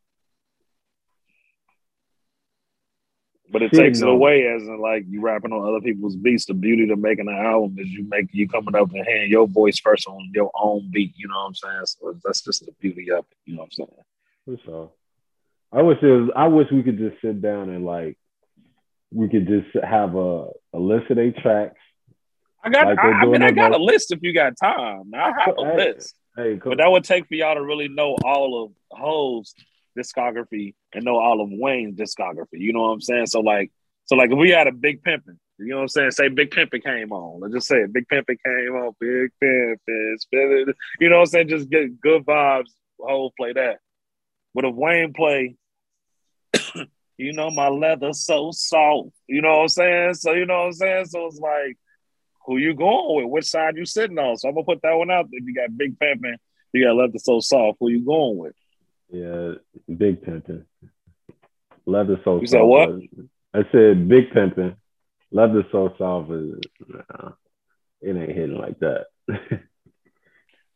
But 3.52 3.64
it 3.64 3.72
Shit, 3.72 3.80
takes 3.84 4.02
it 4.02 4.08
away 4.08 4.48
as 4.48 4.62
in 4.62 4.80
like 4.80 5.04
you 5.10 5.20
rapping 5.20 5.52
on 5.52 5.68
other 5.68 5.82
people's 5.82 6.16
beats. 6.16 6.46
The 6.46 6.54
beauty 6.54 6.90
of 6.90 7.00
making 7.00 7.28
an 7.28 7.36
album 7.36 7.78
is 7.80 7.90
you 7.90 8.06
make 8.08 8.28
you 8.32 8.48
coming 8.48 8.76
up 8.76 8.94
and 8.94 9.06
hearing 9.06 9.30
your 9.30 9.46
voice 9.46 9.78
first 9.78 10.08
on 10.08 10.32
your 10.34 10.52
own 10.56 10.90
beat. 10.90 11.14
You 11.18 11.28
know 11.28 11.36
what 11.36 11.48
I'm 11.48 11.56
saying? 11.56 11.86
So 11.86 12.20
that's 12.24 12.42
just 12.42 12.66
the 12.66 12.72
beauty 12.80 13.12
of 13.12 13.26
it. 13.30 13.38
You 13.46 13.56
know 13.56 13.64
what 13.64 13.74
I'm 13.80 13.88
saying? 14.48 14.60
So 14.66 14.94
I 15.74 15.82
wish 15.82 15.98
it 16.02 16.06
was, 16.06 16.30
I 16.34 16.48
wish 16.48 16.68
we 16.72 16.82
could 16.82 16.98
just 16.98 17.20
sit 17.22 17.42
down 17.42 17.70
and 17.70 17.84
like 17.86 18.18
we 19.12 19.28
could 19.28 19.48
just 19.48 19.68
have 19.84 20.16
a, 20.16 20.48
a 20.74 20.80
list 20.80 21.12
of 21.12 21.18
their 21.18 21.34
tracks. 21.34 21.78
I 22.64 22.70
got. 22.70 22.88
Like 22.88 23.00
I, 23.00 23.10
I 23.10 23.26
mean, 23.26 23.42
I 23.42 23.52
got 23.52 23.74
a 23.74 23.78
list 23.78 24.12
if 24.12 24.20
you 24.22 24.34
got 24.34 24.54
time. 24.62 25.12
I 25.16 25.32
have 25.46 25.58
a 25.58 25.66
Hey, 25.66 25.76
list, 25.78 26.16
Hey, 26.36 26.58
come, 26.58 26.72
but 26.72 26.78
that 26.78 26.92
would 26.92 27.04
take 27.04 27.28
for 27.28 27.36
y'all 27.36 27.56
to 27.56 27.64
really 27.64 27.88
know 27.88 28.16
all 28.24 28.64
of 28.64 28.72
Hov's 28.98 29.54
discography 29.98 30.76
and 30.94 31.04
know 31.04 31.18
all 31.18 31.42
of 31.42 31.50
Wayne's 31.52 31.98
discography. 31.98 32.54
You 32.54 32.74
know 32.74 32.82
what 32.82 32.90
I'm 32.90 33.02
saying? 33.02 33.28
So 33.28 33.42
like, 33.42 33.72
so 34.06 34.16
like, 34.16 34.32
if 34.32 34.38
we 34.38 34.50
had 34.50 34.68
a 34.68 34.72
Big 34.72 35.04
pimping. 35.04 35.40
you 35.60 35.70
know 35.70 35.78
what 35.78 35.82
I'm 35.84 35.88
saying? 35.90 36.12
Say 36.12 36.30
Big 36.30 36.52
Pimpin' 36.52 36.84
came 36.84 37.12
on. 37.12 37.42
Let's 37.42 37.54
just 37.54 37.68
say 37.68 37.78
it. 37.78 37.94
Big 37.94 38.08
Pimpin' 38.08 38.38
came 38.46 38.76
on. 38.76 38.94
Big 39.00 39.32
Pimpin', 39.44 40.20
spin 40.20 40.66
it. 40.68 40.76
You 41.00 41.10
know 41.10 41.18
what 41.18 41.22
I'm 41.22 41.28
saying? 41.28 41.50
Just 41.50 41.70
get 41.70 42.00
good 42.00 42.26
vibes. 42.26 42.70
Ho 43.00 43.32
play 43.38 43.54
that. 43.54 43.78
But 44.54 44.66
if 44.66 44.76
Wayne 44.76 45.14
play, 45.14 45.56
you 47.18 47.34
know 47.34 47.50
my 47.52 47.70
leather 47.70 48.14
so 48.14 48.52
soft. 48.52 49.12
You 49.28 49.42
know 49.42 49.58
what 49.58 49.62
I'm 49.62 49.68
saying? 49.70 50.14
So 50.16 50.34
you 50.34 50.46
know 50.46 50.60
what 50.60 50.66
I'm 50.68 50.74
saying? 50.74 51.06
So 51.06 51.26
it's 51.26 51.40
like, 51.40 51.78
who 52.46 52.58
you 52.58 52.74
going 52.74 53.24
with? 53.24 53.32
Which 53.32 53.46
side 53.46 53.76
you 53.78 53.86
sitting 53.86 54.18
on? 54.20 54.38
So 54.38 54.50
I'm 54.50 54.56
gonna 54.56 54.66
put 54.66 54.82
that 54.82 54.94
one 54.94 55.12
out. 55.12 55.28
If 55.32 55.46
you 55.46 55.54
got 55.54 55.76
Big 55.78 55.98
Pimpin', 56.00 56.36
you 56.74 56.86
got 56.86 56.96
leather 56.96 57.20
so 57.20 57.40
soft. 57.40 57.78
Who 57.80 57.90
you 57.90 58.06
going 58.06 58.38
with? 58.38 58.56
yeah, 59.10 59.54
big 59.98 60.22
pimping. 60.22 60.66
Leather 61.86 62.20
so 62.24 62.40
You 62.40 62.48
said 62.48 62.60
soft. 62.60 62.68
what? 62.68 62.90
I 63.54 63.64
said 63.72 64.08
big 64.08 64.32
pimping. 64.32 64.76
Leather 65.32 65.66
so 65.72 65.94
soft 65.98 66.32
is 66.32 66.56
nah, 66.88 67.32
it 68.02 68.16
ain't 68.16 68.32
hitting 68.32 68.58
like 68.58 68.80
that. 68.80 69.08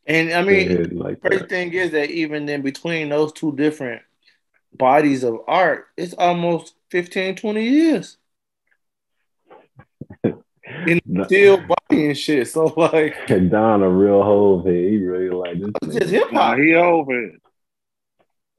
And 0.08 0.32
I 0.32 0.42
mean, 0.42 0.70
ain't 0.70 0.92
like 0.96 1.20
crazy 1.20 1.38
that. 1.38 1.48
thing 1.48 1.72
is 1.72 1.90
that 1.90 2.10
even 2.10 2.48
in 2.48 2.62
between 2.62 3.08
those 3.08 3.32
two 3.32 3.56
different 3.56 4.02
bodies 4.72 5.24
of 5.24 5.40
art, 5.48 5.86
it's 5.96 6.14
almost 6.14 6.74
15, 6.90 7.34
20 7.34 7.62
years. 7.68 8.16
And 11.06 11.24
still 11.26 11.58
bodying 11.88 12.14
shit. 12.14 12.48
So 12.48 12.66
like 12.76 13.26
Don 13.26 13.82
a 13.82 13.88
real 13.90 14.22
hove 14.22 14.64
head. 14.66 14.74
He 14.74 14.98
really 14.98 15.30
like 15.30 15.60
this. 15.60 15.70
it's 15.82 15.94
just 15.96 16.10
hip 16.10 16.32
Nah, 16.32 16.50
hop. 16.50 16.58
he 16.58 16.74
over 16.74 17.24
it. 17.26 17.40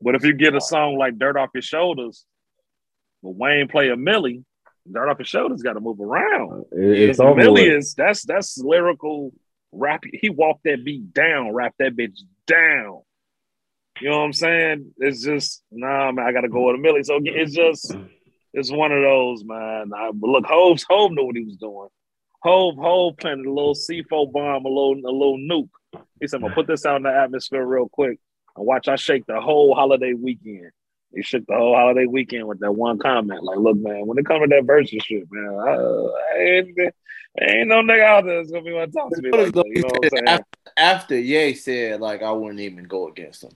But 0.01 0.15
if 0.15 0.23
you 0.23 0.33
get 0.33 0.55
a 0.55 0.61
song 0.61 0.97
like 0.97 1.17
Dirt 1.17 1.37
Off 1.37 1.49
Your 1.53 1.61
Shoulders, 1.63 2.25
but 3.23 3.31
Wayne 3.35 3.67
play 3.67 3.89
a 3.89 3.95
Millie, 3.97 4.43
Dirt 4.91 5.09
Off 5.09 5.17
Your 5.19 5.25
Shoulders 5.25 5.63
got 5.63 5.73
to 5.73 5.79
move 5.79 5.99
around. 5.99 6.65
Uh, 6.71 6.79
it's 6.79 7.17
Because 7.17 7.19
over 7.19 7.35
Millie 7.35 7.69
with. 7.69 7.77
is 7.79 7.93
that's 7.95 8.23
that's 8.23 8.57
lyrical 8.59 9.33
rap. 9.71 10.03
He 10.11 10.29
walked 10.29 10.63
that 10.65 10.83
beat 10.85 11.13
down, 11.13 11.51
rap 11.53 11.73
that 11.79 11.95
bitch 11.95 12.19
down. 12.45 13.01
You 13.99 14.09
know 14.11 14.19
what 14.19 14.25
I'm 14.25 14.33
saying? 14.33 14.91
It's 14.97 15.23
just 15.23 15.63
nah, 15.71 16.11
man. 16.11 16.25
I 16.27 16.31
got 16.31 16.41
to 16.41 16.49
go 16.49 16.67
with 16.67 16.75
a 16.75 16.77
Millie. 16.79 17.03
So 17.03 17.19
it's 17.23 17.53
just 17.55 17.95
it's 18.53 18.71
one 18.71 18.91
of 18.91 19.01
those, 19.01 19.43
man. 19.43 19.91
I, 19.95 20.11
but 20.13 20.29
look, 20.29 20.45
Hov's 20.45 20.85
Hov 20.87 21.11
knew 21.11 21.23
what 21.25 21.35
he 21.35 21.43
was 21.43 21.55
doing. 21.57 21.87
Hov 22.47 22.77
Hov 22.77 23.17
planted 23.17 23.45
a 23.45 23.51
little 23.51 23.75
C4 23.75 24.31
bomb, 24.31 24.65
a 24.65 24.69
little 24.69 24.93
a 25.05 25.11
little 25.11 25.37
nuke. 25.37 25.69
He 26.21 26.27
said, 26.27 26.37
"I'm 26.37 26.43
gonna 26.43 26.55
put 26.55 26.67
this 26.67 26.85
out 26.85 26.95
in 26.97 27.03
the 27.03 27.13
atmosphere 27.13 27.65
real 27.65 27.89
quick 27.89 28.19
and 28.55 28.65
watch 28.65 28.87
I 28.87 28.95
shake 28.95 29.25
the 29.25 29.41
whole 29.41 29.75
holiday 29.75 30.13
weekend." 30.13 30.71
He 31.13 31.23
shook 31.23 31.45
the 31.47 31.55
whole 31.55 31.75
holiday 31.75 32.05
weekend 32.05 32.47
with 32.47 32.59
that 32.59 32.71
one 32.71 32.99
comment. 32.99 33.43
Like, 33.43 33.57
look, 33.59 33.77
man, 33.77 34.05
when 34.07 34.17
it 34.17 34.25
comes 34.25 34.43
to 34.43 34.47
that 34.55 34.65
versus 34.65 35.01
shit, 35.03 35.23
man, 35.31 35.55
I, 35.55 35.71
I 35.71 36.37
ain't, 36.39 36.79
ain't 37.41 37.67
no 37.69 37.81
nigga 37.81 38.03
out 38.03 38.25
there 38.25 38.37
that's 38.37 38.51
gonna 38.51 38.63
be 38.63 38.73
want 38.73 38.91
to 38.91 38.97
talk 38.97 39.09
to 39.11 39.21
me 39.21 39.31
like 39.31 39.53
that. 39.53 39.67
You 39.67 39.81
know 39.81 39.87
what 39.87 40.03
I'm 40.05 40.09
saying? 40.17 40.27
after, 40.27 40.71
after 40.77 41.19
Ye 41.19 41.53
said 41.53 41.99
like 42.01 42.23
I 42.23 42.31
wouldn't 42.31 42.59
even 42.61 42.85
go 42.85 43.07
against 43.09 43.43
him. 43.43 43.51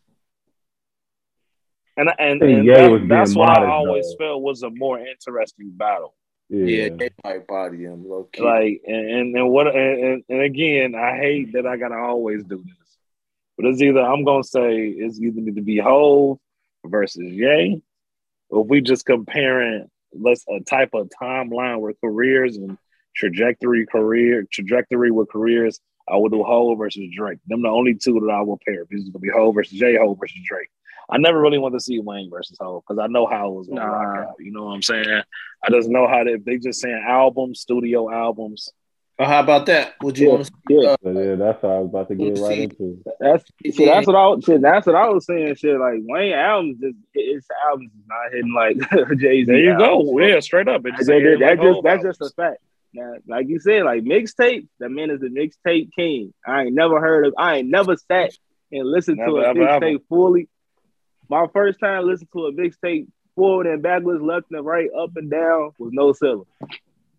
And 1.98 2.10
and, 2.20 2.39
think 2.42 2.60
and 2.60 2.70
that- 2.70 2.92
was 2.92 3.00
being 3.00 3.10
that's 3.10 3.36
what 3.36 3.50
I 3.50 3.68
always 3.68 4.06
though. 4.18 4.26
felt 4.26 4.42
was 4.42 4.64
a 4.64 4.70
more 4.70 5.00
interesting 5.00 5.72
battle. 5.72 6.16
Yeah. 6.52 6.66
Yeah, 6.66 6.89
they 6.97 7.10
might 7.24 7.47
body 7.47 7.86
him 7.86 8.06
low 8.06 8.28
key. 8.32 8.41
Like 8.41 8.82
and 8.86 9.10
and, 9.10 9.38
and 9.38 9.49
what 9.49 9.74
and, 9.74 10.22
and, 10.28 10.41
again, 10.41 10.95
I 10.95 11.16
hate 11.16 11.54
that 11.54 11.66
I 11.66 11.78
gotta 11.78 11.95
always 11.95 12.43
do 12.43 12.58
this, 12.58 12.97
but 13.56 13.68
it's 13.68 13.82
either 13.82 14.02
I'm 14.02 14.26
gonna 14.26 14.43
say 14.43 14.88
it's 14.88 15.18
either 15.18 15.39
need 15.39 15.56
to 15.56 15.62
be 15.62 15.78
Hov 15.78 16.39
versus 16.86 17.24
Ye, 17.24 17.82
or 18.49 18.64
if 18.66 18.68
we 18.68 18.82
just 18.82 19.06
comparing 19.06 19.88
let's 20.14 20.43
a 20.49 20.60
type 20.60 20.89
of 20.93 21.10
timeline 21.22 21.80
with 21.80 21.95
careers 22.02 22.58
and 22.58 22.78
trajectory 23.16 23.86
career 23.86 24.45
trajectory 24.52 25.10
with 25.10 25.30
careers. 25.30 25.80
I 26.10 26.18
would 26.18 26.34
do 26.34 26.43
Hov 26.43 26.78
versus 26.80 27.06
Drake. 27.16 27.39
Them 27.47 27.62
the 27.62 27.70
only 27.70 27.93
two 27.95 28.20
that 28.20 28.30
I 28.30 28.41
will 28.41 28.60
pair. 28.68 28.86
This 28.91 29.04
is 29.04 29.10
gonna 29.10 29.20
be 29.20 29.30
Hov 29.30 29.56
versus 29.56 29.80
J. 29.80 29.95
Hov 29.95 30.20
versus 30.20 30.41
Drake. 30.45 30.70
I 31.12 31.18
never 31.18 31.39
really 31.41 31.57
want 31.57 31.74
to 31.74 31.80
see 31.80 31.99
Wayne 31.99 32.30
versus 32.32 32.57
Hov 32.59 32.84
because 32.88 32.99
I 33.03 33.07
know 33.07 33.26
how 33.28 33.49
it 33.49 33.53
was 33.55 33.68
gonna 33.68 33.82
Nah. 33.82 33.88
rock 33.91 34.28
out. 34.30 34.36
You 34.39 34.51
know 34.51 34.66
what 34.66 34.72
I'm 34.74 34.82
saying? 34.82 35.22
I 35.64 35.70
just 35.70 35.89
know 35.89 36.07
how 36.07 36.24
they 36.24 36.38
they 36.38 36.57
just 36.57 36.80
saying 36.82 37.03
albums, 37.07 37.59
studio 37.59 38.09
albums. 38.09 38.70
oh, 39.20 39.26
how 39.26 39.41
about 39.41 39.66
that? 39.68 39.93
Would 40.01 40.18
you 40.18 40.28
Yeah, 40.28 40.34
want 40.34 40.45
to 40.45 40.51
see 40.51 40.76
yeah. 40.76 40.89
uh, 41.05 41.12
yeah, 41.12 41.36
that's 41.36 41.62
what 41.62 41.72
I 41.72 41.80
was 41.80 41.89
about 41.89 42.07
to 42.07 42.16
get 42.16 42.38
right 42.39 42.59
into. 42.59 43.03
That's 43.20 43.43
see, 43.76 43.86
that's 43.86 44.07
what 44.07 44.16
I 44.16 44.28
was 44.28 44.43
shit, 44.45 44.62
that's 44.62 44.88
what 44.88 44.95
I 44.95 45.09
was 45.09 45.26
saying. 45.26 45.55
Shit, 45.55 45.78
like 45.80 45.99
Wayne 46.03 46.34
albums, 46.34 46.80
just 46.80 46.95
his 47.14 47.45
albums 47.70 47.91
is 47.93 48.07
not 48.07 48.32
hitting 48.32 48.53
like 48.53 48.78
Jay 49.20 49.43
Z. 49.43 49.45
There 49.45 49.57
you 49.59 49.78
go. 49.78 50.18
Yeah, 50.20 50.39
straight 50.39 50.68
up. 50.70 50.82
It 50.86 50.91
That, 50.91 50.97
just 50.97 51.07
that, 51.07 51.38
that 51.39 51.45
like 51.45 51.62
just 51.62 51.76
Hov 51.76 51.84
that's 51.84 52.03
just 52.03 52.22
a 52.22 52.30
fact. 52.36 52.57
Now, 52.93 53.14
like 53.28 53.47
you 53.47 53.59
said, 53.59 53.84
like 53.84 54.01
mixtape, 54.03 54.68
the 54.80 54.89
man 54.89 55.12
is 55.12 55.20
the 55.22 55.28
mixtape 55.30 55.89
king. 55.95 56.34
I 56.45 56.64
ain't 56.64 56.74
never 56.74 56.99
heard 56.99 57.26
of. 57.28 57.34
I 57.38 57.57
ain't 57.57 57.70
never 57.70 57.95
sat 57.95 58.32
and 58.72 58.89
listened 58.89 59.18
to 59.20 59.24
Never, 59.26 59.43
a 59.43 59.49
ever, 59.49 59.68
ever. 59.68 59.80
mixtape 59.86 59.99
fully. 60.09 60.49
My 61.32 61.48
first 61.54 61.80
time 61.80 62.06
listening 62.06 62.28
to 62.34 62.46
a 62.48 62.52
mixtape 62.52 63.08
forward 63.38 63.66
and 63.66 63.82
backwards, 63.82 64.22
left 64.22 64.48
and 64.52 64.66
right, 64.66 64.90
up 65.00 65.12
and 65.16 65.32
down 65.32 65.72
was 65.80 65.92
no 65.94 66.12
ceilings. 66.12 66.46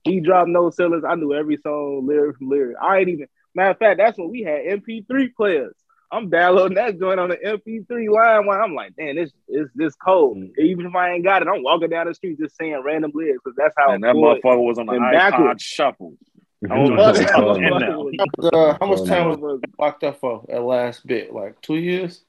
He 0.04 0.20
dropped 0.20 0.50
no 0.50 0.68
ceilings. 0.68 1.02
I 1.08 1.14
knew 1.14 1.32
every 1.32 1.56
song 1.56 2.06
lyric 2.06 2.36
from 2.36 2.50
lyric. 2.50 2.76
I 2.82 2.98
ain't 2.98 3.08
even 3.08 3.26
matter 3.54 3.70
of 3.70 3.78
fact, 3.78 3.96
that's 3.96 4.18
when 4.18 4.28
we 4.30 4.42
had 4.42 4.64
MP3 4.82 5.34
players. 5.34 5.74
I'm 6.10 6.28
downloading 6.28 6.74
that 6.74 7.00
joint 7.00 7.18
on 7.20 7.30
the 7.30 7.36
MP3 7.38 8.10
line 8.10 8.44
while 8.44 8.60
I'm 8.62 8.74
like, 8.74 8.92
man, 8.98 9.16
this 9.16 9.30
is 9.48 9.70
this 9.74 9.94
cold. 9.94 10.36
Mm. 10.36 10.58
Even 10.58 10.84
if 10.84 10.94
I 10.94 11.12
ain't 11.14 11.24
got 11.24 11.40
it, 11.40 11.48
I'm 11.48 11.62
walking 11.62 11.88
down 11.88 12.06
the 12.06 12.14
street 12.14 12.38
just 12.38 12.54
saying 12.58 12.82
random 12.84 13.12
lyrics 13.14 13.40
because 13.42 13.56
that's 13.56 13.74
how 13.78 13.92
And 13.92 14.04
that 14.04 14.12
forward- 14.12 14.42
motherfucker 14.42 14.62
was 14.66 14.78
on 14.78 14.86
the 14.86 14.92
and 14.92 15.04
iPod 15.04 15.12
backwards. 15.12 15.62
shuffle. 15.62 16.12
I 16.70 16.78
was 16.78 16.90
Fuck, 16.90 16.98
just 17.16 17.28
that 17.28 17.28
talking 17.40 17.64
in 17.64 17.72
motherfucker 17.72 17.80
now. 17.80 17.98
was- 18.02 18.76
how 18.78 18.86
much 18.86 19.08
time 19.08 19.28
was 19.30 19.38
motherfucker- 19.38 19.78
locked 19.78 20.04
up 20.04 20.20
for 20.20 20.44
that 20.48 20.60
last 20.62 21.06
bit? 21.06 21.32
Like 21.32 21.58
two 21.62 21.76
years? 21.76 22.22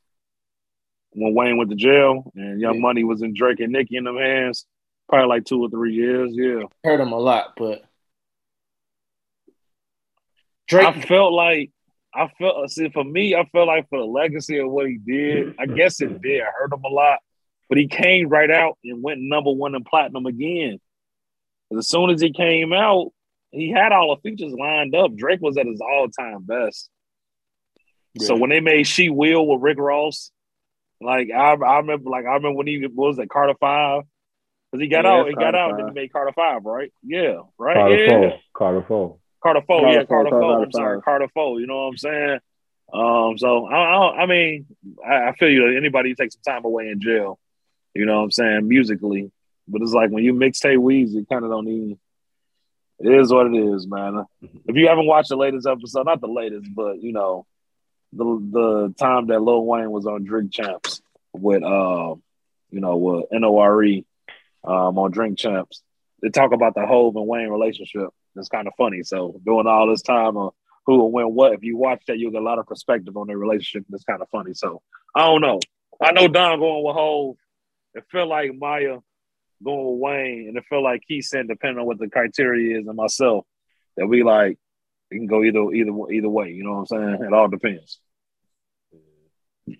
When 1.14 1.34
Wayne 1.34 1.57
went 1.57 1.70
to 1.70 1.76
jail 1.76 2.32
and 2.36 2.59
Young 2.59 2.76
Yeah. 2.76 2.82
Money 2.82 3.03
was 3.03 3.22
in 3.22 3.34
Drake 3.34 3.59
and 3.59 3.72
Nicki 3.72 3.97
in 3.97 4.03
them 4.03 4.18
hands, 4.18 4.66
probably 5.07 5.28
like 5.28 5.45
two 5.45 5.61
or 5.61 5.70
three 5.70 5.93
years. 5.93 6.32
Yeah. 6.34 6.64
Heard 6.84 6.99
him 6.99 7.11
a 7.11 7.20
lot, 7.20 7.53
but 7.57 7.84
Drake. 10.68 10.88
I 10.88 11.01
felt 11.01 11.34
like 11.34 11.72
I 12.16 12.30
felt 12.39 12.70
see 12.70 12.89
for 12.89 13.03
me, 13.03 13.36
I 13.36 13.45
felt 13.45 13.68
like 13.68 13.89
for 13.89 13.99
the 13.99 14.05
legacy 14.05 14.57
of 14.59 14.70
what 14.70 14.88
he 14.88 14.97
did, 14.97 15.55
I 15.59 15.66
guess 15.66 16.01
it 16.01 16.22
did 16.22 16.41
hurt 16.41 16.74
him 16.74 16.84
a 16.84 16.89
lot. 16.89 17.20
But 17.70 17.78
he 17.78 17.88
came 17.88 18.30
right 18.30 18.51
out 18.51 18.78
and 18.84 19.01
went 19.01 19.22
number 19.22 19.51
one 19.51 19.74
in 19.74 19.84
platinum 19.84 20.26
again. 20.26 20.80
As 21.76 21.88
soon 21.88 22.11
as 22.11 22.22
he 22.22 22.32
came 22.32 22.72
out, 22.72 23.11
he 23.51 23.70
had 23.72 23.91
all 23.91 24.16
the 24.16 24.22
features 24.22 24.53
lined 24.53 24.95
up. 24.95 25.16
Drake 25.16 25.41
was 25.41 25.57
at 25.57 25.66
his 25.66 25.82
all-time 25.82 26.43
best. 26.43 26.89
So 28.20 28.36
when 28.36 28.51
they 28.51 28.59
made 28.59 28.86
She 28.86 29.09
Will 29.09 29.47
with 29.47 29.61
Rick 29.61 29.80
Ross, 29.80 30.30
like 31.04 31.30
I, 31.32 31.54
I 31.54 31.78
remember, 31.78 32.10
like 32.10 32.26
I 32.26 32.34
remember 32.34 32.54
when 32.54 32.68
he 32.68 32.80
what 32.88 33.08
was 33.10 33.20
at 33.20 33.30
Carter 33.30 33.56
Five, 33.60 34.04
because 34.72 34.84
he 34.84 34.89
got 34.89 35.06
Yeah, 35.06 35.12
out, 35.12 35.28
he 35.28 35.34
got 35.34 35.54
Carter 35.54 35.58
out, 35.58 35.70
and 35.72 35.80
then 35.80 35.88
he 35.88 35.93
made 35.93 36.12
Carter 36.14 36.34
Five, 36.34 36.66
right? 36.66 36.91
Yeah, 37.04 37.41
right. 37.58 37.76
Carter 37.76 37.99
yeah, 37.99 38.10
Four. 38.10 38.39
Carter 38.54 38.86
Four. 38.88 39.18
Carter 39.41 39.62
Four, 39.68 39.82
Carter 39.82 39.99
yeah, 39.99 40.06
Four, 40.06 40.24
Carter 40.24 40.30
Four. 40.30 40.54
Five. 40.54 40.64
I'm 40.64 40.72
sorry, 40.72 41.01
Carter 41.01 41.28
Four. 41.34 41.60
You 41.60 41.68
know 41.68 41.76
what 41.76 41.89
I'm 41.89 41.97
saying? 41.97 42.39
Um, 42.93 43.38
so 43.38 43.66
I, 43.68 43.76
I, 43.76 44.22
I 44.22 44.26
mean, 44.26 44.68
I, 45.06 45.30
I 45.30 45.36
feel 45.36 45.49
you. 45.49 45.76
Anybody 45.78 46.10
who 46.10 46.16
takes 46.16 46.36
some 46.36 46.54
time 46.54 46.66
away 46.66 46.89
in 46.89 47.01
jail, 47.01 47.39
you 47.93 48.06
know 48.06 48.18
what 48.18 48.24
I'm 48.26 48.32
saying, 48.32 48.68
musically, 48.68 49.32
but 49.68 49.82
it's 49.82 49.93
like 49.93 50.12
when 50.12 50.24
you 50.24 50.34
mixtape 50.34 50.78
weeds, 50.78 51.14
you 51.14 51.26
kind 51.26 51.43
of 51.43 51.51
don't 51.51 51.68
even. 51.68 51.99
It 52.99 53.12
is 53.20 53.34
what 53.34 53.47
it 53.47 53.56
is, 53.56 53.88
man. 53.88 54.24
If 54.41 54.76
you 54.76 54.88
haven't 54.88 55.08
watched 55.08 55.30
the 55.30 55.36
latest 55.36 55.68
episode, 55.68 56.06
not 56.06 56.22
the 56.22 56.28
latest, 56.28 56.70
but 56.74 57.01
you 57.01 57.12
know, 57.12 57.45
the 58.16 58.49
the 58.51 58.93
time 58.97 59.28
that 59.28 59.41
Lil 59.41 59.66
Wayne 59.66 59.91
was 59.91 60.05
on 60.05 60.24
Drink 60.24 60.51
Champs 60.51 61.01
with 61.34 61.64
uh, 61.64 62.16
you 62.70 62.80
know, 62.80 62.97
with 62.97 63.26
Nore 63.32 63.84
um 64.64 64.97
on 64.97 65.11
Drink 65.11 65.38
Champs, 65.38 65.84
they 66.22 66.30
talk 66.30 66.53
about 66.53 66.76
the 66.76 66.86
Hov 66.86 67.16
and 67.16 67.28
Wayne 67.28 67.49
relationship. 67.49 68.09
It's 68.36 68.49
kind 68.49 68.68
of 68.68 68.74
funny. 68.78 69.03
So 69.03 69.39
doing 69.45 69.68
all 69.68 69.88
this 69.89 70.01
time 70.01 70.38
of 70.38 70.53
who 70.86 70.97
will 70.97 71.11
win 71.11 71.28
what, 71.28 71.53
if 71.53 71.64
you 71.64 71.78
watch 71.78 72.03
that, 72.07 72.18
you'll 72.18 72.32
get 72.32 72.41
a 72.41 72.45
lot 72.45 72.59
of 72.59 72.68
perspective 72.68 73.16
on 73.16 73.28
their 73.28 73.38
relationship. 73.38 73.86
It's 73.91 74.03
kind 74.03 74.22
of 74.22 74.30
funny. 74.30 74.53
So 74.53 74.82
I 75.16 75.26
don't 75.26 75.41
know. 75.41 75.59
I 76.01 76.11
know 76.11 76.28
Don 76.28 76.59
going 76.59 76.84
with 76.84 76.95
Hov. 76.95 77.36
It 77.93 78.05
felt 78.11 78.28
like 78.28 78.51
Maya 78.55 78.97
going 79.64 79.91
with 79.91 79.99
Wayne, 79.99 80.45
and 80.49 80.57
it 80.57 80.66
felt 80.70 80.84
like 80.84 81.03
he 81.07 81.22
said, 81.22 81.47
depending 81.47 81.80
on 81.80 81.86
what 81.86 81.99
the 81.99 82.09
criteria 82.09 82.80
is, 82.80 82.88
and 82.88 82.97
myself, 82.97 83.45
that 83.97 84.07
we 84.07 84.24
like 84.24 84.57
it 85.14 85.18
can 85.18 85.28
go 85.28 85.43
either 85.43 85.72
either 85.72 85.91
either 86.11 86.30
way. 86.30 86.51
You 86.51 86.64
know 86.64 86.74
what 86.74 86.91
I'm 86.91 87.18
saying? 87.18 87.28
It 87.28 87.34
all 87.34 87.47
depends. 87.47 87.99
I 89.70 89.76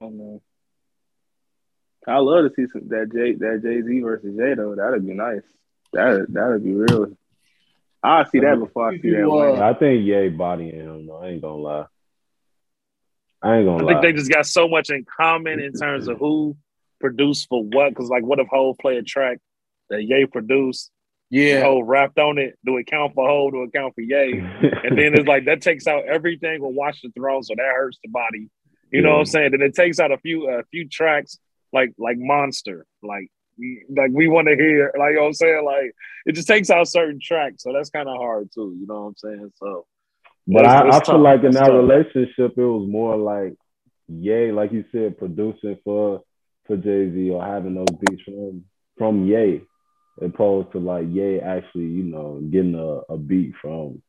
don't 0.00 0.18
know. 0.18 0.42
I 2.06 2.18
love 2.18 2.50
to 2.50 2.54
see 2.54 2.70
some, 2.70 2.88
that 2.88 3.10
J 3.12 3.34
that 3.34 3.60
Jay 3.62 3.80
Z 3.80 4.00
versus 4.00 4.36
Jay 4.36 4.54
though. 4.54 4.74
That'd 4.74 5.06
be 5.06 5.14
nice. 5.14 5.42
That 5.92 6.26
that'd 6.28 6.64
be 6.64 6.74
real. 6.74 7.16
I'll 8.02 8.26
see 8.26 8.40
that 8.40 8.58
before 8.58 8.88
I 8.88 8.98
see 8.98 9.10
that. 9.10 9.28
One. 9.28 9.60
Uh, 9.60 9.62
I 9.62 9.74
think 9.74 10.04
Ye 10.04 10.28
bodying 10.28 10.74
him. 10.74 11.06
though. 11.06 11.18
I 11.18 11.28
ain't 11.28 11.42
gonna 11.42 11.62
lie. 11.62 11.86
I 13.40 13.56
ain't 13.56 13.66
gonna 13.66 13.78
think 13.78 13.90
lie. 13.90 14.00
Think 14.00 14.02
they 14.02 14.12
just 14.20 14.30
got 14.30 14.46
so 14.46 14.68
much 14.68 14.90
in 14.90 15.04
common 15.04 15.60
in 15.60 15.72
terms 15.72 16.08
of 16.08 16.18
who 16.18 16.56
produced 17.00 17.48
for 17.48 17.62
what. 17.62 17.90
Because 17.90 18.10
like, 18.10 18.24
what 18.24 18.40
if 18.40 18.48
Hov 18.48 18.76
play 18.78 18.98
a 18.98 19.02
track 19.02 19.38
that 19.88 20.02
Ye 20.02 20.26
produced? 20.26 20.90
Yeah. 21.32 21.62
Hov 21.64 21.86
rapped 21.86 22.18
on 22.18 22.38
it. 22.38 22.58
Do 22.64 22.76
it 22.76 22.86
count 22.86 23.14
for 23.14 23.26
Hov? 23.26 23.52
Do 23.52 23.62
it 23.62 23.72
count 23.72 23.94
for 23.94 24.02
Ye? 24.02 24.38
And 24.84 24.98
then 24.98 25.14
it's 25.14 25.26
like 25.26 25.46
that 25.46 25.62
takes 25.62 25.86
out 25.86 26.04
everything 26.04 26.60
with 26.60 26.74
Watch 26.74 27.00
the 27.02 27.08
Throne, 27.16 27.42
so 27.42 27.54
that 27.56 27.72
hurts 27.74 27.98
the 28.04 28.10
body. 28.10 28.50
You 28.92 29.00
know 29.00 29.12
what 29.12 29.20
I'm 29.20 29.24
saying? 29.26 29.54
And 29.54 29.62
it 29.62 29.74
takes 29.74 29.98
out 29.98 30.12
a 30.12 30.18
few 30.18 30.48
a 30.50 30.62
few 30.70 30.88
tracks 30.88 31.38
like 31.72 31.92
like 31.98 32.18
Monster, 32.18 32.84
like 33.02 33.28
we- 33.58 33.82
like 33.88 34.10
we 34.12 34.28
want 34.28 34.48
to 34.48 34.56
hear, 34.56 34.92
like 34.98 35.10
you 35.10 35.16
know 35.16 35.22
what 35.22 35.26
I'm 35.28 35.32
saying? 35.34 35.64
Like 35.64 35.92
it 36.26 36.32
just 36.34 36.48
takes 36.48 36.68
out 36.70 36.86
certain 36.88 37.18
tracks, 37.22 37.62
so 37.62 37.72
that's 37.72 37.88
kind 37.90 38.08
of 38.08 38.16
hard 38.18 38.50
too. 38.54 38.76
You 38.78 38.86
know 38.86 39.00
what 39.04 39.08
I'm 39.08 39.16
saying? 39.16 39.52
So 39.56 39.86
But 40.46 40.64
It's- 40.64 40.82
I, 40.82 40.86
it's 40.88 41.08
I 41.08 41.12
feel 41.12 41.20
like 41.20 41.42
in 41.44 41.52
tough. 41.52 41.68
relationship, 41.68 42.52
it 42.58 42.70
was 42.76 42.86
more 42.88 43.16
like 43.16 43.54
Ye, 44.08 44.52
like 44.52 44.72
you 44.72 44.84
said, 44.92 45.16
producing 45.16 45.78
for 45.84 46.22
for 46.66 46.76
Jay 46.76 47.10
Z 47.10 47.30
or 47.30 47.42
having 47.42 47.74
those 47.74 47.86
beats 48.00 48.22
from 48.24 48.64
from 48.98 49.26
Ye, 49.26 49.62
opposed 50.20 50.72
to 50.72 50.78
like 50.78 51.06
Ye 51.08 51.40
actually, 51.40 51.86
you 51.86 52.04
know, 52.04 52.40
getting 52.50 52.74
a, 52.74 53.12
a 53.12 53.16
beat 53.16 53.54
from 53.60 54.02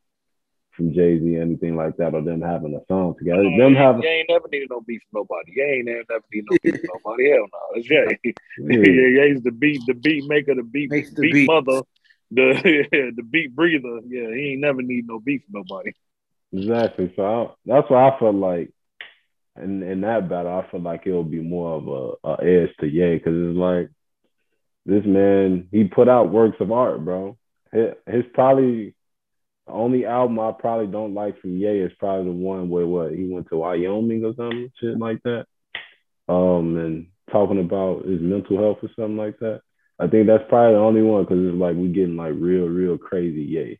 from 0.75 0.93
Jay 0.93 1.19
Z, 1.19 1.37
anything 1.37 1.75
like 1.75 1.95
that, 1.97 2.15
or 2.15 2.21
them 2.21 2.41
having 2.41 2.75
a 2.75 2.83
song 2.91 3.15
together. 3.17 3.43
you 3.43 3.57
them 3.57 3.75
having 3.75 4.01
you 4.01 4.09
ain't 4.09 4.29
never 4.29 4.47
needed 4.51 4.69
no 4.71 4.81
beat 4.81 5.01
from 5.09 5.21
nobody. 5.21 5.51
You 5.55 5.63
ain't 5.63 5.85
never, 5.85 6.03
never 6.09 6.23
need 6.33 6.45
no 6.49 6.57
beat 6.63 6.75
from 6.85 6.99
nobody. 7.03 7.29
Hell 7.29 7.47
no, 7.53 7.59
it's 7.75 7.89
Ye. 7.89 8.33
yeah, 8.57 8.77
yeah, 9.17 9.25
Ye's 9.25 9.43
the 9.43 9.51
beat, 9.51 9.81
the 9.85 9.93
beat 9.93 10.25
maker, 10.27 10.55
the 10.55 10.63
beat, 10.63 10.89
Makes 10.89 11.11
the 11.11 11.21
beat, 11.21 11.33
beat. 11.33 11.47
mother, 11.47 11.81
the 12.31 12.87
the 13.15 13.23
beat 13.23 13.55
breather. 13.55 13.99
Yeah, 14.07 14.33
he 14.35 14.53
ain't 14.53 14.61
never 14.61 14.81
need 14.81 15.07
no 15.07 15.19
beat 15.19 15.43
from 15.45 15.61
nobody. 15.61 15.91
exactly. 16.51 17.13
So 17.15 17.23
I, 17.23 17.53
that's 17.65 17.89
why 17.89 18.09
I 18.09 18.19
felt 18.19 18.35
like. 18.35 18.71
In, 19.55 19.83
in 19.83 20.01
that 20.01 20.27
battle, 20.29 20.51
I 20.51 20.71
feel 20.71 20.81
like 20.81 21.05
it'll 21.05 21.23
be 21.23 21.39
more 21.39 21.75
of 21.75 21.87
a, 21.87 22.27
a 22.27 22.63
edge 22.63 22.75
to 22.79 22.87
Ye 22.87 23.17
because 23.17 23.35
it's 23.35 23.55
like 23.55 23.87
this 24.85 25.05
man, 25.05 25.67
he 25.71 25.85
put 25.85 26.09
out 26.09 26.31
works 26.31 26.57
of 26.59 26.71
art, 26.71 27.03
bro. 27.03 27.37
His, 27.71 28.23
probably 28.33 28.93
only 29.67 30.05
album 30.05 30.39
I 30.39 30.51
probably 30.51 30.87
don't 30.87 31.13
like 31.13 31.39
from 31.39 31.57
Ye 31.57 31.79
is 31.79 31.91
probably 31.97 32.25
the 32.25 32.31
one 32.31 32.69
where 32.69 32.85
what 32.85 33.13
he 33.13 33.25
went 33.25 33.49
to 33.49 33.57
Wyoming 33.57 34.25
or 34.25 34.33
something, 34.35 34.71
shit 34.79 34.99
like 34.99 35.23
that. 35.23 35.45
Um, 36.27 36.77
and 36.77 37.07
talking 37.31 37.59
about 37.59 38.05
his 38.05 38.21
mental 38.21 38.57
health 38.57 38.79
or 38.83 38.89
something 38.95 39.17
like 39.17 39.39
that. 39.39 39.61
I 39.99 40.07
think 40.07 40.27
that's 40.27 40.43
probably 40.49 40.73
the 40.73 40.79
only 40.79 41.01
one 41.01 41.23
because 41.23 41.39
it's 41.39 41.55
like 41.55 41.75
we 41.75 41.87
getting 41.87 42.17
like 42.17 42.33
real, 42.35 42.65
real 42.65 42.97
crazy 42.97 43.43
Ye. 43.43 43.79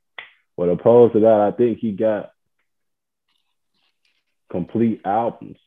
But 0.56 0.70
opposed 0.70 1.14
to 1.14 1.22
that, 1.22 1.40
I 1.42 1.52
think 1.52 1.80
he 1.80 1.92
got 1.92 2.32
complete 4.52 5.02
albums. 5.04 5.58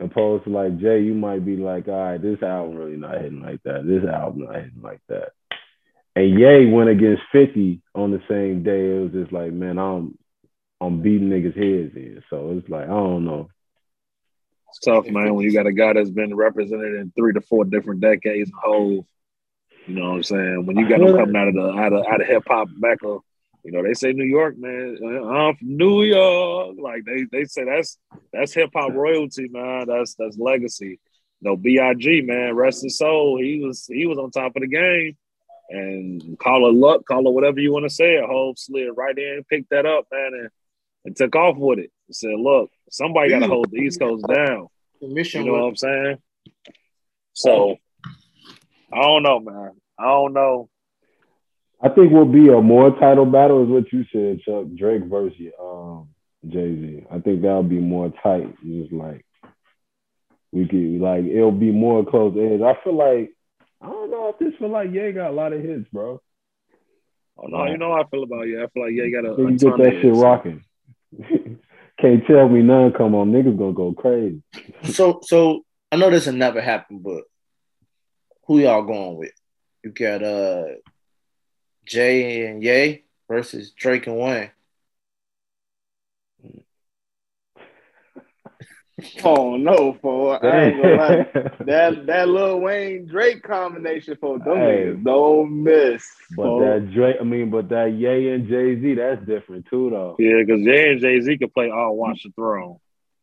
Opposed 0.00 0.44
to 0.44 0.50
like 0.50 0.78
Jay, 0.78 1.00
you 1.00 1.14
might 1.14 1.44
be 1.44 1.56
like, 1.56 1.88
all 1.88 1.94
right, 1.94 2.22
this 2.22 2.42
album 2.42 2.76
really 2.76 2.96
not 2.96 3.20
hitting 3.20 3.42
like 3.42 3.62
that. 3.64 3.86
This 3.86 4.08
album 4.08 4.44
not 4.44 4.54
hitting 4.54 4.82
like 4.82 5.00
that. 5.08 5.30
And 6.14 6.38
Ye 6.38 6.66
went 6.66 6.90
against 6.90 7.22
50 7.32 7.80
on 7.94 8.10
the 8.10 8.20
same 8.28 8.62
day. 8.62 8.96
It 8.96 9.00
was 9.00 9.12
just 9.12 9.32
like, 9.32 9.52
man, 9.52 9.78
I'm 9.78 10.18
I'm 10.80 11.00
beating 11.02 11.28
niggas' 11.28 11.56
heads 11.56 11.96
in. 11.96 12.22
So 12.30 12.56
it's 12.56 12.68
like, 12.68 12.84
I 12.84 12.88
don't 12.88 13.24
know. 13.24 13.48
It's 14.70 14.80
tough, 14.80 15.06
man. 15.06 15.34
When 15.34 15.44
you 15.44 15.52
got 15.52 15.66
a 15.66 15.72
guy 15.72 15.94
that's 15.94 16.10
been 16.10 16.34
represented 16.34 16.94
in 16.94 17.12
three 17.16 17.32
to 17.32 17.40
four 17.40 17.64
different 17.64 18.00
decades, 18.00 18.50
whole, 18.62 19.06
you 19.86 19.94
know 19.94 20.10
what 20.10 20.16
I'm 20.16 20.22
saying. 20.22 20.66
When 20.66 20.76
you 20.76 20.88
got 20.88 21.00
them 21.00 21.16
coming 21.16 21.36
out 21.36 21.48
of 21.48 21.54
the 21.54 21.72
out 21.72 21.92
of 21.92 22.04
out 22.06 22.20
of 22.20 22.26
hip 22.26 22.44
hop 22.46 22.68
back 22.78 22.98
of, 23.02 23.22
you 23.68 23.74
know, 23.74 23.82
they 23.82 23.92
say 23.92 24.14
New 24.14 24.24
York, 24.24 24.56
man. 24.56 24.96
Uh, 24.98 25.26
I'm 25.26 25.54
from 25.56 25.76
New 25.76 26.02
York. 26.02 26.76
Like 26.80 27.04
they 27.04 27.26
they 27.30 27.44
say 27.44 27.64
that's 27.66 27.98
that's 28.32 28.54
hip 28.54 28.70
hop 28.74 28.94
royalty, 28.94 29.48
man. 29.48 29.84
That's 29.86 30.14
that's 30.14 30.38
legacy. 30.38 30.98
no, 31.42 31.54
Big 31.54 31.78
man, 32.26 32.54
rest 32.54 32.82
his 32.82 32.96
soul. 32.96 33.38
He 33.38 33.60
was 33.62 33.84
he 33.86 34.06
was 34.06 34.16
on 34.16 34.30
top 34.30 34.56
of 34.56 34.62
the 34.62 34.68
game, 34.68 35.18
and 35.68 36.38
call 36.38 36.66
it 36.66 36.72
luck, 36.72 37.04
call 37.04 37.28
it 37.28 37.34
whatever 37.34 37.60
you 37.60 37.70
want 37.70 37.84
to 37.84 37.90
say. 37.90 38.16
A 38.16 38.26
Hov 38.26 38.58
slid 38.58 38.88
right 38.96 39.18
in, 39.18 39.44
picked 39.50 39.68
that 39.68 39.84
up, 39.84 40.06
man, 40.10 40.30
and, 40.32 40.48
and 41.04 41.14
took 41.14 41.36
off 41.36 41.58
with 41.58 41.80
it. 41.80 41.92
And 42.06 42.16
said, 42.16 42.38
look, 42.38 42.70
somebody 42.90 43.28
got 43.28 43.40
to 43.40 43.48
hold 43.48 43.70
the 43.70 43.80
East 43.80 44.00
Coast 44.00 44.26
down. 44.26 44.68
The 45.02 45.08
mission 45.08 45.44
You 45.44 45.52
know 45.52 45.58
what 45.58 45.68
I'm 45.68 45.76
saying? 45.76 46.18
So 47.34 47.76
I 48.90 49.02
don't 49.02 49.22
know, 49.22 49.40
man. 49.40 49.72
I 49.98 50.04
don't 50.04 50.32
know. 50.32 50.70
I 51.80 51.88
think 51.88 52.12
will 52.12 52.24
be 52.24 52.48
a 52.48 52.60
more 52.60 52.90
title 52.98 53.26
battle 53.26 53.62
is 53.62 53.68
what 53.68 53.92
you 53.92 54.04
said, 54.12 54.40
Chuck. 54.40 54.66
Drake 54.76 55.04
versus 55.04 55.52
um 55.60 56.08
Jay 56.48 56.74
Z. 56.74 57.06
I 57.10 57.18
think 57.20 57.42
that'll 57.42 57.62
be 57.62 57.78
more 57.78 58.12
tight. 58.22 58.54
Just 58.64 58.92
like 58.92 59.24
we 60.52 60.66
could 60.66 61.00
like 61.00 61.24
it'll 61.24 61.52
be 61.52 61.70
more 61.70 62.04
close 62.04 62.34
edge. 62.36 62.60
I 62.62 62.82
feel 62.82 62.94
like 62.96 63.30
I 63.80 63.86
don't 63.86 64.10
know 64.10 64.28
if 64.30 64.38
this 64.38 64.58
feel 64.58 64.70
like 64.70 64.92
Ye 64.92 65.12
got 65.12 65.30
a 65.30 65.34
lot 65.34 65.52
of 65.52 65.62
hits, 65.62 65.88
bro. 65.92 66.20
Oh 67.38 67.46
no, 67.46 67.66
you 67.66 67.78
know 67.78 67.94
how 67.94 68.02
I 68.02 68.08
feel 68.08 68.24
about 68.24 68.48
you. 68.48 68.62
I 68.62 68.66
feel 68.68 68.82
like 68.84 68.94
yeah, 68.94 69.08
got 69.22 69.30
a, 69.30 69.36
So 69.36 69.46
a 69.46 69.50
you 69.52 69.58
get 69.58 69.76
that 69.76 69.86
of 69.86 69.92
shit 69.94 70.04
hits. 70.04 70.18
rocking. 70.18 70.64
Can't 72.00 72.26
tell 72.26 72.48
me 72.48 72.62
none 72.62 72.92
come 72.92 73.14
on. 73.14 73.30
Niggas 73.32 73.56
gonna 73.58 73.72
go 73.72 73.92
crazy. 73.92 74.42
so 74.84 75.20
so 75.22 75.64
I 75.92 75.96
know 75.96 76.10
this 76.10 76.26
will 76.26 76.32
never 76.32 76.60
happen, 76.60 76.98
but 76.98 77.22
who 78.46 78.58
y'all 78.58 78.82
going 78.82 79.16
with? 79.16 79.32
You 79.84 79.90
got 79.90 80.22
uh 80.24 80.64
Jay 81.88 82.46
and 82.46 82.62
Ye 82.62 83.04
versus 83.28 83.70
Drake 83.72 84.06
and 84.06 84.18
Wayne. 84.18 84.50
Oh 89.24 89.56
no, 89.56 89.96
for 90.02 90.44
I 90.44 90.64
ain't 90.64 90.76
gonna 90.82 90.96
lie. 90.96 91.26
That 91.66 92.06
that 92.06 92.28
Lil 92.28 92.60
Wayne 92.60 93.06
Drake 93.06 93.42
combination 93.42 94.16
for 94.20 94.38
them 94.38 94.56
Hey. 94.58 94.86
niggas 94.86 95.04
don't 95.04 95.62
miss. 95.62 96.04
but 96.36 96.44
fo. 96.46 96.60
that 96.60 96.90
Drake, 96.92 97.16
I 97.20 97.24
mean, 97.24 97.50
but 97.50 97.68
that 97.68 97.92
Ye 97.92 98.30
and 98.30 98.48
Jay 98.48 98.80
Z, 98.80 98.94
that's 98.94 99.24
different 99.26 99.66
too, 99.66 99.90
though. 99.90 100.16
Yeah, 100.18 100.42
because 100.44 100.64
Jay 100.64 100.90
and 100.90 101.00
Jay 101.00 101.20
Z 101.20 101.38
could 101.38 101.52
play 101.54 101.70
all 101.70 101.96
watch 101.96 102.22
the 102.24 102.30
throne. 102.30 102.78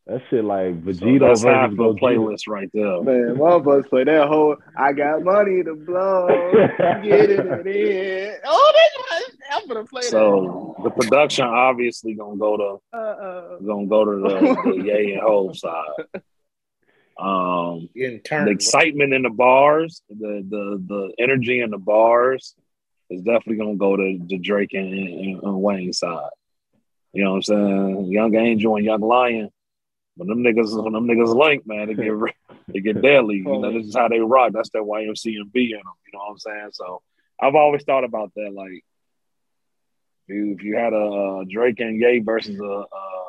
That 0.07 0.21
shit 0.29 0.43
like 0.45 0.75
So 0.75 0.81
Vegeta 0.81 1.19
that's 1.19 1.41
versus 1.41 1.75
the 1.75 1.83
Gogeta. 1.83 1.99
playlist 1.99 2.47
right 2.47 2.69
there. 2.73 3.01
Man, 3.01 3.35
motherfuckers 3.37 3.89
play 3.89 4.03
that 4.03 4.27
whole 4.27 4.55
I 4.77 4.93
got 4.93 5.23
money 5.23 5.63
to 5.63 5.73
blow. 5.75 6.27
Get 7.01 7.31
it 7.31 7.67
in. 7.67 8.35
Oh, 8.45 8.73
that's 8.75 9.25
I'm 9.51 9.67
gonna 9.67 9.83
play 9.85 10.01
So 10.03 10.75
the 10.83 10.89
production 10.91 11.45
obviously 11.45 12.13
gonna 12.13 12.37
go 12.37 12.57
to. 12.57 12.97
Uh, 12.97 13.01
uh, 13.01 13.57
gonna 13.59 13.87
go 13.87 14.05
to 14.05 14.11
the, 14.21 14.61
the 14.63 14.83
Ye 14.85 15.13
and 15.13 15.21
Hove 15.21 15.57
side. 15.57 15.83
Um, 17.17 17.89
Getting 17.95 18.17
the 18.17 18.19
turned. 18.23 18.49
excitement 18.49 19.13
in 19.13 19.21
the 19.23 19.29
bars, 19.29 20.01
the 20.09 20.45
the 20.47 20.83
the 20.85 21.13
energy 21.17 21.61
in 21.61 21.71
the 21.71 21.77
bars 21.77 22.53
is 23.09 23.21
definitely 23.21 23.55
gonna 23.57 23.75
go 23.75 23.95
to, 23.95 24.19
to 24.29 24.37
Drake 24.37 24.73
and, 24.73 24.93
and, 24.93 25.41
and 25.43 25.61
Wayne 25.61 25.93
side. 25.93 26.29
You 27.13 27.23
know 27.23 27.31
what 27.31 27.35
I'm 27.37 27.41
saying? 27.43 28.11
Young 28.11 28.35
Angel 28.35 28.75
and 28.75 28.85
Young 28.85 28.99
Lion. 29.01 29.49
When 30.17 30.29
them 30.29 30.43
niggas 30.43 30.81
when 30.81 30.93
them 30.93 31.07
niggas 31.07 31.35
link, 31.35 31.67
man, 31.67 31.87
they 31.87 31.93
get 31.93 32.13
they 32.67 32.79
get 32.79 33.01
deadly. 33.01 33.37
You 33.37 33.43
know, 33.43 33.71
this 33.73 33.87
is 33.87 33.95
how 33.95 34.07
they 34.07 34.19
rock. 34.19 34.51
That's 34.53 34.69
that 34.69 34.79
YMCMB 34.79 35.55
in 35.55 35.71
them. 35.71 35.93
You 36.05 36.13
know 36.13 36.19
what 36.19 36.31
I'm 36.31 36.39
saying? 36.39 36.69
So 36.73 37.01
I've 37.39 37.55
always 37.55 37.83
thought 37.83 38.03
about 38.05 38.31
that. 38.35 38.53
Like, 38.53 38.83
if 40.27 40.63
you 40.63 40.77
had 40.77 40.93
a, 40.93 41.05
uh 41.05 41.43
Drake 41.49 41.79
and 41.81 41.99
Ye 41.99 42.19
versus 42.19 42.59
a, 42.59 42.63
uh, 42.65 43.23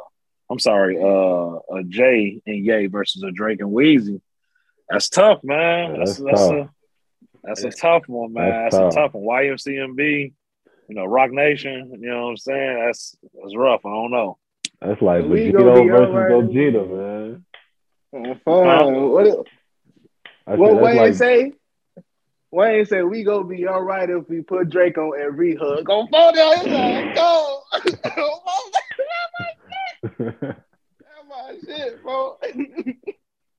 I'm 0.49 0.61
sorry, 0.61 0.97
uh, 0.97 1.77
a 1.77 1.83
Jay 1.85 2.41
and 2.47 2.65
Ye 2.65 2.87
versus 2.87 3.23
a 3.23 3.33
Drake 3.33 3.61
and 3.61 3.71
Weezy, 3.71 4.21
that's 4.89 5.09
tough, 5.09 5.43
man. 5.43 5.93
Yeah, 5.93 5.99
that's 5.99 6.17
that's 6.19 6.25
that's, 6.25 6.41
tough. 6.41 6.53
a 6.53 6.71
that's 7.43 7.65
a 7.65 7.71
tough 7.71 8.03
one, 8.07 8.33
man. 8.33 8.51
That's 8.51 8.77
That's, 8.77 8.95
tough. 8.95 9.05
a 9.05 9.07
tough 9.09 9.15
one. 9.15 9.45
YMCMB, 9.45 10.33
you 10.89 10.95
know, 10.95 11.05
Roc 11.05 11.31
Nation. 11.33 11.93
You 12.01 12.11
know 12.11 12.25
what 12.25 12.31
I'm 12.31 12.37
saying? 12.37 12.85
That's 12.85 13.17
that's 13.35 13.57
rough. 13.57 13.85
I 13.85 13.91
don't 13.91 14.11
know. 14.11 14.39
That's 14.87 15.03
like 15.03 15.25
We 15.25 15.51
Vegeta 15.51 15.53
gonna 15.53 15.83
be 15.83 15.89
versus 15.89 16.15
alright. 16.15 16.33
Gogeta, 16.33 16.89
man. 16.91 17.45
uh, 18.15 18.35
fine. 18.45 19.11
What, 19.11 19.27
I 20.47 20.51
said, 20.53 20.59
what 20.59 20.75
that's 20.75 20.85
Wayne 20.85 20.97
like, 20.97 21.15
say? 21.15 21.53
Wayne 22.53 22.87
said 22.87 23.05
we 23.05 23.25
gonna 23.25 23.45
be 23.45 23.67
all 23.67 23.83
right 23.83 24.09
if 24.09 24.29
we 24.29 24.43
put 24.43 24.69
Drake 24.71 24.97
on 24.97 25.13
every 25.21 25.57
hook. 25.57 25.85
Go 25.85 26.07
phone 26.11 26.35
down 26.35 26.57
his 26.59 26.67
ass. 26.69 27.17
Go. 27.17 27.63
That's 30.05 30.19
my 31.29 31.55
shit, 31.67 32.03
bro. 32.03 32.37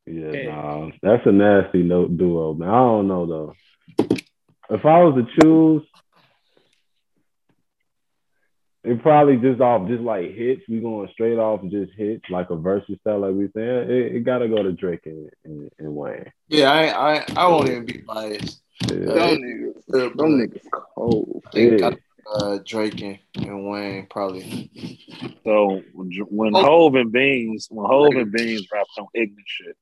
yeah, 0.05 0.31
Yeah. 0.31 0.43
nah, 0.55 0.89
that's 1.01 1.25
a 1.25 1.31
nasty 1.31 1.83
note 1.83 2.17
duo, 2.17 2.53
man. 2.53 2.69
I 2.69 2.77
don't 2.77 3.07
know 3.07 3.25
though. 3.25 3.53
If 4.69 4.85
I 4.85 5.03
was 5.03 5.15
to 5.15 5.41
choose, 5.41 5.83
it 8.87 9.01
probably 9.01 9.37
just 9.37 9.61
off 9.61 9.87
just 9.87 10.01
like 10.01 10.33
hits. 10.33 10.61
We 10.67 10.79
going 10.79 11.09
straight 11.13 11.37
off 11.37 11.61
just 11.69 11.91
hits, 11.93 12.23
like 12.29 12.49
a 12.49 12.55
versus 12.55 12.97
style, 13.01 13.19
like 13.19 13.33
we 13.33 13.49
saying. 13.55 13.89
It, 13.89 14.15
it 14.15 14.19
got 14.25 14.39
to 14.39 14.47
go 14.47 14.63
to 14.63 14.71
Drake 14.71 15.05
and, 15.05 15.29
and, 15.45 15.69
and 15.79 15.95
Wayne. 15.95 16.31
Yeah, 16.47 16.71
I 16.71 17.15
I 17.17 17.25
I 17.35 17.47
won't 17.47 17.69
even 17.69 17.85
be 17.85 17.97
biased. 17.99 18.61
Yeah. 18.83 18.95
Them 18.97 19.37
niggas, 19.41 19.75
Uh, 19.93 20.09
them 20.15 20.37
niggas 20.39 20.61
cold. 20.95 21.43
I 21.47 21.51
think 21.51 21.81
Yeah. 21.81 21.91
uh, 22.35 22.59
Drake 22.65 23.01
and, 23.01 23.19
and 23.35 23.67
Wayne 23.69 24.07
probably. 24.09 24.71
So 25.43 25.81
when 25.93 26.55
Oh. 26.55 26.61
Hov 26.63 26.95
and 26.95 27.11
Beans, 27.11 27.67
when 27.71 27.85
Hov 27.85 28.13
and 28.15 28.31
Beans 28.31 28.67
rapped 28.71 28.91
on 28.99 29.07
ignorant 29.13 29.47
shit, 29.47 29.75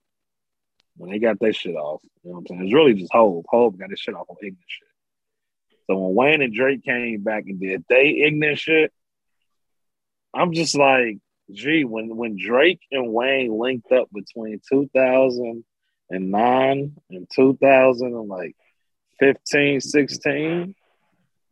when 0.97 1.11
they 1.11 1.19
got 1.19 1.39
that 1.39 1.55
shit 1.55 1.75
off, 1.75 2.01
you 2.23 2.29
know 2.31 2.37
what 2.37 2.39
I'm 2.41 2.47
saying? 2.47 2.63
It's 2.65 2.73
really 2.73 2.93
just 2.93 3.11
Hov. 3.13 3.45
Hov 3.49 3.77
got 3.77 3.89
his 3.89 3.99
shit 3.99 4.15
off 4.15 4.29
on 4.29 4.37
ignorant 4.41 4.59
shit. 4.67 4.87
So 5.87 5.97
when 5.99 6.15
Wayne 6.15 6.41
and 6.41 6.53
Drake 6.53 6.83
came 6.83 7.21
back 7.21 7.43
and 7.45 7.59
did 7.59 7.83
they 7.89 8.21
ignorant 8.25 8.57
shit, 8.57 8.91
I'm 10.35 10.51
just 10.53 10.75
like, 10.75 11.17
gee, 11.51 11.83
when 11.85 12.15
when 12.17 12.37
Drake 12.37 12.81
and 12.91 13.11
Wayne 13.13 13.57
linked 13.57 13.91
up 13.91 14.09
between 14.13 14.59
2009 14.69 16.95
and 17.09 17.27
2000 17.33 18.07
and 18.07 18.27
like 18.27 18.55
15, 19.19 19.79
16, 19.79 20.75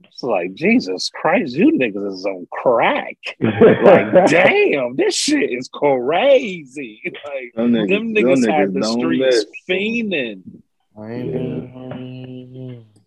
it's 0.04 0.22
like 0.22 0.54
Jesus 0.54 1.10
Christ, 1.14 1.56
you 1.56 1.72
niggas 1.72 2.14
is 2.14 2.26
on 2.26 2.46
crack. 2.52 3.16
Like, 3.40 4.28
damn, 4.28 4.96
this 4.98 5.16
shit 5.16 5.50
is 5.52 5.70
crazy. 5.74 7.02
Like, 7.26 7.54
Them 7.56 7.72
niggas, 7.72 7.88
them 7.90 8.14
them 8.14 8.26
niggas 8.26 8.52
had 8.52 8.74
the 8.74 8.80
don't 8.82 9.00
streets 9.00 9.26
miss. 9.26 9.46
fiending. 9.70 10.42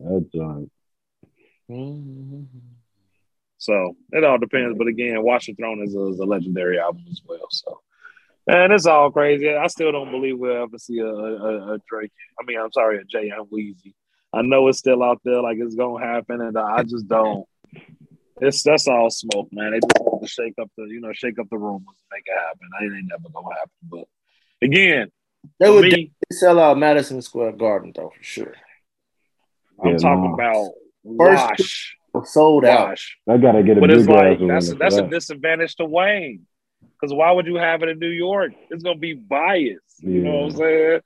That 0.01 0.27
joint. 0.35 0.71
So 3.67 3.97
it 4.13 4.23
all 4.23 4.39
depends. 4.39 4.79
But 4.79 4.87
again, 4.87 5.21
Watch 5.25 5.47
the 5.47 5.55
Throne 5.55 5.83
is 5.83 5.95
a, 5.97 6.07
is 6.09 6.21
a 6.21 6.25
legendary 6.25 6.79
album 6.79 7.03
as 7.11 7.21
well. 7.27 7.47
So, 7.51 7.81
and 8.47 8.73
it's 8.73 8.87
all 8.87 9.11
crazy. 9.11 9.53
I 9.53 9.67
still 9.67 9.91
don't 9.91 10.13
believe 10.13 10.39
we'll 10.39 10.63
ever 10.63 10.79
see 10.79 10.99
a, 11.01 11.07
a, 11.07 11.75
a 11.75 11.79
Drake. 11.89 12.13
I 12.41 12.45
mean, 12.47 12.59
I'm 12.61 12.71
sorry, 12.71 12.99
a 12.99 13.05
Jay 13.05 13.31
and 13.31 13.47
Weezy. 13.51 13.95
I 14.33 14.43
know 14.43 14.69
it's 14.69 14.79
still 14.79 15.03
out 15.03 15.21
there, 15.25 15.41
like 15.43 15.59
it's 15.61 15.75
gonna 15.75 16.05
happen, 16.05 16.41
and 16.41 16.57
I 16.57 16.85
just 16.85 17.09
don't. 17.09 17.45
It's 18.41 18.63
that's 18.63 18.87
all 18.87 19.11
smoke, 19.11 19.49
man. 19.51 19.73
They 19.73 19.81
just 19.81 19.99
want 19.99 20.23
to 20.23 20.29
shake 20.29 20.55
up 20.61 20.71
the, 20.77 20.85
you 20.85 21.01
know, 21.01 21.13
shake 21.13 21.39
up 21.41 21.47
the 21.51 21.59
rumors 21.59 21.87
and 21.89 22.13
make 22.13 22.25
it 22.27 22.39
happen. 22.39 22.69
It 22.83 22.97
ain't 22.99 23.09
never 23.09 23.29
gonna 23.35 23.55
happen. 23.55 23.71
But 23.91 24.05
again, 24.63 25.11
They 25.59 25.71
would 25.71 25.83
me, 25.85 25.91
definitely 25.91 26.13
sell 26.33 26.61
out 26.61 26.79
Madison 26.79 27.21
Square 27.23 27.53
Garden 27.53 27.93
though 27.97 28.13
for 28.17 28.23
sure. 28.23 28.55
I'm 29.83 29.91
Yeah, 29.93 29.97
talking 29.97 30.23
nah. 30.23 30.35
about 30.35 30.71
First- 31.19 31.59
Wash, 31.59 31.96
Sold 32.25 32.65
out. 32.65 32.89
Wash. 32.91 33.19
I 33.29 33.37
gotta 33.37 33.63
get 33.63 33.79
a 33.79 33.81
But 33.81 33.91
big 33.91 33.99
it's 34.01 34.09
like 34.09 34.39
arena 34.39 34.55
that's 34.55 34.71
for 34.73 34.79
that's 34.79 34.97
a 34.97 35.07
disadvantage 35.09 35.77
to 35.77 35.85
Wayne. 35.85 36.47
Because 37.01 37.15
why 37.15 37.31
would 37.31 37.47
you 37.47 37.57
have 37.57 37.83
it 37.83 37.89
in 37.91 37.99
New 37.99 38.09
York? 38.09 38.53
It's 38.71 38.83
gonna 38.83 38.99
be 38.99 39.15
biased. 39.15 39.81
You 40.03 40.21
know 40.23 40.37
what 40.37 40.53
I'm 40.53 40.57
saying? 40.57 41.01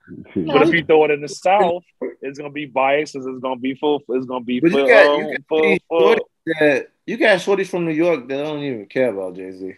But 0.47 0.61
if 0.67 0.73
you 0.73 0.85
throw 0.85 1.05
it 1.05 1.11
in 1.11 1.21
the 1.21 1.27
South, 1.27 1.83
it's 2.21 2.37
gonna 2.37 2.49
be 2.51 2.65
biased. 2.65 3.15
It's 3.15 3.25
gonna 3.41 3.55
be 3.59 3.75
full. 3.75 4.01
It's 4.09 4.25
gonna 4.25 4.43
be 4.43 4.59
But 4.59 4.71
full. 4.71 4.81
you 4.81 4.87
got- 4.87 5.17
you 5.17 5.31
got 5.37 5.47
full, 5.49 5.77
full. 5.89 6.15
That 6.59 6.87
you 7.05 7.17
got 7.17 7.37
shorties 7.39 7.67
from 7.67 7.85
New 7.85 7.91
York 7.93 8.27
that 8.27 8.43
don't 8.43 8.63
even 8.63 8.85
care 8.87 9.09
about 9.09 9.35
Jay 9.35 9.51
Z. 9.51 9.73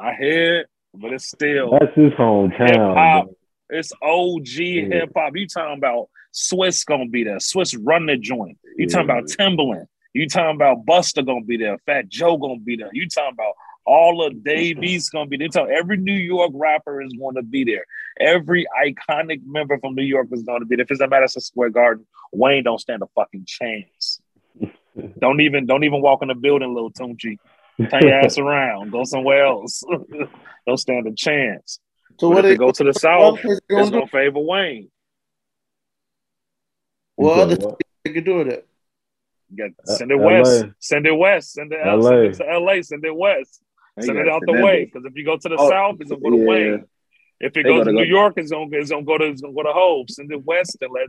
I 0.00 0.14
hear 0.14 0.60
it, 0.60 0.66
but 0.94 1.12
it's 1.12 1.26
still 1.28 1.70
That's 1.78 1.94
his 1.94 2.12
hometown. 2.12 3.28
It's 3.70 3.92
OG 4.02 4.46
hip 4.90 5.10
hop. 5.16 5.36
You 5.36 5.46
talking 5.46 5.76
about 5.78 6.08
Swizz 6.34 6.84
gonna 6.86 7.06
be 7.06 7.24
there? 7.24 7.36
Swizz 7.36 7.76
run 7.82 8.06
the 8.06 8.16
joint. 8.16 8.58
You 8.76 8.86
talking 8.88 9.08
about 9.10 9.24
Timbaland? 9.24 9.86
You 10.18 10.28
talking 10.28 10.56
about 10.56 10.84
Busta 10.84 11.24
gonna 11.24 11.44
be 11.44 11.56
there? 11.56 11.78
Fat 11.86 12.08
Joe 12.08 12.36
gonna 12.38 12.58
be 12.58 12.74
there? 12.74 12.90
You 12.92 13.08
talking 13.08 13.34
about 13.34 13.54
All 13.86 14.26
of 14.26 14.42
Dave 14.42 14.82
East 14.82 15.12
gonna 15.12 15.26
be 15.28 15.36
there. 15.36 15.46
Tell 15.46 15.68
every 15.70 15.96
New 15.96 16.12
York 16.12 16.50
rapper 16.54 17.00
is 17.00 17.12
going 17.12 17.36
to 17.36 17.42
be 17.42 17.62
there. 17.62 17.84
Every 18.18 18.66
iconic 18.84 19.42
member 19.46 19.78
from 19.78 19.94
New 19.94 20.02
York 20.02 20.26
is 20.32 20.42
going 20.42 20.58
to 20.58 20.66
be 20.66 20.74
there. 20.74 20.82
If 20.82 20.90
it's 20.90 21.00
a 21.00 21.06
Madison 21.06 21.40
Square 21.40 21.70
Garden, 21.70 22.04
Wayne 22.32 22.64
don't 22.64 22.80
stand 22.80 23.02
a 23.02 23.06
fucking 23.14 23.44
chance. 23.46 24.20
don't 25.20 25.40
even 25.40 25.66
don't 25.66 25.84
even 25.84 26.02
walk 26.02 26.22
in 26.22 26.28
the 26.28 26.34
building, 26.34 26.74
little 26.74 26.90
Tunechi. 26.90 27.38
Turn 27.88 28.02
your 28.02 28.14
ass 28.14 28.38
around. 28.38 28.90
Go 28.90 29.04
somewhere 29.04 29.46
else. 29.46 29.84
don't 30.66 30.78
stand 30.78 31.06
a 31.06 31.12
chance. 31.12 31.78
So 32.18 32.28
But 32.28 32.34
what 32.34 32.38
if 32.38 32.42
they 32.42 32.48
they 32.50 32.56
go 32.56 32.72
to 32.72 32.82
the 32.82 32.92
south, 32.92 33.38
is 33.44 33.58
it's 33.58 33.60
gonna 33.70 33.84
do? 33.84 33.90
gonna 33.92 34.06
favor 34.08 34.40
Wayne. 34.40 34.90
What 37.14 37.36
You 37.36 37.42
other 37.42 37.54
said 37.54 37.64
what? 37.64 37.80
they 38.04 38.12
could 38.12 38.24
do 38.24 38.42
that? 38.42 38.64
Get 39.56 39.70
Uh, 39.88 39.92
send 39.94 40.10
it 40.12 40.16
LA. 40.16 40.24
west, 40.26 40.66
send 40.78 41.06
it 41.06 41.12
west, 41.16 41.52
send 41.52 41.72
it, 41.72 41.78
L, 41.82 42.02
send 42.02 42.16
LA. 42.16 42.22
it 42.28 42.34
to 42.34 42.44
LA, 42.58 42.82
send 42.82 43.04
it 43.04 43.16
west, 43.16 43.62
send 43.98 44.18
it 44.18 44.28
out 44.28 44.42
the 44.42 44.52
send 44.52 44.58
that 44.58 44.64
way. 44.64 44.84
Because 44.84 45.04
if 45.06 45.16
you 45.16 45.24
go 45.24 45.36
to 45.38 45.48
the 45.48 45.56
Oh, 45.58 45.68
south, 45.70 45.96
it's 46.00 46.10
gonna 46.10 46.20
go 46.22 46.30
to 46.30 46.36
yeah. 46.36 46.46
Wayne. 46.48 46.84
If 47.40 47.56
it 47.56 47.62
They 47.62 47.68
goes 47.70 47.86
to 47.86 47.92
New 47.92 47.98
go- 47.98 48.02
York, 48.04 48.34
it's 48.36 48.50
gonna 48.50 48.68
it's 48.72 48.90
gonna 48.90 49.04
go 49.04 49.16
to 49.16 49.24
it's 49.24 49.40
gonna 49.40 49.54
go 49.54 49.62
to 49.62 49.72
Hov. 49.72 50.10
Send 50.10 50.30
it 50.32 50.44
west 50.44 50.76
and 50.82 50.90
let 50.92 51.08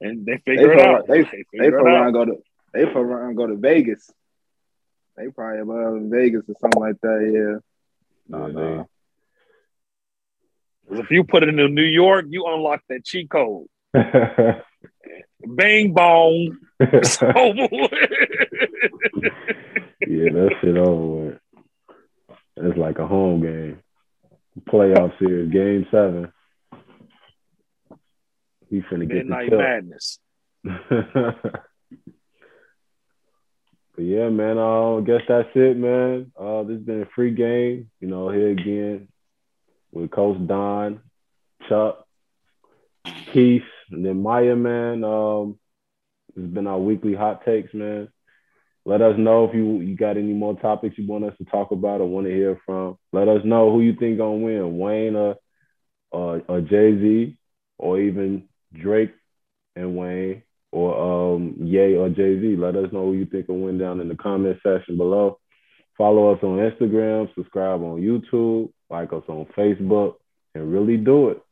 and 0.00 0.24
they 0.24 0.34
They 0.34 0.38
figure 0.56 0.72
it 0.72 0.80
out. 0.80 1.06
they, 1.08 1.24
figure 1.24 1.44
they 1.58 1.66
it 1.66 1.70
for 1.70 1.78
around 1.80 2.06
out. 2.08 2.12
go 2.12 2.24
to 2.26 2.42
they 2.72 2.84
for 2.92 3.00
around 3.04 3.34
go 3.34 3.46
to 3.48 3.56
Vegas. 3.56 4.08
They 5.16 5.28
probably 5.28 5.62
love 5.62 5.96
in 5.96 6.10
Vegas 6.10 6.48
or 6.48 6.54
something 6.60 6.80
like 6.80 7.00
that. 7.02 7.58
Nah, 8.28 8.46
Yeah. 8.46 8.52
No, 8.52 8.88
'Cause 10.88 10.98
If 11.00 11.10
you 11.10 11.24
put 11.24 11.42
it 11.42 11.48
in 11.58 11.74
New 11.74 11.82
York, 11.82 12.26
you 12.28 12.46
unlock 12.46 12.82
that 12.88 13.04
cheat 13.04 13.28
code. 13.30 13.66
Bang 15.46 15.92
bong. 15.92 16.58
It's 16.80 17.22
over 17.22 17.68
with. 17.70 17.92
yeah, 20.06 20.32
that 20.32 20.50
shit 20.60 20.76
over 20.76 21.26
with. 21.26 21.38
It's 22.56 22.78
like 22.78 22.98
a 22.98 23.06
home 23.06 23.42
game. 23.42 23.80
Playoff 24.68 25.18
series, 25.18 25.52
game 25.52 25.86
seven. 25.90 26.32
He 28.68 28.80
finna 28.82 29.08
get 29.08 29.26
Midnight 29.26 29.50
the 29.50 29.56
madness. 29.58 30.18
tip. 30.64 31.06
but 31.14 31.64
yeah, 33.98 34.28
man, 34.28 34.58
uh, 34.58 34.96
I 34.96 35.00
guess 35.00 35.22
that's 35.26 35.48
it, 35.54 35.76
man. 35.76 36.32
Uh, 36.38 36.62
this 36.64 36.76
has 36.76 36.84
been 36.84 37.02
a 37.02 37.08
free 37.14 37.32
game. 37.32 37.90
You 38.00 38.08
know, 38.08 38.28
here 38.30 38.50
again 38.50 39.08
with 39.92 40.10
Coach 40.10 40.38
Don, 40.46 41.00
Chuck, 41.68 42.06
Keith, 43.32 43.62
and 43.90 44.04
then 44.04 44.22
Maya, 44.22 44.56
man. 44.56 45.04
Um, 45.04 45.58
this 46.34 46.44
has 46.44 46.52
been 46.52 46.66
our 46.66 46.78
weekly 46.78 47.14
hot 47.14 47.44
takes, 47.44 47.74
man. 47.74 48.08
Let 48.84 49.02
us 49.02 49.14
know 49.18 49.44
if 49.44 49.54
you 49.54 49.80
you 49.80 49.96
got 49.96 50.16
any 50.16 50.32
more 50.32 50.58
topics 50.58 50.96
you 50.96 51.06
want 51.06 51.24
us 51.24 51.36
to 51.38 51.44
talk 51.44 51.70
about 51.70 52.00
or 52.00 52.08
want 52.08 52.26
to 52.26 52.32
hear 52.32 52.60
from. 52.64 52.96
Let 53.12 53.28
us 53.28 53.42
know 53.44 53.70
who 53.70 53.82
you 53.82 53.94
think 53.98 54.18
gonna 54.18 54.38
win, 54.38 54.78
Wayne 54.78 55.16
or 55.16 55.36
or, 56.10 56.42
or 56.48 56.60
Jay 56.60 56.98
Z, 56.98 57.36
or 57.78 58.00
even 58.00 58.48
Drake 58.72 59.12
and 59.76 59.96
Wayne, 59.96 60.42
or 60.72 61.34
um 61.34 61.56
Ye 61.60 61.96
or 61.96 62.08
Jay 62.08 62.40
Z. 62.40 62.56
Let 62.56 62.76
us 62.76 62.92
know 62.92 63.06
who 63.06 63.14
you 63.14 63.26
think 63.26 63.48
will 63.48 63.60
win 63.60 63.78
down 63.78 64.00
in 64.00 64.08
the 64.08 64.16
comment 64.16 64.58
section 64.62 64.96
below. 64.96 65.38
Follow 65.98 66.32
us 66.32 66.42
on 66.42 66.58
Instagram, 66.58 67.32
subscribe 67.34 67.82
on 67.82 68.00
YouTube, 68.00 68.72
like 68.88 69.12
us 69.12 69.24
on 69.28 69.46
Facebook, 69.56 70.14
and 70.54 70.72
really 70.72 70.96
do 70.96 71.28
it. 71.28 71.42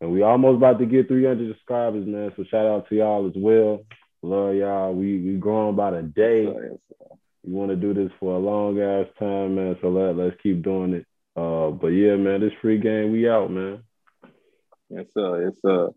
And 0.00 0.12
we 0.12 0.22
almost 0.22 0.56
about 0.56 0.78
to 0.78 0.86
get 0.86 1.08
300 1.08 1.54
subscribers, 1.54 2.06
man. 2.06 2.32
So 2.36 2.44
shout 2.44 2.66
out 2.66 2.88
to 2.88 2.94
y'all 2.94 3.26
as 3.26 3.34
well. 3.36 3.84
Love 4.22 4.54
y'all. 4.54 4.92
We 4.94 5.18
we 5.20 5.36
growing 5.36 5.76
by 5.76 5.92
the 5.92 6.02
day. 6.02 6.46
We 7.44 7.52
want 7.52 7.70
to 7.70 7.76
do 7.76 7.94
this 7.94 8.10
for 8.18 8.34
a 8.34 8.38
long 8.38 8.80
ass 8.80 9.06
time, 9.18 9.54
man. 9.54 9.76
So 9.80 9.88
let 9.88 10.16
let's 10.16 10.36
keep 10.42 10.62
doing 10.62 10.94
it. 10.94 11.06
Uh, 11.36 11.70
but 11.70 11.88
yeah, 11.88 12.16
man, 12.16 12.40
this 12.40 12.52
free 12.60 12.78
game, 12.78 13.12
we 13.12 13.28
out, 13.28 13.50
man. 13.50 13.82
Yes, 14.88 15.06
sir. 15.14 15.44
Yes, 15.44 15.54
sir. 15.62 15.90